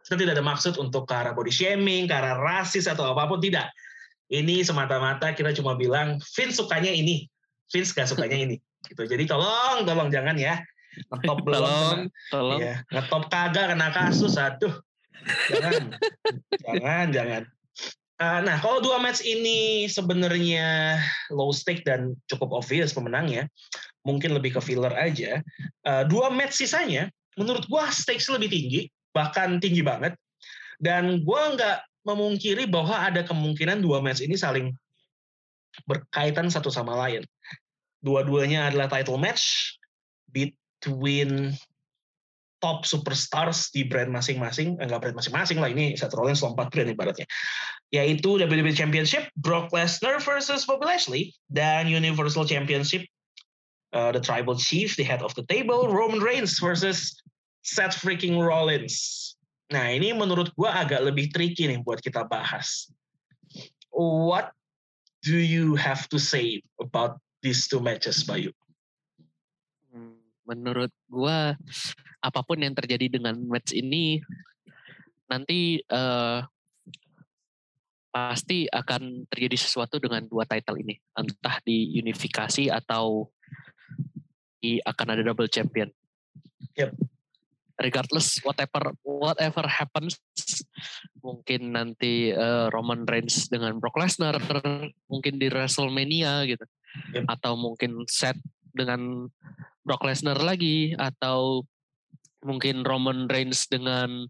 kita 0.05 0.15
tidak 0.15 0.37
ada 0.37 0.45
maksud 0.45 0.77
untuk 0.77 1.09
ke 1.09 1.13
arah 1.17 1.33
body 1.33 1.49
shaming, 1.49 2.05
ke 2.05 2.13
arah 2.13 2.37
rasis 2.37 2.85
atau 2.85 3.09
apa 3.09 3.25
pun 3.25 3.41
tidak. 3.41 3.73
Ini 4.29 4.61
semata-mata 4.63 5.33
kita 5.33 5.51
cuma 5.57 5.73
bilang 5.73 6.21
Vince 6.37 6.61
sukanya 6.61 6.93
ini, 6.93 7.25
Vince 7.73 7.91
gak 7.91 8.07
sukanya 8.07 8.37
ini. 8.37 8.61
Gitu. 8.85 9.01
Jadi 9.03 9.25
tolong, 9.25 9.83
tolong 9.83 10.07
jangan 10.13 10.37
ya. 10.37 10.61
Ngetop 11.09 11.41
belum 11.45 11.61
tolong, 11.65 11.99
tolong. 12.29 12.59
Ya, 12.61 12.75
ngetop 12.93 13.27
kagak 13.27 13.73
kena 13.73 13.89
kasus, 13.89 14.37
aduh. 14.37 14.75
Jangan, 15.49 15.97
jangan, 16.63 17.05
jangan. 17.09 17.43
Uh, 18.21 18.45
nah, 18.45 18.61
kalau 18.61 18.77
dua 18.85 19.01
match 19.01 19.25
ini 19.25 19.89
sebenarnya 19.89 21.01
low 21.33 21.49
stake 21.49 21.81
dan 21.81 22.13
cukup 22.29 22.53
obvious 22.53 22.93
pemenangnya, 22.93 23.49
mungkin 24.05 24.37
lebih 24.37 24.53
ke 24.53 24.61
filler 24.61 24.93
aja. 24.93 25.41
Uh, 25.81 26.05
dua 26.05 26.29
match 26.29 26.61
sisanya, 26.61 27.09
menurut 27.33 27.65
gua 27.65 27.89
stakes 27.89 28.29
lebih 28.29 28.53
tinggi 28.53 28.81
bahkan 29.09 29.57
tinggi 29.57 29.81
banget. 29.81 30.13
Dan 30.81 31.21
gue 31.21 31.41
nggak 31.57 32.05
memungkiri 32.09 32.65
bahwa 32.65 32.97
ada 32.97 33.21
kemungkinan 33.21 33.85
dua 33.85 34.01
match 34.01 34.25
ini 34.25 34.33
saling 34.33 34.73
berkaitan 35.85 36.49
satu 36.49 36.73
sama 36.73 36.97
lain. 36.97 37.21
Dua-duanya 38.01 38.73
adalah 38.73 38.89
title 38.89 39.21
match 39.21 39.77
between 40.33 41.53
top 42.61 42.85
superstars 42.85 43.73
di 43.73 43.83
brand 43.83 44.13
masing-masing, 44.13 44.77
enggak 44.77 45.01
eh, 45.01 45.01
brand 45.09 45.17
masing-masing 45.17 45.57
lah 45.57 45.69
ini 45.73 45.97
Seth 45.97 46.13
Rollins 46.13 46.45
lompat 46.45 46.69
brand 46.69 46.93
ibaratnya. 46.93 47.25
Yaitu 47.91 48.39
WWE 48.39 48.71
Championship 48.71 49.27
Brock 49.35 49.73
Lesnar 49.75 50.21
versus 50.21 50.63
Bobby 50.63 50.85
Lashley 50.87 51.23
dan 51.49 51.89
Universal 51.89 52.47
Championship 52.47 53.03
uh, 53.93 54.11
the 54.13 54.21
Tribal 54.21 54.55
Chief, 54.55 54.95
the 54.95 55.03
head 55.03 55.21
of 55.21 55.35
the 55.35 55.43
table 55.49 55.91
Roman 55.91 56.21
Reigns 56.21 56.59
versus 56.59 57.19
Seth 57.65 57.99
freaking 57.99 58.39
Rollins. 58.39 59.35
Nah 59.71 59.91
ini 59.91 60.11
menurut 60.11 60.51
gue 60.55 60.67
agak 60.67 61.03
lebih 61.03 61.31
tricky 61.31 61.67
nih 61.67 61.79
buat 61.83 61.99
kita 62.03 62.27
bahas. 62.27 62.91
What 63.91 64.55
do 65.23 65.35
you 65.35 65.75
have 65.75 66.07
to 66.11 66.17
say 66.19 66.63
about 66.79 67.19
these 67.43 67.67
two 67.67 67.79
matches, 67.79 68.23
Bayu? 68.23 68.51
Menurut 70.51 70.91
gue 71.07 71.39
apa 72.21 72.39
pun 72.43 72.59
yang 72.59 72.75
terjadi 72.75 73.07
dengan 73.07 73.39
match 73.47 73.71
ini 73.71 74.19
nanti 75.31 75.79
uh, 75.87 76.43
pasti 78.11 78.67
akan 78.67 79.31
terjadi 79.31 79.55
sesuatu 79.55 79.95
dengan 79.95 80.27
dua 80.27 80.43
title 80.43 80.83
ini, 80.83 80.99
entah 81.15 81.63
di 81.63 81.95
unifikasi 81.95 82.67
atau 82.67 83.31
di 84.59 84.83
akan 84.83 85.07
ada 85.15 85.23
double 85.23 85.47
champion. 85.47 85.87
Yep 86.75 86.91
regardless 87.81 88.37
whatever 88.45 88.93
whatever 89.01 89.65
happens 89.65 90.21
mungkin 91.19 91.73
nanti 91.73 92.31
uh, 92.31 92.69
Roman 92.69 93.03
Reigns 93.09 93.49
dengan 93.49 93.81
Brock 93.81 93.97
Lesnar 93.97 94.37
mungkin 95.09 95.41
di 95.41 95.49
WrestleMania 95.49 96.45
gitu 96.45 96.65
yep. 97.17 97.25
atau 97.27 97.57
mungkin 97.57 98.05
set 98.07 98.37
dengan 98.71 99.27
Brock 99.81 100.05
Lesnar 100.05 100.37
lagi 100.39 100.93
atau 100.97 101.65
mungkin 102.41 102.81
Roman 102.85 103.29
Reigns 103.29 103.69
dengan 103.69 104.25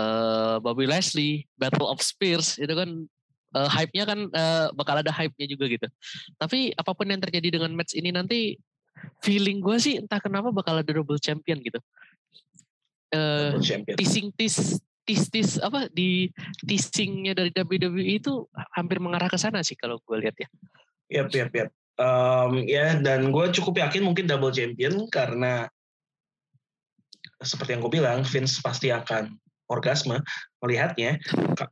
uh, 0.00 0.56
Bobby 0.60 0.88
Lashley 0.88 1.44
Battle 1.60 1.88
of 1.88 2.00
Spears 2.00 2.56
itu 2.56 2.72
kan 2.72 3.04
uh, 3.56 3.68
hype-nya 3.68 4.04
kan 4.08 4.20
uh, 4.32 4.72
bakal 4.72 5.00
ada 5.00 5.12
hype-nya 5.12 5.46
juga 5.48 5.68
gitu 5.68 5.88
tapi 6.40 6.72
apa 6.76 6.92
pun 6.96 7.08
yang 7.08 7.20
terjadi 7.20 7.60
dengan 7.60 7.76
match 7.76 7.92
ini 7.96 8.12
nanti 8.12 8.56
feeling 9.20 9.60
gue 9.60 9.76
sih 9.76 10.00
entah 10.00 10.20
kenapa 10.20 10.48
bakal 10.48 10.80
ada 10.80 10.88
double 10.88 11.20
champion 11.20 11.60
gitu 11.60 11.80
uh, 13.12 13.60
teasing 13.96 14.32
tis 14.32 14.80
tis 15.06 15.30
tis 15.30 15.50
apa 15.62 15.86
di 15.94 16.28
teasingnya 16.66 17.32
dari 17.38 17.54
WWE 17.54 18.18
itu 18.18 18.42
hampir 18.74 18.98
mengarah 18.98 19.30
ke 19.30 19.38
sana 19.38 19.62
sih 19.62 19.78
kalau 19.78 20.02
gue 20.02 20.16
lihat 20.18 20.34
ya. 20.34 20.48
Yap 21.06 21.30
yap 21.30 21.52
yap. 21.54 21.70
Um, 21.96 22.68
ya 22.68 23.00
dan 23.00 23.32
gue 23.32 23.46
cukup 23.56 23.80
yakin 23.80 24.04
mungkin 24.04 24.28
double 24.28 24.52
champion 24.52 25.08
karena 25.08 25.64
seperti 27.40 27.72
yang 27.72 27.80
gue 27.84 27.92
bilang 27.92 28.20
Vince 28.20 28.60
pasti 28.60 28.92
akan 28.92 29.32
orgasme 29.72 30.20
melihatnya 30.60 31.16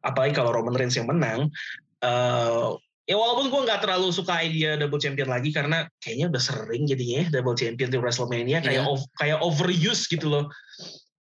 apalagi 0.01 0.33
kalau 0.33 0.51
Roman 0.57 0.75
Reigns 0.75 0.97
yang 0.97 1.09
menang 1.09 1.53
uh, 2.01 2.73
ya 3.05 3.17
walaupun 3.21 3.53
gue 3.53 3.61
nggak 3.69 3.85
terlalu 3.85 4.09
suka 4.11 4.41
idea 4.41 4.81
double 4.81 5.01
champion 5.01 5.29
lagi 5.29 5.53
karena 5.53 5.85
kayaknya 6.01 6.33
udah 6.33 6.43
sering 6.43 6.89
jadinya 6.89 7.17
ya 7.21 7.27
double 7.29 7.57
champion 7.57 7.93
di 7.93 7.99
WrestleMania 8.01 8.65
kayak 8.65 8.85
yeah. 8.85 9.01
kayak 9.21 9.39
overuse 9.45 10.09
gitu 10.09 10.33
loh 10.33 10.45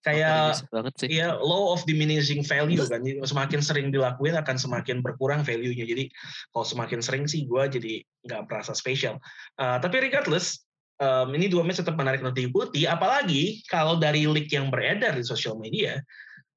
kayak 0.02 0.66
banget 0.74 0.94
sih. 0.98 1.08
ya 1.22 1.38
law 1.38 1.74
of 1.74 1.86
diminishing 1.86 2.42
value 2.42 2.82
kan. 2.90 3.06
Jadi 3.06 3.22
semakin 3.22 3.60
sering 3.62 3.88
dilakuin 3.94 4.34
akan 4.34 4.58
semakin 4.58 5.06
berkurang 5.06 5.46
value-nya. 5.46 5.86
Jadi 5.86 6.10
kalau 6.50 6.66
semakin 6.66 7.00
sering 7.06 7.24
sih 7.30 7.46
gue 7.46 7.64
jadi 7.70 7.94
nggak 8.26 8.42
merasa 8.50 8.74
spesial. 8.74 9.22
Uh, 9.62 9.78
tapi 9.78 10.02
regardless 10.02 10.66
um, 10.98 11.30
ini 11.38 11.46
dua 11.48 11.62
match 11.62 11.86
tetap 11.86 11.94
menarik 11.96 12.26
untuk 12.26 12.38
diikuti. 12.38 12.90
Apalagi 12.90 13.62
kalau 13.70 14.02
dari 14.02 14.26
leak 14.26 14.50
yang 14.50 14.74
beredar 14.74 15.14
di 15.14 15.26
sosial 15.26 15.58
media 15.62 16.02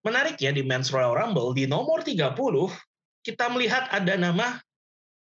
menarik 0.04 0.36
ya 0.40 0.52
di 0.52 0.64
Men's 0.64 0.92
Royal 0.92 1.16
Rumble 1.16 1.56
di 1.56 1.64
nomor 1.64 2.04
30 2.04 2.36
kita 3.24 3.48
melihat 3.52 3.88
ada 3.88 4.20
nama 4.20 4.60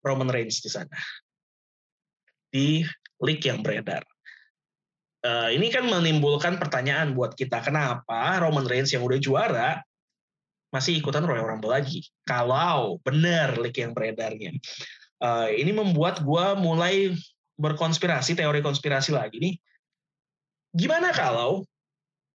Roman 0.02 0.30
Reigns 0.30 0.62
di 0.62 0.70
sana. 0.70 0.98
Di 2.50 2.86
leak 3.22 3.42
yang 3.42 3.62
beredar 3.66 4.02
uh, 5.24 5.48
ini 5.50 5.72
kan 5.72 5.88
menimbulkan 5.88 6.60
pertanyaan 6.60 7.16
buat 7.16 7.32
kita 7.34 7.64
kenapa 7.64 8.38
Roman 8.44 8.68
Reigns 8.68 8.92
yang 8.92 9.02
udah 9.02 9.18
juara 9.18 9.80
masih 10.70 11.00
ikutan 11.00 11.24
Royal 11.24 11.48
Rumble 11.48 11.72
lagi? 11.72 12.04
Kalau 12.28 13.00
benar 13.02 13.56
leak 13.56 13.80
yang 13.80 13.96
beredarnya. 13.96 14.52
Uh, 15.22 15.48
ini 15.54 15.72
membuat 15.72 16.20
gue 16.20 16.46
mulai 16.60 17.16
berkonspirasi 17.56 18.36
teori 18.36 18.60
konspirasi 18.60 19.14
lagi 19.14 19.38
nih. 19.40 19.54
Gimana 20.74 21.14
kalau 21.14 21.62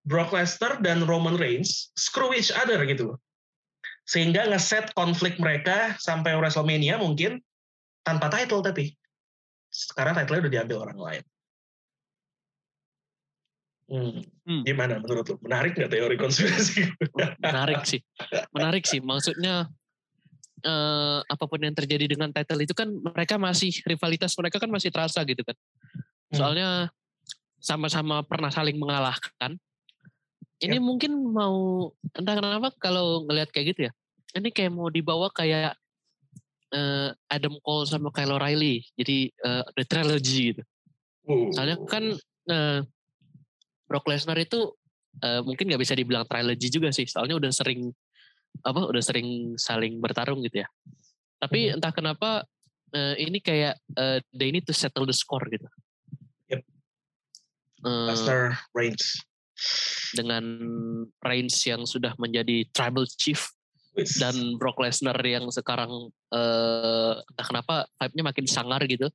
Brock 0.07 0.31
Lesnar 0.33 0.79
dan 0.81 1.05
Roman 1.05 1.37
Reigns 1.37 1.91
screw 1.99 2.33
each 2.33 2.55
other 2.55 2.81
gitu? 2.87 3.19
Sehingga 4.09 4.49
ngeset 4.49 4.95
konflik 4.97 5.37
mereka 5.37 5.99
sampai 6.01 6.39
WrestleMania 6.39 6.97
mungkin 6.97 7.43
tanpa 8.07 8.33
title 8.33 8.65
tapi. 8.65 8.95
Sekarang 9.69 10.17
title 10.17 10.47
udah 10.47 10.53
diambil 10.55 10.89
orang 10.89 10.97
lain 10.97 11.25
Hmm. 13.89 14.21
hmm. 14.45 14.63
Gimana 14.69 15.01
menurut 15.01 15.25
lo? 15.33 15.37
Menarik 15.41 15.73
nggak 15.73 15.89
teori 15.89 16.17
konspirasi? 16.21 16.85
Menarik 17.41 17.89
sih, 17.89 18.01
menarik 18.53 18.85
sih. 18.85 19.01
Maksudnya 19.01 19.65
uh, 20.61 21.19
apa 21.25 21.45
pun 21.49 21.57
yang 21.65 21.73
terjadi 21.73 22.05
dengan 22.05 22.29
title 22.29 22.61
itu 22.61 22.77
kan 22.77 22.93
mereka 22.93 23.41
masih 23.41 23.73
rivalitas 23.89 24.37
mereka 24.37 24.61
kan 24.61 24.69
masih 24.69 24.93
terasa 24.93 25.25
gitu 25.25 25.41
kan. 25.41 25.57
Hmm. 26.29 26.37
Soalnya 26.37 26.69
sama-sama 27.59 28.21
pernah 28.29 28.53
saling 28.53 28.77
mengalahkan. 28.77 29.57
Ini 30.59 30.77
yep. 30.77 30.85
mungkin 30.85 31.13
mau 31.33 31.89
entah 32.13 32.35
kenapa 32.37 32.69
kalau 32.77 33.25
ngelihat 33.25 33.49
kayak 33.55 33.67
gitu 33.73 33.81
ya. 33.89 33.93
Ini 34.37 34.53
kayak 34.53 34.73
mau 34.77 34.93
dibawa 34.93 35.33
kayak 35.33 35.73
uh, 36.77 37.09
Adam 37.33 37.57
Cole 37.65 37.89
sama 37.89 38.13
Kyle 38.13 38.37
O'Reilly. 38.37 38.85
Jadi 39.01 39.33
uh, 39.49 39.65
the 39.79 39.89
trilogy 39.89 40.53
gitu. 40.53 40.63
Soalnya 41.57 41.77
kan 41.89 42.05
uh, 42.53 42.81
Brock 43.89 44.05
Lesnar 44.07 44.37
itu 44.37 44.77
uh, 45.25 45.41
mungkin 45.43 45.67
nggak 45.73 45.83
bisa 45.83 45.97
dibilang 45.97 46.29
trilogy 46.29 46.69
juga 46.69 46.93
sih. 46.93 47.09
Soalnya 47.09 47.41
udah 47.41 47.51
sering 47.51 47.89
apa 48.63 48.81
udah 48.89 49.03
sering 49.03 49.57
saling 49.57 49.99
bertarung 49.99 50.45
gitu 50.45 50.63
ya. 50.63 50.69
Tapi 51.41 51.73
hmm. 51.73 51.75
entah 51.81 51.93
kenapa 51.97 52.45
uh, 52.93 53.15
ini 53.17 53.41
kayak 53.41 53.81
uh, 53.97 54.21
they 54.37 54.53
need 54.53 54.69
to 54.69 54.77
settle 54.77 55.09
the 55.09 55.17
score 55.17 55.43
gitu. 55.49 55.67
Yep. 56.53 56.63
Uh, 57.83 58.13
Master 58.13 58.55
Reigns. 58.77 59.25
Dengan 60.15 60.45
Reigns 61.21 61.59
yang 61.67 61.83
sudah 61.83 62.15
menjadi 62.17 62.65
tribal 62.71 63.05
chief 63.11 63.51
dan 63.99 64.55
Brock 64.55 64.79
Lesnar 64.79 65.19
yang 65.27 65.51
sekarang 65.51 65.91
uh, 66.31 67.15
entah 67.19 67.47
kenapa 67.47 67.75
vibe-nya 67.99 68.25
makin 68.31 68.47
sangar 68.47 68.81
gitu. 68.87 69.11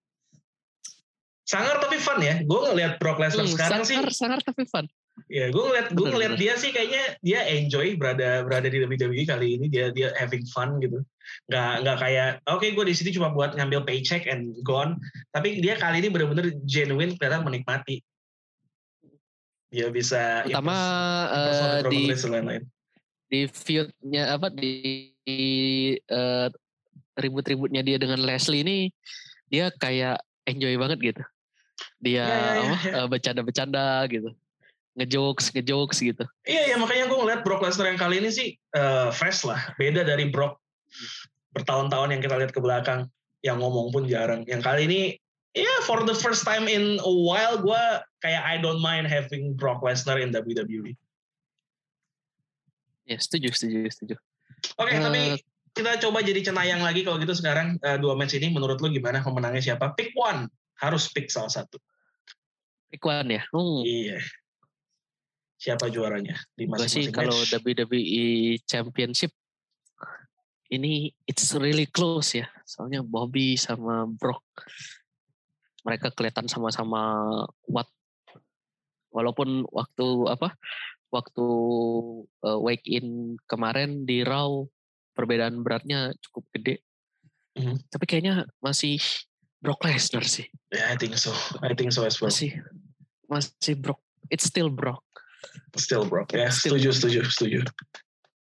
Sangar 1.44 1.76
tapi 1.84 2.00
fun 2.00 2.24
ya. 2.24 2.40
Gue 2.48 2.60
ngeliat 2.72 3.04
Brock 3.04 3.20
Lesnar 3.20 3.44
hmm, 3.44 3.54
sekarang 3.54 3.82
sangar, 3.84 4.08
sih. 4.08 4.16
Sangar 4.16 4.40
tapi 4.40 4.64
fun. 4.64 4.88
Ya, 5.30 5.52
gue 5.54 5.62
ngeliat 5.62 5.94
gue 5.94 6.08
ngeliat 6.10 6.34
dia 6.42 6.58
sih 6.58 6.74
kayaknya 6.74 7.20
dia 7.22 7.46
enjoy 7.46 7.94
berada 8.00 8.42
berada 8.42 8.66
di 8.66 8.82
WWE 8.82 9.24
kali 9.30 9.62
ini 9.62 9.66
dia 9.70 9.92
dia 9.92 10.16
having 10.18 10.48
fun 10.50 10.80
gitu. 10.80 11.04
Nggak 11.52 11.72
nggak 11.86 11.98
kayak 12.00 12.30
oke 12.50 12.64
okay, 12.64 12.70
gue 12.74 12.86
di 12.88 12.96
sini 12.96 13.10
cuma 13.14 13.30
buat 13.36 13.54
ngambil 13.60 13.86
paycheck 13.86 14.26
and 14.26 14.56
gone. 14.66 14.98
Tapi 15.36 15.60
dia 15.60 15.76
kali 15.78 16.02
ini 16.02 16.10
benar-benar 16.10 16.50
genuine 16.64 17.14
kelihatan 17.20 17.44
menikmati. 17.44 18.00
Dia 19.74 19.90
bisa 19.90 20.48
pertama 20.48 20.78
ya, 21.34 21.82
uh, 21.82 21.90
di 21.90 22.14
lain-lain. 22.14 22.64
di 23.34 23.50
feudnya 23.50 24.38
apa 24.38 24.54
di, 24.54 25.10
di 25.26 25.42
uh, 26.14 26.46
ribut-ributnya 27.18 27.82
dia 27.82 27.98
dengan 27.98 28.22
Leslie 28.22 28.62
ini 28.62 28.94
dia 29.50 29.74
kayak 29.74 30.22
enjoy 30.46 30.78
banget 30.78 31.00
gitu. 31.02 31.24
Dia 32.04 32.20
ya, 32.20 32.28
ya, 32.28 32.36
ya, 32.36 32.76
ya. 32.76 32.94
Uh, 33.00 33.08
bercanda-bercanda 33.08 34.04
gitu 34.12 34.36
ngejokes 34.94 35.50
ngejokes 35.54 35.98
gitu. 36.06 36.24
Iya 36.46 36.74
ya 36.74 36.76
makanya 36.78 37.10
gue 37.10 37.18
ngeliat 37.18 37.42
Brock 37.42 37.66
Lesnar 37.66 37.90
yang 37.90 37.98
kali 37.98 38.22
ini 38.22 38.30
sih 38.30 38.48
uh, 38.78 39.10
fresh 39.10 39.42
lah, 39.42 39.74
beda 39.82 40.06
dari 40.06 40.30
Brock 40.30 40.62
bertahun-tahun 41.54 42.14
yang 42.14 42.22
kita 42.22 42.36
lihat 42.38 42.54
ke 42.54 42.62
belakang, 42.62 43.10
yang 43.46 43.62
ngomong 43.62 43.90
pun 43.94 44.06
jarang. 44.06 44.46
Yang 44.46 44.62
kali 44.66 44.82
ini, 44.90 45.02
ya 45.58 45.66
yeah, 45.66 45.78
for 45.86 46.06
the 46.06 46.14
first 46.14 46.46
time 46.46 46.70
in 46.70 47.02
a 47.02 47.14
while 47.14 47.58
gue 47.58 47.84
kayak 48.22 48.42
I 48.46 48.62
don't 48.62 48.82
mind 48.82 49.10
having 49.10 49.58
Brock 49.58 49.82
Lesnar 49.82 50.22
in 50.22 50.30
WWE. 50.34 50.94
Ya 53.10 53.18
setuju 53.18 53.50
setuju 53.54 53.90
setuju. 53.90 54.16
Oke 54.80 54.94
okay, 54.94 54.98
uh, 55.02 55.10
tapi 55.10 55.22
eh, 55.36 55.42
kita 55.74 55.98
coba 56.06 56.22
jadi 56.22 56.40
cenayang 56.46 56.86
lagi 56.86 57.02
kalau 57.02 57.18
gitu 57.18 57.34
sekarang 57.34 57.82
uh, 57.82 57.98
dua 57.98 58.14
match 58.14 58.38
ini 58.38 58.54
menurut 58.54 58.78
lu 58.80 58.94
gimana 58.94 59.26
pemenangnya 59.26 59.74
siapa? 59.74 59.92
Pick 59.98 60.14
one 60.14 60.48
harus 60.80 61.10
pick 61.10 61.34
salah 61.34 61.50
satu. 61.50 61.82
Pick 62.94 63.02
one 63.02 63.42
ya. 63.42 63.44
Hmm. 63.50 63.82
Iya 63.82 64.22
siapa 65.64 65.88
juaranya 65.88 66.36
di 66.60 66.68
masing-masing 66.68 67.08
sih 67.08 67.16
kalau 67.16 67.40
WWE 67.48 68.60
Championship 68.68 69.32
ini 70.68 71.16
it's 71.24 71.56
really 71.56 71.88
close 71.88 72.36
ya. 72.36 72.52
Soalnya 72.68 73.00
Bobby 73.00 73.56
sama 73.56 74.04
Brock 74.12 74.44
mereka 75.88 76.12
kelihatan 76.12 76.52
sama-sama 76.52 77.24
kuat. 77.64 77.88
Walaupun 79.14 79.64
waktu 79.72 80.08
apa? 80.28 80.58
Waktu 81.14 81.48
uh, 82.42 82.60
wake 82.60 82.90
in 82.90 83.38
kemarin 83.46 84.04
di 84.04 84.26
Raw 84.26 84.66
perbedaan 85.14 85.62
beratnya 85.62 86.12
cukup 86.26 86.44
gede. 86.58 86.76
Mm. 87.54 87.78
Tapi 87.88 88.06
kayaknya 88.10 88.50
masih 88.58 88.98
Brock 89.62 89.86
Lesnar 89.86 90.26
sih. 90.26 90.50
Yeah, 90.74 90.90
I 90.90 90.98
think 90.98 91.14
so. 91.22 91.30
I 91.62 91.78
think 91.78 91.94
so 91.94 92.02
as 92.02 92.18
well. 92.18 92.34
Masih 92.34 92.58
masih 93.34 93.76
Brock. 93.76 94.00
It's 94.30 94.46
still 94.46 94.70
Brock. 94.70 95.04
Still 95.78 96.06
bro. 96.06 96.24
Ya, 96.32 96.50
Still 96.54 96.78
setuju, 96.78 96.90
setuju, 96.94 97.20
setuju. 97.30 97.60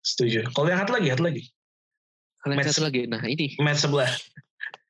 Setuju. 0.06 0.40
Kalau 0.54 0.68
yang 0.70 0.80
satu 0.84 0.94
lagi, 1.00 1.08
satu 1.10 1.24
lagi. 1.26 1.44
Kalau 2.44 2.52
yang 2.54 2.68
satu 2.68 2.84
lagi, 2.86 3.02
nah 3.10 3.24
ini. 3.26 3.48
Match 3.58 3.82
sebelah. 3.88 4.12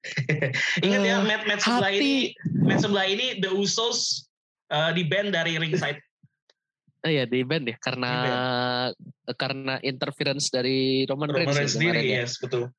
Ingat 0.86 1.02
uh, 1.02 1.06
ya, 1.08 1.16
match, 1.26 1.44
match 1.50 1.64
sebelah 1.66 1.92
ini, 1.94 2.14
match 2.62 2.82
sebelah 2.86 3.06
ini 3.10 3.28
The 3.42 3.50
Usos 3.50 4.30
uh, 4.70 4.94
di 4.94 5.08
band 5.08 5.34
dari 5.34 5.58
ringside. 5.58 5.98
Oh 7.06 7.10
iya 7.10 7.30
di 7.30 7.46
band 7.46 7.70
ya 7.70 7.78
karena 7.78 8.14
band. 8.90 9.38
karena 9.38 9.74
interference 9.86 10.50
dari 10.50 11.06
Roman, 11.06 11.30
Roman 11.30 11.54
Reigns, 11.54 11.58
Reigns 11.58 11.74
sendiri, 11.78 12.02
ya. 12.02 12.26
yes 12.26 12.42
betul. 12.42 12.74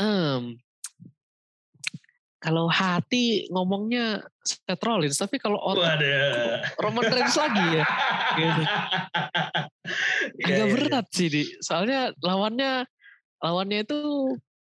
Um, 0.00 0.56
kalau 2.42 2.66
hati 2.66 3.46
ngomongnya 3.54 4.18
Seth 4.42 4.82
Rollins, 4.82 5.14
tapi 5.14 5.38
kalau 5.38 5.62
otak 5.62 6.02
Roman 6.82 7.06
Reigns 7.06 7.38
lagi 7.38 7.78
ya. 7.78 7.86
Gitu. 8.34 8.62
Agak 10.42 10.50
yeah, 10.50 10.66
iya. 10.66 10.74
berat 10.74 11.06
yeah. 11.06 11.14
sih, 11.14 11.28
di. 11.30 11.42
Soalnya 11.62 12.10
lawannya 12.18 12.82
lawannya 13.38 13.86
itu 13.86 13.98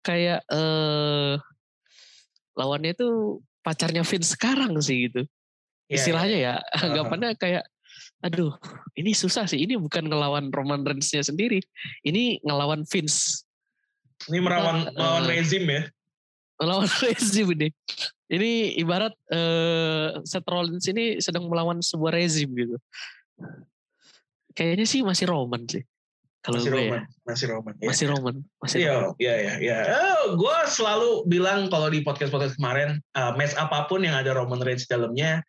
kayak 0.05 0.45
eh 0.53 1.41
lawannya 2.53 2.93
itu 2.93 3.41
pacarnya 3.65 4.05
Vince 4.05 4.37
sekarang 4.37 4.77
sih 4.85 5.09
gitu. 5.09 5.25
Yeah, 5.89 5.97
Istilahnya 5.97 6.37
yeah. 6.37 6.57
ya, 6.61 6.85
anggapannya 6.85 7.33
kayak 7.41 7.65
aduh, 8.21 8.53
ini 8.93 9.17
susah 9.17 9.49
sih. 9.49 9.65
Ini 9.65 9.81
bukan 9.81 10.13
ngelawan 10.13 10.53
Roman 10.53 10.85
Reigns-nya 10.85 11.25
sendiri. 11.25 11.65
Ini 12.05 12.45
ngelawan 12.45 12.85
Vince. 12.85 13.49
Ini 14.29 14.45
melawan 14.45 14.93
melawan 14.93 15.25
uh, 15.25 15.29
rezim 15.33 15.65
ya 15.65 15.89
melawan 16.59 16.89
rezim 17.05 17.47
ini. 17.55 17.69
Ini 18.31 18.81
ibarat 18.81 19.15
uh, 19.31 20.25
Seth 20.25 20.49
Rollins 20.49 20.87
ini 20.89 21.21
sedang 21.21 21.47
melawan 21.47 21.85
sebuah 21.85 22.17
rezim 22.17 22.51
gitu. 22.57 22.77
Kayaknya 24.55 24.87
sih 24.87 25.01
masih 25.03 25.29
Roman 25.29 25.67
sih. 25.67 25.83
Kalau 26.45 26.61
masih, 26.61 26.73
Roman, 26.77 27.01
ya. 27.01 27.25
masih 27.25 27.47
Roman, 27.49 27.75
ya. 27.81 27.89
masih 27.89 28.07
Roman, 28.13 28.35
masih 28.61 28.77
iya, 28.77 28.93
Roman. 29.01 29.17
Iya, 29.17 29.35
iya, 29.41 29.55
iya. 29.65 29.79
Oh, 29.97 30.37
gue 30.37 30.59
selalu 30.69 31.25
bilang 31.25 31.73
kalau 31.73 31.89
di 31.89 32.05
podcast-podcast 32.05 32.61
kemarin, 32.61 33.01
uh, 33.17 33.33
match 33.33 33.57
apa 33.57 33.89
pun 33.89 34.05
yang 34.05 34.13
ada 34.13 34.37
Roman 34.37 34.61
Reigns 34.61 34.85
dalamnya, 34.85 35.41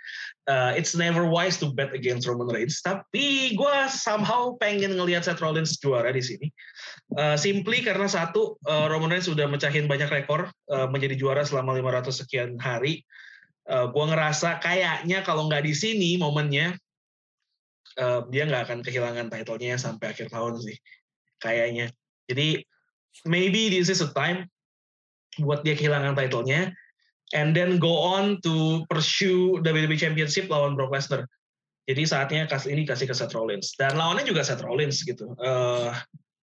uh, 0.47 0.71
it's 0.71 0.95
never 0.95 1.27
wise 1.27 1.59
to 1.59 1.75
bet 1.75 1.91
against 1.91 2.31
Roman 2.31 2.47
Reigns. 2.47 2.79
Tapi 2.79 3.59
gue 3.59 3.75
somehow 3.91 4.55
pengen 4.55 4.95
ngelihat 4.95 5.27
Seth 5.27 5.43
Rollins 5.43 5.75
juara 5.83 6.15
di 6.15 6.23
sini. 6.23 6.47
Uh, 7.11 7.35
simply 7.35 7.83
karena 7.83 8.07
satu, 8.07 8.55
uh, 8.63 8.87
Roman 8.87 9.11
Reigns 9.11 9.27
sudah 9.27 9.51
mecahin 9.51 9.91
banyak 9.91 10.07
rekor 10.07 10.47
uh, 10.71 10.87
menjadi 10.87 11.19
juara 11.19 11.43
selama 11.43 11.75
500 11.75 12.23
sekian 12.23 12.55
hari. 12.55 13.03
Uh, 13.67 13.91
gue 13.91 14.05
ngerasa 14.15 14.63
kayaknya 14.63 15.27
kalau 15.27 15.51
nggak 15.51 15.67
di 15.67 15.75
sini 15.75 16.15
momennya, 16.15 16.79
uh, 17.99 18.27
dia 18.31 18.43
nggak 18.47 18.69
akan 18.69 18.79
kehilangan 18.83 19.27
titlenya 19.31 19.75
sampai 19.79 20.11
akhir 20.11 20.31
tahun 20.31 20.59
sih 20.61 20.77
kayaknya. 21.39 21.91
Jadi 22.27 22.63
maybe 23.23 23.71
this 23.71 23.87
is 23.87 24.03
a 24.03 24.09
time 24.11 24.49
buat 25.39 25.63
dia 25.67 25.75
kehilangan 25.75 26.15
titlenya 26.15 26.71
and 27.35 27.55
then 27.55 27.81
go 27.81 27.95
on 27.95 28.39
to 28.43 28.85
pursue 28.87 29.59
WWE 29.63 29.97
Championship 29.97 30.47
lawan 30.51 30.77
Brock 30.77 30.93
Lesnar. 30.93 31.25
Jadi 31.85 32.01
saatnya 32.05 32.49
kasih 32.49 32.73
ini 32.73 32.83
kasih 32.85 33.05
ke 33.05 33.13
Seth 33.13 33.33
Rollins. 33.37 33.77
Dan 33.77 33.93
lawannya 33.97 34.25
juga 34.25 34.41
Seth 34.41 34.65
Rollins 34.65 35.05
gitu. 35.05 35.37
Uh, 35.37 35.93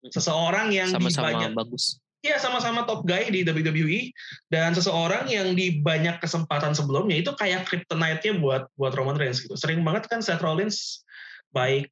seseorang 0.09 0.73
yang 0.73 0.89
sama-sama 0.89 1.29
banyak, 1.29 1.53
bagus. 1.53 2.01
Iya 2.25 2.41
sama-sama 2.41 2.89
top 2.89 3.05
guy 3.05 3.29
di 3.29 3.45
WWE 3.45 4.09
dan 4.49 4.73
seseorang 4.73 5.29
yang 5.29 5.53
di 5.53 5.77
banyak 5.77 6.17
kesempatan 6.17 6.73
sebelumnya 6.73 7.21
itu 7.21 7.29
kayak 7.37 7.69
kryptonite-nya 7.69 8.41
buat 8.41 8.65
buat 8.73 8.97
Roman 8.97 9.13
Reigns 9.13 9.45
gitu. 9.45 9.53
Sering 9.53 9.85
banget 9.85 10.09
kan 10.09 10.25
Seth 10.25 10.41
Rollins 10.41 11.05
baik 11.51 11.91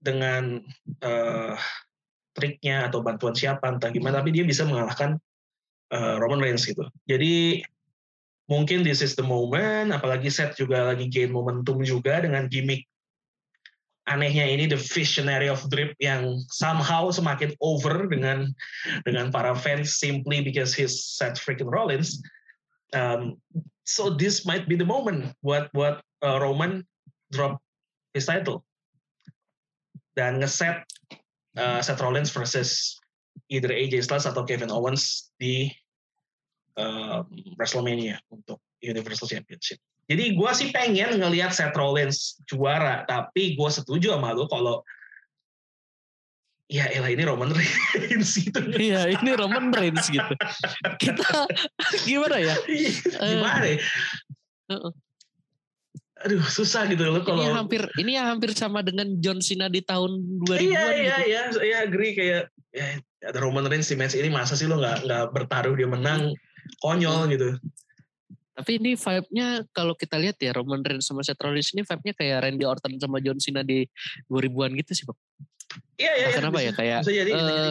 dengan 0.00 0.64
uh, 1.04 1.54
triknya 2.36 2.88
atau 2.88 3.00
bantuan 3.04 3.36
siapa 3.36 3.64
entah 3.68 3.92
gimana 3.92 4.20
tapi 4.20 4.32
dia 4.32 4.44
bisa 4.44 4.64
mengalahkan 4.64 5.20
uh, 5.92 6.16
Roman 6.20 6.40
Reigns 6.40 6.64
gitu. 6.64 6.84
Jadi 7.08 7.64
mungkin 8.46 8.86
this 8.86 9.02
is 9.02 9.18
the 9.18 9.24
moment 9.26 9.90
apalagi 9.90 10.30
set 10.30 10.54
juga 10.54 10.92
lagi 10.94 11.10
gain 11.10 11.34
momentum 11.34 11.82
juga 11.82 12.22
dengan 12.22 12.46
gimmick 12.46 12.86
anehnya 14.06 14.46
ini 14.46 14.70
the 14.70 14.78
visionary 14.78 15.50
of 15.50 15.66
drip 15.66 15.98
yang 15.98 16.38
somehow 16.54 17.10
semakin 17.10 17.50
over 17.58 18.06
dengan 18.06 18.54
dengan 19.02 19.34
para 19.34 19.50
fans 19.58 19.98
simply 19.98 20.40
because 20.46 20.70
he's 20.70 20.94
set 20.94 21.34
freaking 21.34 21.66
Rollins. 21.66 22.22
Um, 22.94 23.42
so 23.82 24.14
this 24.14 24.46
might 24.46 24.70
be 24.70 24.78
the 24.78 24.86
moment 24.86 25.34
buat 25.42 25.74
buat 25.74 25.98
uh, 26.22 26.38
Roman 26.38 26.86
drop 27.34 27.58
his 28.14 28.30
title 28.30 28.62
dan 30.16 30.40
ngeset 30.40 30.82
uh, 31.60 31.80
Seth 31.84 32.00
Rollins 32.00 32.32
versus 32.32 32.96
either 33.52 33.68
AJ 33.68 34.08
Styles 34.08 34.24
atau 34.24 34.42
Kevin 34.42 34.72
Owens 34.72 35.30
di 35.36 35.68
um, 36.80 37.28
WrestleMania 37.60 38.16
untuk 38.32 38.58
Universal 38.80 39.28
Championship. 39.28 39.78
Jadi 40.06 40.38
gue 40.38 40.50
sih 40.54 40.70
pengen 40.70 41.18
ngelihat 41.20 41.52
Seth 41.52 41.76
Rollins 41.76 42.40
juara, 42.48 43.04
tapi 43.04 43.58
gue 43.58 43.70
setuju 43.70 44.16
sama 44.16 44.32
lo 44.32 44.46
kalau 44.46 44.80
ya 46.66 46.86
elah 46.90 47.10
ini 47.10 47.22
Roman 47.26 47.50
Reigns 47.54 48.38
gitu. 48.38 48.58
Iya 48.74 49.10
ini 49.10 49.30
Roman 49.34 49.70
Reigns 49.74 50.06
gitu. 50.10 50.32
Kita 51.02 51.46
gimana 52.06 52.36
ya? 52.38 52.54
gimana 53.34 53.66
ya? 53.66 53.78
Uh, 54.70 54.90
aduh 56.26 56.42
susah 56.42 56.90
gitu 56.90 57.06
loh 57.06 57.22
kalau 57.22 57.46
ini 57.46 57.54
hampir 57.54 57.82
ini 58.02 58.18
ya 58.18 58.34
hampir 58.34 58.50
sama 58.50 58.82
dengan 58.82 59.06
John 59.22 59.38
Cena 59.38 59.70
di 59.70 59.78
tahun 59.78 60.42
2000 60.42 60.58
iya 60.58 60.82
iya 60.90 61.16
gitu. 61.22 61.30
iya 61.30 61.42
iya 61.62 61.76
agree 61.86 62.12
kayak 62.18 62.50
ya, 62.74 62.98
ada 63.22 63.38
Roman 63.38 63.70
Reigns 63.70 63.86
di 63.86 63.94
match 63.94 64.18
ini 64.18 64.26
masa 64.26 64.58
sih 64.58 64.66
lo 64.66 64.82
nggak 64.82 65.06
nggak 65.06 65.24
bertaruh 65.30 65.78
dia 65.78 65.86
menang 65.86 66.34
konyol 66.82 67.30
gitu 67.30 67.54
tapi 68.56 68.80
ini 68.80 68.96
vibe-nya 68.96 69.68
kalau 69.76 69.92
kita 69.92 70.16
lihat 70.16 70.40
ya 70.40 70.56
Roman 70.56 70.80
Reigns 70.80 71.04
sama 71.04 71.20
Seth 71.20 71.36
Rollins 71.44 71.76
ini 71.76 71.84
vibe-nya 71.84 72.14
kayak 72.16 72.36
Randy 72.40 72.64
Orton 72.64 72.96
sama 72.96 73.20
John 73.20 73.36
Cena 73.36 73.60
di 73.60 73.84
2000-an 74.32 74.72
gitu 74.80 74.92
sih, 74.96 75.04
Bang. 75.04 75.18
Iya, 76.00 76.12
iya. 76.16 76.26
Nah, 76.32 76.36
kenapa 76.40 76.58
bisa, 76.64 76.64
ya 76.64 76.72
kayak 76.72 77.00
bisa 77.04 77.12
jadi, 77.12 77.32
uh, 77.36 77.36
bisa 77.36 77.52
jadi. 77.52 77.70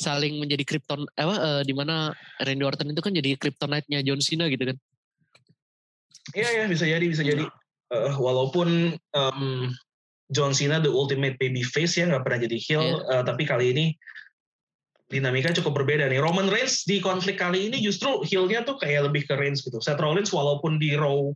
saling 0.00 0.34
menjadi 0.40 0.64
krypton 0.64 1.00
apa 1.20 1.34
uh, 1.36 1.62
di 1.68 1.74
mana 1.76 2.16
Randy 2.40 2.64
Orton 2.64 2.88
itu 2.96 3.02
kan 3.04 3.12
jadi 3.12 3.30
kryptonite-nya 3.36 4.00
John 4.08 4.20
Cena 4.24 4.48
gitu 4.48 4.72
kan. 4.72 4.76
Iya, 6.36 6.48
iya, 6.52 6.64
bisa 6.68 6.84
jadi, 6.84 7.06
bisa 7.08 7.22
jadi. 7.24 7.44
Uh, 7.88 8.12
walaupun 8.20 9.00
um, 9.16 9.72
John 10.28 10.52
Cena 10.52 10.76
the 10.76 10.92
ultimate 10.92 11.40
baby 11.40 11.64
face 11.64 11.96
ya 11.96 12.04
nggak 12.04 12.24
pernah 12.24 12.40
jadi 12.44 12.56
heel, 12.60 12.84
yeah. 12.84 13.20
uh, 13.20 13.22
tapi 13.24 13.48
kali 13.48 13.72
ini 13.72 13.86
dinamika 15.08 15.56
cukup 15.56 15.82
berbeda 15.82 16.04
nih. 16.12 16.20
Roman 16.20 16.52
Reigns 16.52 16.84
di 16.84 17.00
konflik 17.00 17.40
kali 17.40 17.72
ini 17.72 17.80
justru 17.80 18.20
heel-nya 18.28 18.60
tuh 18.60 18.76
kayak 18.76 19.08
lebih 19.08 19.24
ke 19.24 19.34
Reigns 19.40 19.64
gitu. 19.64 19.80
Seth 19.80 20.00
Rollins 20.00 20.28
walaupun 20.28 20.76
di 20.76 20.92
Raw 20.92 21.32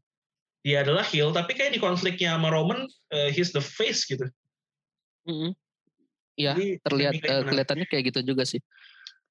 dia 0.63 0.85
adalah 0.85 1.03
heel, 1.03 1.33
tapi 1.35 1.57
kayak 1.57 1.75
di 1.75 1.81
konfliknya 1.83 2.39
sama 2.39 2.53
Roman, 2.53 2.87
uh, 2.87 3.31
he's 3.33 3.51
the 3.51 3.65
face 3.65 4.05
gitu. 4.07 4.29
Mm 5.27 5.35
-hmm. 5.35 5.51
terlihat 6.85 7.19
uh, 7.27 7.43
kelihatannya 7.49 7.87
kayak 7.89 8.13
gitu 8.13 8.21
juga 8.23 8.45
sih. 8.45 8.61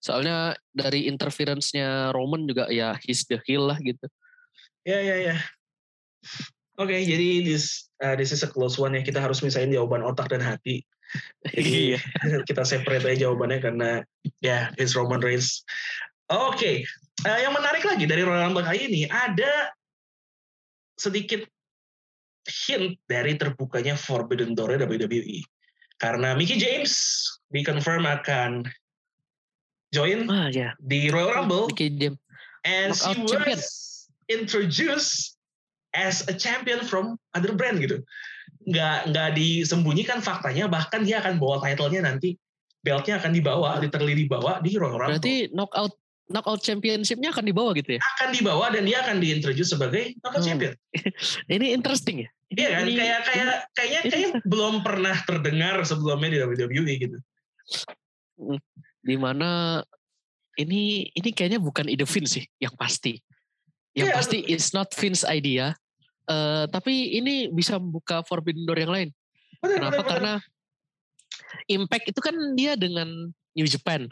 Soalnya 0.02 0.58
dari 0.74 1.06
interference-nya 1.06 2.10
Roman 2.10 2.50
juga 2.50 2.66
ya 2.74 2.98
he's 3.06 3.30
the 3.30 3.38
heel 3.46 3.70
lah 3.70 3.78
gitu. 3.78 4.10
Ya 4.88 4.98
ya 4.98 5.16
ya. 5.22 5.36
Oke, 6.82 6.98
okay, 6.98 7.02
jadi 7.06 7.46
this 7.46 7.92
uh, 8.02 8.18
this 8.18 8.34
is 8.34 8.42
a 8.42 8.50
close 8.50 8.82
one 8.82 8.98
ya. 8.98 9.06
Kita 9.06 9.22
harus 9.22 9.46
misahin 9.46 9.70
jawaban 9.70 10.02
otak 10.02 10.34
dan 10.34 10.42
hati. 10.42 10.82
Jadi 11.46 11.72
iya. 11.94 12.00
kita 12.50 12.66
separate 12.66 13.06
aja 13.06 13.30
jawabannya 13.30 13.60
karena 13.62 13.90
ya 14.42 14.74
yeah, 14.74 14.82
it's 14.82 14.98
Roman 14.98 15.22
Reigns. 15.22 15.62
Oke, 16.32 16.56
okay. 16.56 16.76
uh, 17.28 17.40
yang 17.44 17.52
menarik 17.52 17.84
lagi 17.84 18.08
dari 18.08 18.24
Royal 18.24 18.48
Rumble 18.48 18.64
kali 18.64 18.88
ini 18.88 19.04
ada 19.12 19.68
sedikit 20.96 21.44
hint 22.48 22.98
dari 23.06 23.36
terbukanya 23.36 24.00
Forbidden 24.00 24.56
Door 24.56 24.80
WWE. 24.82 25.44
Karena 26.02 26.34
Mickey 26.34 26.58
James 26.58 26.94
dikonfirm 27.54 28.08
akan 28.10 28.66
join 29.94 30.26
ah, 30.32 30.50
yeah. 30.50 30.74
di 30.82 31.12
Royal 31.12 31.44
Rumble. 31.44 31.70
Mickey 31.70 31.94
James. 31.94 32.18
And 32.66 32.96
she 32.96 33.12
was 33.22 33.30
champion. 33.30 33.60
Introduced 34.32 35.36
as 35.92 36.24
a 36.32 36.36
champion 36.36 36.80
from 36.88 37.20
other 37.36 37.52
brand 37.52 37.84
gitu 37.84 38.00
nggak 38.64 39.12
nggak 39.12 39.30
disembunyikan 39.36 40.22
faktanya 40.22 40.70
bahkan 40.70 41.02
dia 41.02 41.20
akan 41.20 41.42
bawa 41.42 41.60
titlenya 41.60 42.06
nanti 42.06 42.38
beltnya 42.82 43.22
akan 43.22 43.32
dibawa 43.34 43.78
literally 43.78 44.18
dibawa 44.18 44.58
di 44.62 44.74
Royal 44.78 44.98
Rumble. 44.98 45.18
Berarti 45.18 45.36
knockout 45.54 45.94
knockout 46.32 46.62
championshipnya 46.66 47.30
akan 47.30 47.46
dibawa 47.46 47.78
gitu 47.78 47.98
ya? 47.98 48.00
Akan 48.18 48.34
dibawa 48.34 48.74
dan 48.74 48.90
dia 48.90 49.06
akan 49.06 49.22
diintroduce 49.22 49.70
sebagai 49.78 50.18
knockout 50.22 50.42
hmm. 50.42 50.50
champion. 50.50 50.74
ini 51.54 51.68
interesting 51.78 52.26
ya? 52.26 52.30
Iya 52.52 52.68
kan, 52.76 52.84
ini, 52.84 53.00
kayak 53.00 53.20
kayak 53.24 53.58
kayaknya 53.72 54.02
kayak 54.12 54.32
belum 54.44 54.84
pernah 54.84 55.16
terdengar 55.24 55.80
sebelumnya 55.88 56.30
di 56.36 56.38
WWE 56.44 56.94
gitu. 57.00 57.18
Hmm. 58.36 58.60
Di 59.00 59.16
mana 59.16 59.80
ini 60.60 61.08
ini 61.16 61.30
kayaknya 61.32 61.64
bukan 61.64 61.88
ide 61.88 62.04
Vince 62.04 62.42
sih, 62.42 62.46
yang 62.60 62.76
pasti. 62.76 63.24
Yang 63.92 64.08
yeah, 64.08 64.16
pasti 64.16 64.38
it's 64.48 64.72
not 64.72 64.90
Vince 64.96 65.28
idea. 65.28 65.76
Uh, 66.30 66.64
tapi 66.72 67.18
ini 67.20 67.52
bisa 67.52 67.76
membuka 67.76 68.24
forbidden 68.24 68.64
door 68.64 68.80
yang 68.80 68.94
lain. 68.94 69.10
Benar, 69.60 69.78
Kenapa? 69.78 70.02
Benar, 70.02 70.08
Karena 70.08 70.34
Impact 71.68 72.06
itu 72.16 72.20
kan 72.24 72.36
dia 72.56 72.80
dengan 72.80 73.08
New 73.56 73.68
Japan, 73.68 74.08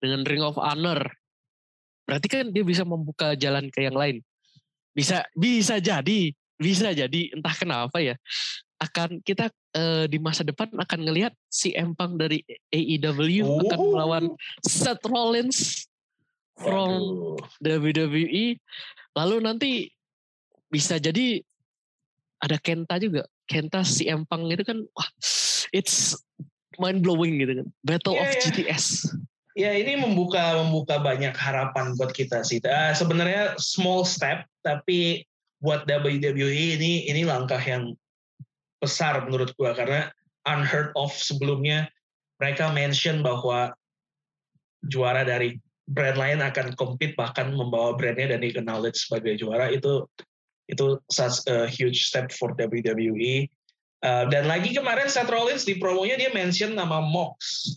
dengan 0.00 0.24
Ring 0.28 0.44
of 0.44 0.60
Honor. 0.60 1.00
Berarti 2.04 2.28
kan 2.28 2.52
dia 2.52 2.64
bisa 2.64 2.84
membuka 2.84 3.32
jalan 3.32 3.72
ke 3.72 3.88
yang 3.88 3.96
lain. 3.96 4.20
Bisa 4.92 5.24
bisa 5.32 5.80
jadi, 5.80 6.32
bisa 6.60 6.92
jadi 6.92 7.20
entah 7.32 7.56
kenapa 7.56 8.04
ya. 8.04 8.16
Akan 8.76 9.22
kita 9.22 9.48
uh, 9.78 10.04
di 10.10 10.18
masa 10.18 10.42
depan 10.42 10.68
akan 10.74 11.00
ngelihat 11.06 11.32
si 11.48 11.72
Empang 11.72 12.18
dari 12.18 12.42
AEW 12.68 13.46
oh. 13.46 13.62
akan 13.64 13.78
melawan 13.94 14.24
Seth 14.66 15.06
Rollins 15.06 15.86
from 16.62 16.90
Waduh. 17.38 17.82
WWE. 17.82 18.56
Lalu 19.18 19.36
nanti 19.44 19.70
bisa 20.72 20.96
jadi 20.96 21.42
ada 22.40 22.56
Kenta 22.58 22.96
juga. 22.96 23.28
Kenta 23.44 23.84
si 23.84 24.08
Empang 24.08 24.48
itu 24.48 24.64
kan 24.64 24.80
wah 24.96 25.08
it's 25.74 26.16
mind 26.80 27.04
blowing 27.04 27.42
gitu 27.42 27.62
kan. 27.62 27.66
Battle 27.84 28.16
yeah, 28.16 28.22
of 28.24 28.28
yeah. 28.32 28.40
GTS. 28.40 28.84
Ya 29.52 29.70
ini 29.76 30.00
membuka 30.00 30.56
membuka 30.64 30.96
banyak 30.96 31.36
harapan 31.36 31.92
buat 32.00 32.16
kita 32.16 32.40
sih. 32.40 32.62
Uh, 32.64 32.96
sebenarnya 32.96 33.52
small 33.60 34.08
step 34.08 34.48
tapi 34.64 35.28
buat 35.60 35.84
WWE 35.84 36.80
ini 36.80 37.04
ini 37.06 37.22
langkah 37.28 37.60
yang 37.60 37.92
besar 38.80 39.22
menurut 39.28 39.52
gua 39.60 39.76
karena 39.76 40.08
unheard 40.48 40.90
of 40.96 41.12
sebelumnya 41.12 41.86
mereka 42.40 42.72
mention 42.74 43.22
bahwa 43.22 43.70
juara 44.90 45.22
dari 45.22 45.60
brand 45.86 46.18
lain 46.18 46.38
akan 46.40 46.78
compete 46.78 47.18
bahkan 47.18 47.50
membawa 47.50 47.98
brandnya 47.98 48.36
dan 48.36 48.40
dikenal 48.42 48.82
sebagai 48.94 49.34
juara 49.38 49.68
itu 49.70 50.06
itu 50.70 50.96
such 51.10 51.42
a 51.50 51.66
huge 51.66 52.06
step 52.06 52.30
for 52.32 52.54
WWE. 52.54 53.50
Uh, 54.02 54.26
dan 54.34 54.50
lagi 54.50 54.74
kemarin 54.74 55.06
Seth 55.06 55.30
Rollins 55.30 55.62
di 55.62 55.78
promonya 55.78 56.18
dia 56.18 56.30
mention 56.34 56.74
nama 56.74 56.98
Mox. 56.98 57.70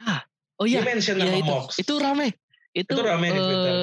Ah, 0.00 0.24
oh 0.56 0.64
iya. 0.64 0.80
Dia 0.80 0.96
mention 0.96 1.16
iya, 1.20 1.28
nama 1.28 1.36
itu, 1.36 1.50
Mox. 1.50 1.68
Itu 1.76 1.94
rame. 2.00 2.32
Itu, 2.72 2.96
itu 2.96 3.00
rame 3.04 3.26
uh, 3.28 3.34
di 3.34 3.40
Twitter. 3.42 3.74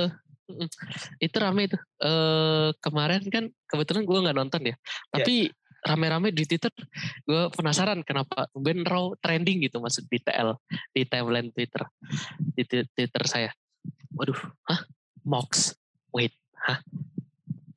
Itu 1.22 1.38
rame 1.38 1.62
itu. 1.70 1.78
Uh, 2.02 2.74
kemarin 2.82 3.22
kan 3.30 3.54
kebetulan 3.70 4.08
gue 4.08 4.18
nggak 4.18 4.38
nonton 4.38 4.62
ya. 4.74 4.76
Tapi 5.14 5.52
yeah. 5.52 5.67
Rame-rame 5.88 6.36
di 6.36 6.44
Twitter. 6.44 6.70
Gue 7.24 7.48
penasaran 7.56 8.04
kenapa 8.04 8.52
Ben 8.52 8.84
Raw 8.84 9.16
trending 9.24 9.64
gitu 9.64 9.80
masuk 9.80 10.04
di 10.12 10.20
TL 10.20 10.60
di 10.92 11.08
timeline 11.08 11.50
Twitter 11.56 11.88
di 12.54 12.64
Twitter 12.68 13.24
saya. 13.24 13.52
Waduh, 14.12 14.38
hah? 14.68 14.84
Mox. 15.24 15.76
Wait, 16.12 16.36
hah? 16.56 16.80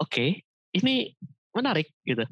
oke 0.01 0.09
okay, 0.11 0.43
ini 0.73 1.13
menarik 1.53 1.93
gitu 2.09 2.25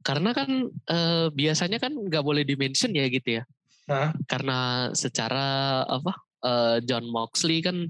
karena 0.00 0.32
kan 0.32 0.50
e, 0.72 0.98
biasanya 1.30 1.78
kan 1.78 1.92
nggak 1.92 2.24
boleh 2.24 2.42
dimention 2.42 2.90
ya 2.96 3.06
gitu 3.12 3.38
ya 3.38 3.44
Hah? 3.86 4.16
karena 4.24 4.90
secara 4.96 5.82
apa 5.84 6.16
e, 6.40 6.52
John 6.88 7.06
Moxley 7.12 7.60
kan 7.60 7.86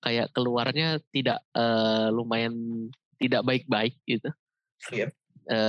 kayak 0.00 0.30
keluarnya 0.32 1.02
tidak 1.10 1.42
e, 1.52 1.64
lumayan 2.14 2.54
tidak 3.18 3.42
baik-baik 3.44 3.98
gitu 4.06 4.30
yep. 4.94 5.10
E, 5.50 5.60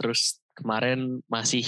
terus 0.00 0.40
kemarin 0.56 1.20
masih 1.28 1.66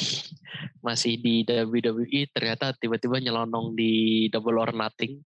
masih 0.81 1.21
di 1.21 1.45
WWE 1.45 2.33
ternyata 2.33 2.73
tiba-tiba 2.73 3.21
nyelonong 3.21 3.77
di 3.77 4.27
Double 4.33 4.57
or 4.57 4.73
Nothing 4.73 5.21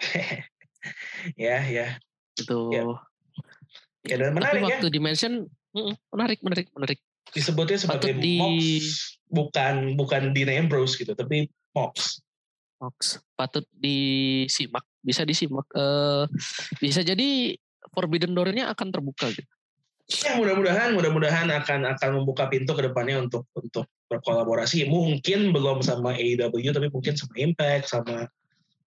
ya 1.36 1.60
ya 1.68 2.00
itu 2.40 2.60
yep 2.72 3.10
Ya 4.08 4.16
dan 4.16 4.32
menarik 4.32 4.64
Tapi 4.64 4.68
waktu 4.68 4.86
ya. 4.88 4.92
dimention 4.92 5.32
menarik 6.08 6.40
menarik 6.40 6.66
menarik. 6.72 6.98
Disebutnya 7.30 7.78
sebagai 7.78 8.16
di... 8.16 8.40
Mox, 8.40 8.58
bukan 9.28 9.94
bukan 9.94 10.22
Dean 10.32 10.50
Ambrose 10.50 10.96
gitu, 10.96 11.12
tapi 11.12 11.46
Mox. 11.76 12.24
Mox 12.80 13.20
patut 13.36 13.62
disimak, 13.76 14.82
bisa 15.04 15.22
disimak. 15.28 15.68
Uh, 15.76 16.24
bisa 16.80 17.04
jadi 17.04 17.54
Forbidden 17.92 18.32
Door-nya 18.32 18.72
akan 18.72 18.88
terbuka 18.88 19.28
gitu. 19.36 19.52
Ya 20.10 20.34
mudah-mudahan 20.34 20.90
mudah-mudahan 20.98 21.46
akan 21.54 21.86
akan 21.94 22.10
membuka 22.18 22.50
pintu 22.50 22.74
ke 22.74 22.82
depannya 22.82 23.22
untuk 23.22 23.46
untuk 23.54 23.86
berkolaborasi. 24.10 24.90
Mungkin 24.90 25.54
belum 25.54 25.86
sama 25.86 26.18
AEW 26.18 26.74
tapi 26.74 26.90
mungkin 26.90 27.14
sama 27.14 27.34
Impact, 27.38 27.86
sama 27.86 28.26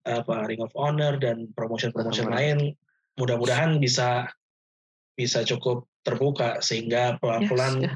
apa 0.04 0.36
Ring 0.52 0.60
of 0.60 0.76
Honor 0.76 1.16
dan 1.16 1.48
promotion-promotion 1.56 2.28
lain. 2.28 2.76
Mudah-mudahan 3.16 3.80
bisa 3.80 4.28
bisa 5.16 5.48
cukup 5.48 5.88
terbuka 6.04 6.60
sehingga 6.60 7.16
pelan-pelan 7.24 7.80
yes, 7.80 7.86
yeah. 7.88 7.96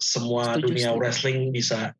semua 0.00 0.56
Setuju, 0.56 0.64
dunia 0.72 0.90
wrestling 0.96 1.52
bisa 1.52 1.92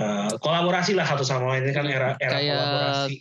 uh, 0.00 0.32
kolaborasi 0.40 0.96
lah 0.96 1.04
satu 1.04 1.26
sama 1.26 1.52
lain 1.52 1.68
ini 1.68 1.74
kan 1.76 1.84
era 1.84 2.16
era 2.16 2.36
Kayak 2.40 2.56
kolaborasi. 2.56 3.14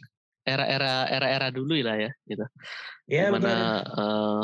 era-era 0.45 0.95
era-era 1.09 1.47
dulu 1.51 1.75
lah 1.81 1.97
ya 1.99 2.11
gitu. 2.29 2.45
Ya 3.09 3.29
Di 3.29 3.33
mana 3.33 3.81
eh, 3.83 4.43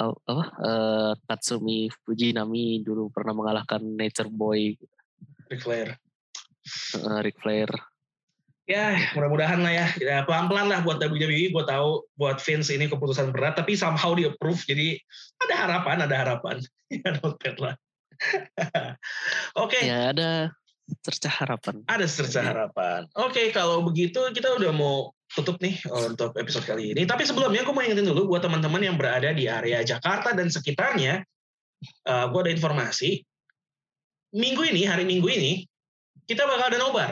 oh, 0.00 0.16
apa 0.24 0.44
eh, 0.60 1.12
Tatsumi 1.28 1.86
Fujinami 2.02 2.80
dulu 2.80 3.12
pernah 3.12 3.36
mengalahkan 3.36 3.78
Nature 3.84 4.32
Boy, 4.32 4.74
Ric 5.46 5.60
Flair. 5.60 5.94
eh, 6.96 7.20
Ric 7.20 7.36
Flair. 7.38 7.70
Ya, 8.70 8.94
mudah-mudahan 9.18 9.66
lah 9.66 9.72
ya. 9.74 9.86
ya 9.98 10.22
pelan-pelan 10.22 10.70
lah 10.70 10.78
buat 10.86 11.02
WWE. 11.02 11.50
Gue 11.50 11.64
tahu 11.66 12.06
buat 12.14 12.38
Vince 12.38 12.70
ini 12.70 12.86
keputusan 12.86 13.34
berat, 13.34 13.58
tapi 13.58 13.74
somehow 13.74 14.14
di 14.14 14.30
approve. 14.30 14.62
Jadi 14.62 14.94
ada 15.42 15.54
harapan, 15.66 16.06
ada 16.06 16.16
harapan. 16.22 16.56
ya, 16.94 17.18
not 17.18 17.34
bad 17.42 17.58
lah. 17.58 17.74
Oke, 19.62 19.80
Ya 19.82 20.14
ada 20.14 20.54
cerca 21.02 21.30
harapan. 21.30 21.82
ada 21.90 22.06
secerca 22.06 22.46
harapan. 22.46 23.10
Oke, 23.18 23.50
kalau 23.50 23.82
begitu 23.82 24.22
kita 24.30 24.54
udah 24.54 24.70
mau 24.70 25.10
tutup 25.30 25.62
nih 25.62 25.78
untuk 26.10 26.34
episode 26.34 26.66
kali 26.66 26.90
ini. 26.90 27.06
Tapi 27.06 27.22
sebelumnya 27.22 27.62
aku 27.62 27.70
mau 27.70 27.86
ingetin 27.86 28.06
dulu 28.06 28.34
buat 28.34 28.42
teman-teman 28.42 28.82
yang 28.82 28.96
berada 28.98 29.30
di 29.30 29.46
area 29.46 29.82
Jakarta 29.86 30.34
dan 30.34 30.50
sekitarnya, 30.50 31.22
uh, 32.10 32.26
gue 32.30 32.40
ada 32.46 32.52
informasi. 32.52 33.22
Minggu 34.34 34.62
ini, 34.66 34.86
hari 34.86 35.06
Minggu 35.06 35.26
ini, 35.30 35.66
kita 36.26 36.46
bakal 36.46 36.70
ada 36.70 36.78
nobar 36.78 37.10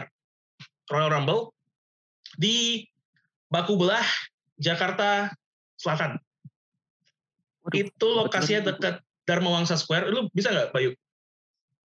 Royal 0.91 1.11
Rumble 1.11 1.51
di 2.39 2.87
Baku 3.51 3.75
Belah, 3.75 4.07
Jakarta 4.59 5.31
Selatan. 5.79 6.19
Waduh, 7.67 7.75
Itu 7.75 8.07
lokasinya 8.15 8.75
dekat 8.75 9.03
Dharma 9.27 9.51
Wangsa 9.55 9.75
Square. 9.75 10.11
Lu 10.15 10.31
bisa 10.31 10.55
nggak, 10.55 10.71
Bayu? 10.71 10.95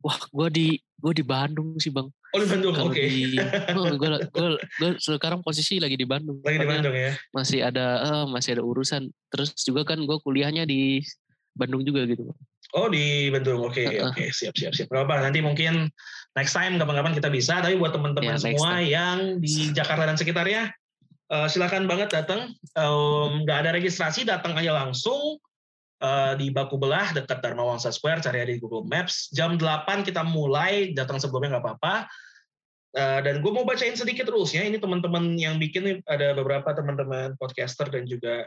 Wah, 0.05 0.19
gue 0.19 0.47
di 0.53 0.67
gue 1.01 1.13
di 1.15 1.23
Bandung 1.25 1.79
sih 1.79 1.89
bang. 1.89 2.07
Oh, 2.33 2.41
di 2.41 2.49
Bandung, 2.49 2.73
oke. 2.81 3.03
oh, 3.77 3.93
gue, 3.93 4.09
gue, 4.33 4.47
gue 4.81 4.89
sekarang 4.97 5.45
posisi 5.45 5.77
lagi 5.77 5.93
di 5.93 6.01
Bandung. 6.09 6.41
Lagi 6.41 6.57
di 6.57 6.65
Bandung 6.65 6.95
ya? 6.97 7.13
Masih 7.29 7.61
ada, 7.61 8.01
eh, 8.01 8.25
masih 8.25 8.57
ada 8.57 8.63
urusan. 8.65 9.13
Terus 9.29 9.53
juga 9.61 9.85
kan 9.85 10.01
gue 10.01 10.17
kuliahnya 10.17 10.65
di 10.65 11.05
Bandung 11.53 11.85
juga 11.85 12.09
gitu. 12.09 12.33
Oh 12.73 12.89
di 12.89 13.29
Bandung, 13.29 13.69
oke 13.69 13.77
Heeh. 13.77 14.01
oke 14.01 14.33
siap 14.33 14.57
siap 14.57 14.73
siap. 14.73 14.89
Gak 14.89 15.05
apa 15.05 15.29
nanti 15.29 15.45
mungkin 15.45 15.93
next 16.33 16.57
time 16.57 16.81
kapan-kapan 16.81 17.13
kita 17.13 17.29
bisa. 17.29 17.61
Tapi 17.61 17.77
buat 17.77 17.93
teman-teman 17.93 18.33
Ya, 18.33 18.41
next 18.41 18.57
semua 18.57 18.81
time. 18.81 18.89
yang 18.89 19.17
di 19.37 19.69
Jakarta 19.69 20.09
dan 20.09 20.17
sekitarnya, 20.17 20.73
eh, 21.29 21.47
silakan 21.53 21.85
banget 21.85 22.09
datang. 22.09 22.49
Em, 22.73 23.45
Nggak 23.45 23.57
ada 23.61 23.69
registrasi, 23.77 24.25
datang 24.25 24.57
aja 24.57 24.73
langsung 24.73 25.37
eh, 26.03 26.33
di 26.35 26.51
Baku 26.51 26.75
Belah 26.75 27.15
dekat 27.15 27.39
Dharma 27.39 27.63
Wangsa 27.63 27.89
Square. 27.95 28.19
Cari 28.19 28.43
aja 28.43 28.51
di 28.51 28.59
Google 28.59 28.83
Maps. 28.83 29.31
Jam 29.31 29.55
8 29.55 30.03
kita 30.03 30.27
mulai. 30.27 30.91
Datang 30.91 31.23
sebelumnya 31.23 31.57
nggak 31.57 31.63
apa-apa. 31.63 31.95
Eh, 32.93 33.19
dan 33.25 33.41
gue 33.41 33.51
mau 33.51 33.65
bacain 33.65 33.97
sedikit 33.97 34.29
rulesnya. 34.29 34.67
Ini 34.67 34.77
teman-teman 34.77 35.33
yang 35.39 35.57
bikin 35.57 36.05
ada 36.05 36.37
beberapa 36.37 36.75
teman-teman 36.75 37.33
podcaster 37.41 37.89
dan 37.89 38.05
juga 38.05 38.45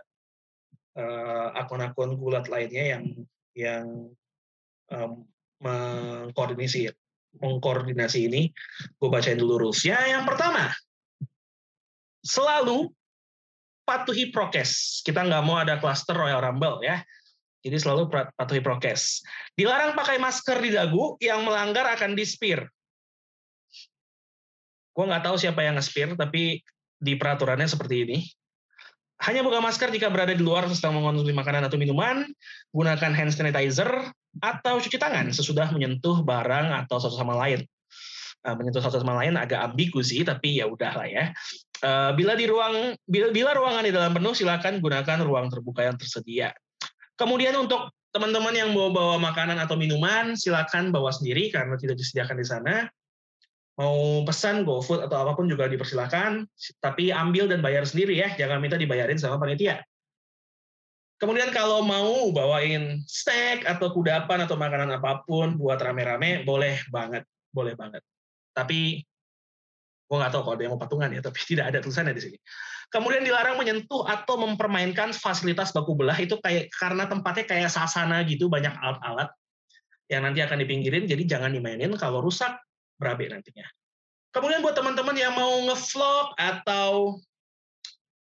eh, 0.94 1.48
akun-akun 1.58 2.14
gulat 2.14 2.46
lainnya 2.46 2.94
yang 2.94 3.04
yang 3.56 3.86
um, 4.92 5.24
mengkoordinasi 5.64 6.92
mengkoordinasi 7.40 8.28
ini. 8.28 8.52
Gue 9.00 9.08
bacain 9.10 9.40
dulu 9.40 9.68
rulesnya. 9.68 9.98
Yang 10.06 10.24
pertama, 10.28 10.70
selalu 12.22 12.92
patuhi 13.82 14.30
prokes. 14.30 15.02
Kita 15.02 15.22
nggak 15.26 15.42
mau 15.42 15.58
ada 15.58 15.78
cluster 15.82 16.14
Royal 16.14 16.42
Rumble 16.42 16.86
ya. 16.86 17.02
Jadi 17.66 17.82
selalu 17.82 18.06
patuhi 18.38 18.62
prokes. 18.62 19.26
Dilarang 19.58 19.98
pakai 19.98 20.22
masker 20.22 20.62
di 20.62 20.70
dagu, 20.70 21.18
yang 21.18 21.42
melanggar 21.42 21.82
akan 21.98 22.14
di-spear. 22.14 22.70
Gue 24.94 25.04
nggak 25.04 25.26
tahu 25.26 25.34
siapa 25.34 25.66
yang 25.66 25.74
nge-spear, 25.74 26.14
tapi 26.14 26.62
di 26.96 27.12
peraturannya 27.18 27.66
seperti 27.66 28.06
ini. 28.06 28.18
Hanya 29.26 29.42
buka 29.42 29.58
masker 29.58 29.90
jika 29.90 30.12
berada 30.12 30.30
di 30.30 30.44
luar 30.44 30.70
sedang 30.70 31.02
mengonsumsi 31.02 31.34
makanan 31.34 31.66
atau 31.66 31.74
minuman, 31.74 32.22
gunakan 32.70 33.10
hand 33.16 33.34
sanitizer, 33.34 33.90
atau 34.38 34.78
cuci 34.78 35.00
tangan 35.00 35.32
sesudah 35.34 35.72
menyentuh 35.74 36.22
barang 36.22 36.86
atau 36.86 37.02
satu 37.02 37.18
sama 37.18 37.34
lain. 37.34 37.66
Nah, 38.46 38.54
menyentuh 38.54 38.84
satu 38.84 39.02
sama 39.02 39.18
lain 39.18 39.34
agak 39.34 39.58
ambigu 39.58 40.04
sih, 40.06 40.22
tapi 40.22 40.62
ya 40.62 40.70
udahlah 40.70 41.08
ya. 41.08 41.34
Eh, 41.82 42.10
bila 42.14 42.38
di 42.38 42.46
ruang 42.46 42.94
bila, 43.04 43.32
bila 43.34 43.50
ruangan 43.56 43.84
di 43.84 43.92
dalam 43.92 44.12
penuh, 44.14 44.32
silakan 44.36 44.78
gunakan 44.78 45.18
ruang 45.24 45.50
terbuka 45.50 45.82
yang 45.82 45.96
tersedia. 45.98 46.54
Kemudian 47.16 47.56
untuk 47.56 47.92
teman-teman 48.12 48.52
yang 48.52 48.72
bawa-bawa 48.72 49.20
makanan 49.20 49.60
atau 49.60 49.76
minuman, 49.76 50.36
silakan 50.36 50.92
bawa 50.92 51.12
sendiri 51.12 51.52
karena 51.52 51.76
tidak 51.76 52.00
disediakan 52.00 52.36
di 52.40 52.46
sana. 52.46 52.74
Mau 53.76 54.24
pesan 54.24 54.64
GoFood 54.64 55.04
atau 55.04 55.20
apa 55.20 55.36
pun 55.36 55.52
juga 55.52 55.68
dipersilakan, 55.68 56.48
tapi 56.80 57.12
ambil 57.12 57.44
dan 57.44 57.60
bayar 57.60 57.84
sendiri 57.84 58.16
ya, 58.16 58.32
jangan 58.32 58.56
minta 58.56 58.80
dibayarin 58.80 59.20
sama 59.20 59.36
panitia. 59.36 59.84
Kemudian 61.16 61.48
kalau 61.52 61.80
mau 61.84 62.28
bawain 62.32 63.04
snack 63.08 63.64
atau 63.64 63.92
kudapan 63.92 64.44
atau 64.44 64.56
makanan 64.56 64.96
apa 64.96 65.24
pun 65.24 65.56
buat 65.56 65.80
rame-rame, 65.80 66.44
boleh 66.44 66.84
banget, 66.92 67.24
boleh 67.52 67.72
banget. 67.76 68.04
Tapi 68.56 69.04
gue 70.06 70.16
nggak 70.16 70.32
tahu 70.32 70.42
kalau 70.46 70.54
ada 70.54 70.62
yang 70.62 70.72
mau 70.78 70.80
patungan 70.80 71.10
ya, 71.10 71.20
tapi 71.20 71.38
tidak 71.50 71.74
ada 71.74 71.78
tulisannya 71.82 72.14
di 72.14 72.22
sini. 72.22 72.38
Kemudian 72.86 73.26
dilarang 73.26 73.58
menyentuh 73.58 74.06
atau 74.06 74.38
mempermainkan 74.38 75.10
fasilitas 75.10 75.74
baku 75.74 75.98
belah 75.98 76.14
itu 76.14 76.38
kayak 76.38 76.70
karena 76.70 77.10
tempatnya 77.10 77.44
kayak 77.44 77.70
sasana 77.70 78.22
gitu, 78.22 78.46
banyak 78.46 78.70
alat-alat 78.78 79.34
yang 80.06 80.22
nanti 80.22 80.38
akan 80.38 80.62
dipinggirin, 80.62 81.10
jadi 81.10 81.22
jangan 81.26 81.50
dimainin 81.50 81.90
kalau 81.98 82.22
rusak 82.22 82.54
berabe 82.94 83.26
nantinya. 83.26 83.66
Kemudian 84.30 84.62
buat 84.62 84.78
teman-teman 84.78 85.16
yang 85.18 85.34
mau 85.34 85.66
ngevlog 85.66 86.38
atau 86.38 87.18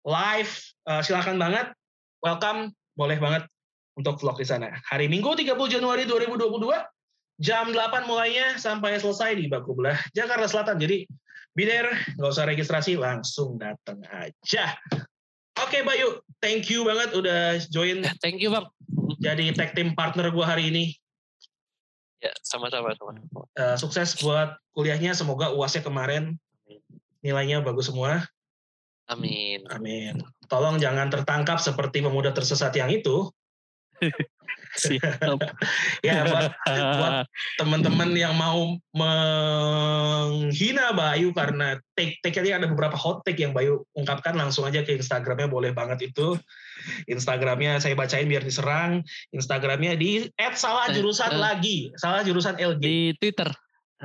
live, 0.05 0.53
eh, 0.93 1.01
silakan 1.01 1.41
banget, 1.41 1.73
welcome, 2.21 2.77
boleh 2.99 3.17
banget 3.17 3.49
untuk 3.97 4.21
vlog 4.21 4.37
di 4.37 4.45
sana. 4.45 4.77
Hari 4.93 5.09
Minggu 5.09 5.33
30 5.33 5.73
Januari 5.73 6.05
2022, 6.05 6.85
jam 7.41 7.73
8 7.73 8.05
mulainya 8.05 8.61
sampai 8.61 9.01
selesai 9.01 9.37
di 9.41 9.49
Baku 9.49 9.73
Belah, 9.73 9.97
Jakarta 10.13 10.45
Selatan. 10.45 10.77
Jadi 10.77 11.09
there, 11.65 11.91
nggak 12.17 12.31
usah 12.31 12.47
registrasi, 12.49 12.97
langsung 12.97 13.57
datang 13.57 14.01
aja. 14.09 14.77
Oke 15.61 15.85
Bayu, 15.85 16.21
thank 16.41 16.69
you 16.73 16.87
banget 16.87 17.13
udah 17.13 17.61
join 17.69 18.01
Ya, 18.01 18.15
thank 18.23 18.41
you 18.41 18.49
bang. 18.53 18.67
jadi 19.21 19.53
tag 19.53 19.77
team 19.77 19.93
partner 19.93 20.33
gua 20.33 20.49
hari 20.57 20.73
ini. 20.73 20.85
Ya, 22.21 22.33
sama-sama. 22.45 22.93
sama. 22.97 23.17
Eh, 23.57 23.77
sukses 23.81 24.17
buat 24.21 24.57
kuliahnya, 24.77 25.17
semoga 25.17 25.53
uasnya 25.57 25.81
kemarin 25.85 26.37
nilainya 27.25 27.61
bagus 27.61 27.89
semua. 27.89 28.25
Amin. 29.11 29.67
Amin. 29.75 30.23
Tolong 30.47 30.79
jangan 30.79 31.11
tertangkap 31.11 31.59
seperti 31.59 32.01
pemuda 32.01 32.31
tersesat 32.31 32.73
yang 32.79 32.89
itu. 32.89 33.29
Siap. 34.81 35.39
Ya 36.01 36.25
buat 36.25 36.49
buat 36.65 37.29
teman-teman 37.57 38.09
yang 38.13 38.33
mau 38.33 38.77
menghina 38.91 40.91
Bayu 40.91 41.31
karena 41.31 41.77
take 41.93 42.17
take 42.21 42.33
tadi 42.33 42.51
ada 42.51 42.65
beberapa 42.65 42.95
hot 42.95 43.21
take 43.23 43.39
yang 43.39 43.51
Bayu 43.51 43.83
ungkapkan 43.93 44.33
langsung 44.33 44.65
aja 44.65 44.81
ke 44.81 44.95
Instagramnya 44.95 45.47
boleh 45.47 45.71
banget 45.71 46.01
itu 46.07 46.35
Instagramnya 47.05 47.77
saya 47.77 47.93
bacain 47.93 48.25
biar 48.25 48.41
diserang 48.41 49.05
Instagramnya 49.31 49.95
di 49.95 50.27
salah 50.55 50.89
Eh, 50.89 50.93
jurusan 50.97 51.31
eh. 51.31 51.39
lagi 51.39 51.77
salah 51.95 52.21
jurusan 52.23 52.55
LG 52.57 52.81
Di 52.81 52.97
Twitter. 53.15 53.49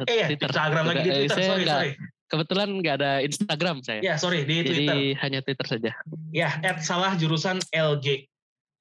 eh 0.03 0.15
ya 0.19 0.25
Instagram 0.29 0.83
lagi 0.85 1.01
di 1.01 1.09
Eh, 1.09 1.15
Twitter 1.23 1.37
saya 1.37 1.47
sorry 1.49 1.63
sorry 1.65 1.91
Kebetulan 2.25 2.67
nggak 2.75 2.93
ada 2.97 3.11
Instagram 3.21 3.75
saya. 3.79 3.99
ya 4.01 4.13
sorry 4.17 4.43
di 4.43 4.59
Jadi 4.59 4.67
Twitter 4.67 4.97
hanya 5.21 5.39
Twitter 5.39 5.65
saja. 5.69 5.91
ya 6.31 6.49
salah 6.81 7.13
jurusan 7.13 7.61
LG 7.69 8.25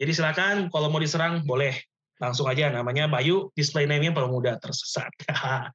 jadi 0.00 0.12
silakan 0.12 0.68
kalau 0.70 0.90
mau 0.90 1.00
diserang 1.00 1.42
boleh 1.46 1.74
langsung 2.22 2.46
aja 2.46 2.70
namanya 2.70 3.10
Bayu 3.10 3.50
display 3.58 3.84
name-nya 3.84 4.14
pemuda 4.14 4.58
tersesat 4.58 5.10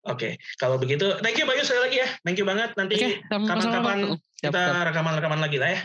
Oke, 0.00 0.40
kalau 0.56 0.80
begitu, 0.80 1.12
thank 1.20 1.36
you 1.36 1.44
Bayu 1.44 1.60
sekali 1.60 1.92
lagi 1.92 1.96
ya, 2.00 2.08
thank 2.24 2.40
you 2.40 2.48
banget. 2.48 2.72
Nanti 2.72 3.20
sama-sama, 3.28 3.44
kapan-kapan 3.52 3.98
kita 4.40 4.62
rekaman-rekaman 4.88 5.40
lagi 5.44 5.60
lah 5.60 5.70
ya. 5.76 5.80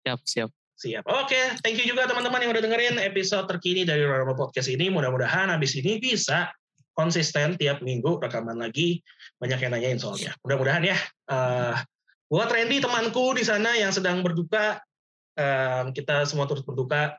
siap, 0.00 0.20
siap. 0.24 0.50
Siap. 0.80 1.04
Oke, 1.04 1.36
thank 1.60 1.76
you 1.76 1.84
juga 1.84 2.08
teman-teman 2.08 2.40
yang 2.40 2.56
udah 2.56 2.64
dengerin 2.64 2.96
episode 3.04 3.44
terkini 3.44 3.84
dari 3.84 4.00
Rorama 4.00 4.32
Podcast 4.32 4.72
ini. 4.72 4.88
Mudah-mudahan 4.88 5.52
habis 5.52 5.76
ini 5.76 6.00
bisa 6.00 6.48
konsisten 6.96 7.60
tiap 7.60 7.84
minggu 7.84 8.16
rekaman 8.16 8.56
lagi. 8.56 9.04
Banyak 9.36 9.60
yang 9.60 9.76
nanyain 9.76 10.00
soalnya. 10.00 10.32
Mudah-mudahan 10.40 10.80
ya. 10.80 10.96
Eh, 11.28 11.76
buat 12.32 12.48
Randy 12.48 12.80
temanku 12.80 13.36
di 13.36 13.44
sana 13.44 13.76
yang 13.76 13.92
sedang 13.92 14.24
berduka, 14.24 14.80
eh, 15.36 15.84
kita 15.94 16.24
semua 16.26 16.48
turut 16.48 16.64
berduka 16.64 17.18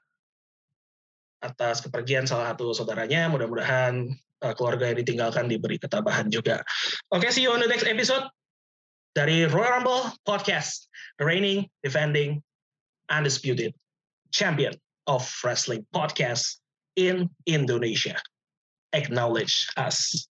atas 1.41 1.81
kepergian 1.81 2.29
salah 2.29 2.53
satu 2.53 2.71
saudaranya. 2.71 3.27
Mudah-mudahan 3.29 4.11
eh, 4.15 4.53
keluarga 4.55 4.89
yang 4.91 4.99
ditinggalkan 5.03 5.45
diberi 5.51 5.77
ketabahan 5.77 6.31
juga. 6.31 6.65
Oke, 7.11 7.29
see 7.29 7.45
you 7.45 7.51
on 7.51 7.61
the 7.61 7.69
next 7.69 7.85
episode 7.85 8.25
dari 9.11 9.43
Royal 9.47 9.83
Rumble 9.83 10.15
Podcast, 10.23 10.87
reigning, 11.19 11.67
defending, 11.83 12.39
undisputed 13.11 13.75
champion 14.31 14.71
of 15.07 15.27
wrestling 15.43 15.83
podcast 15.91 16.63
in 16.95 17.27
Indonesia. 17.45 18.15
Acknowledge 18.95 19.67
us. 19.75 20.27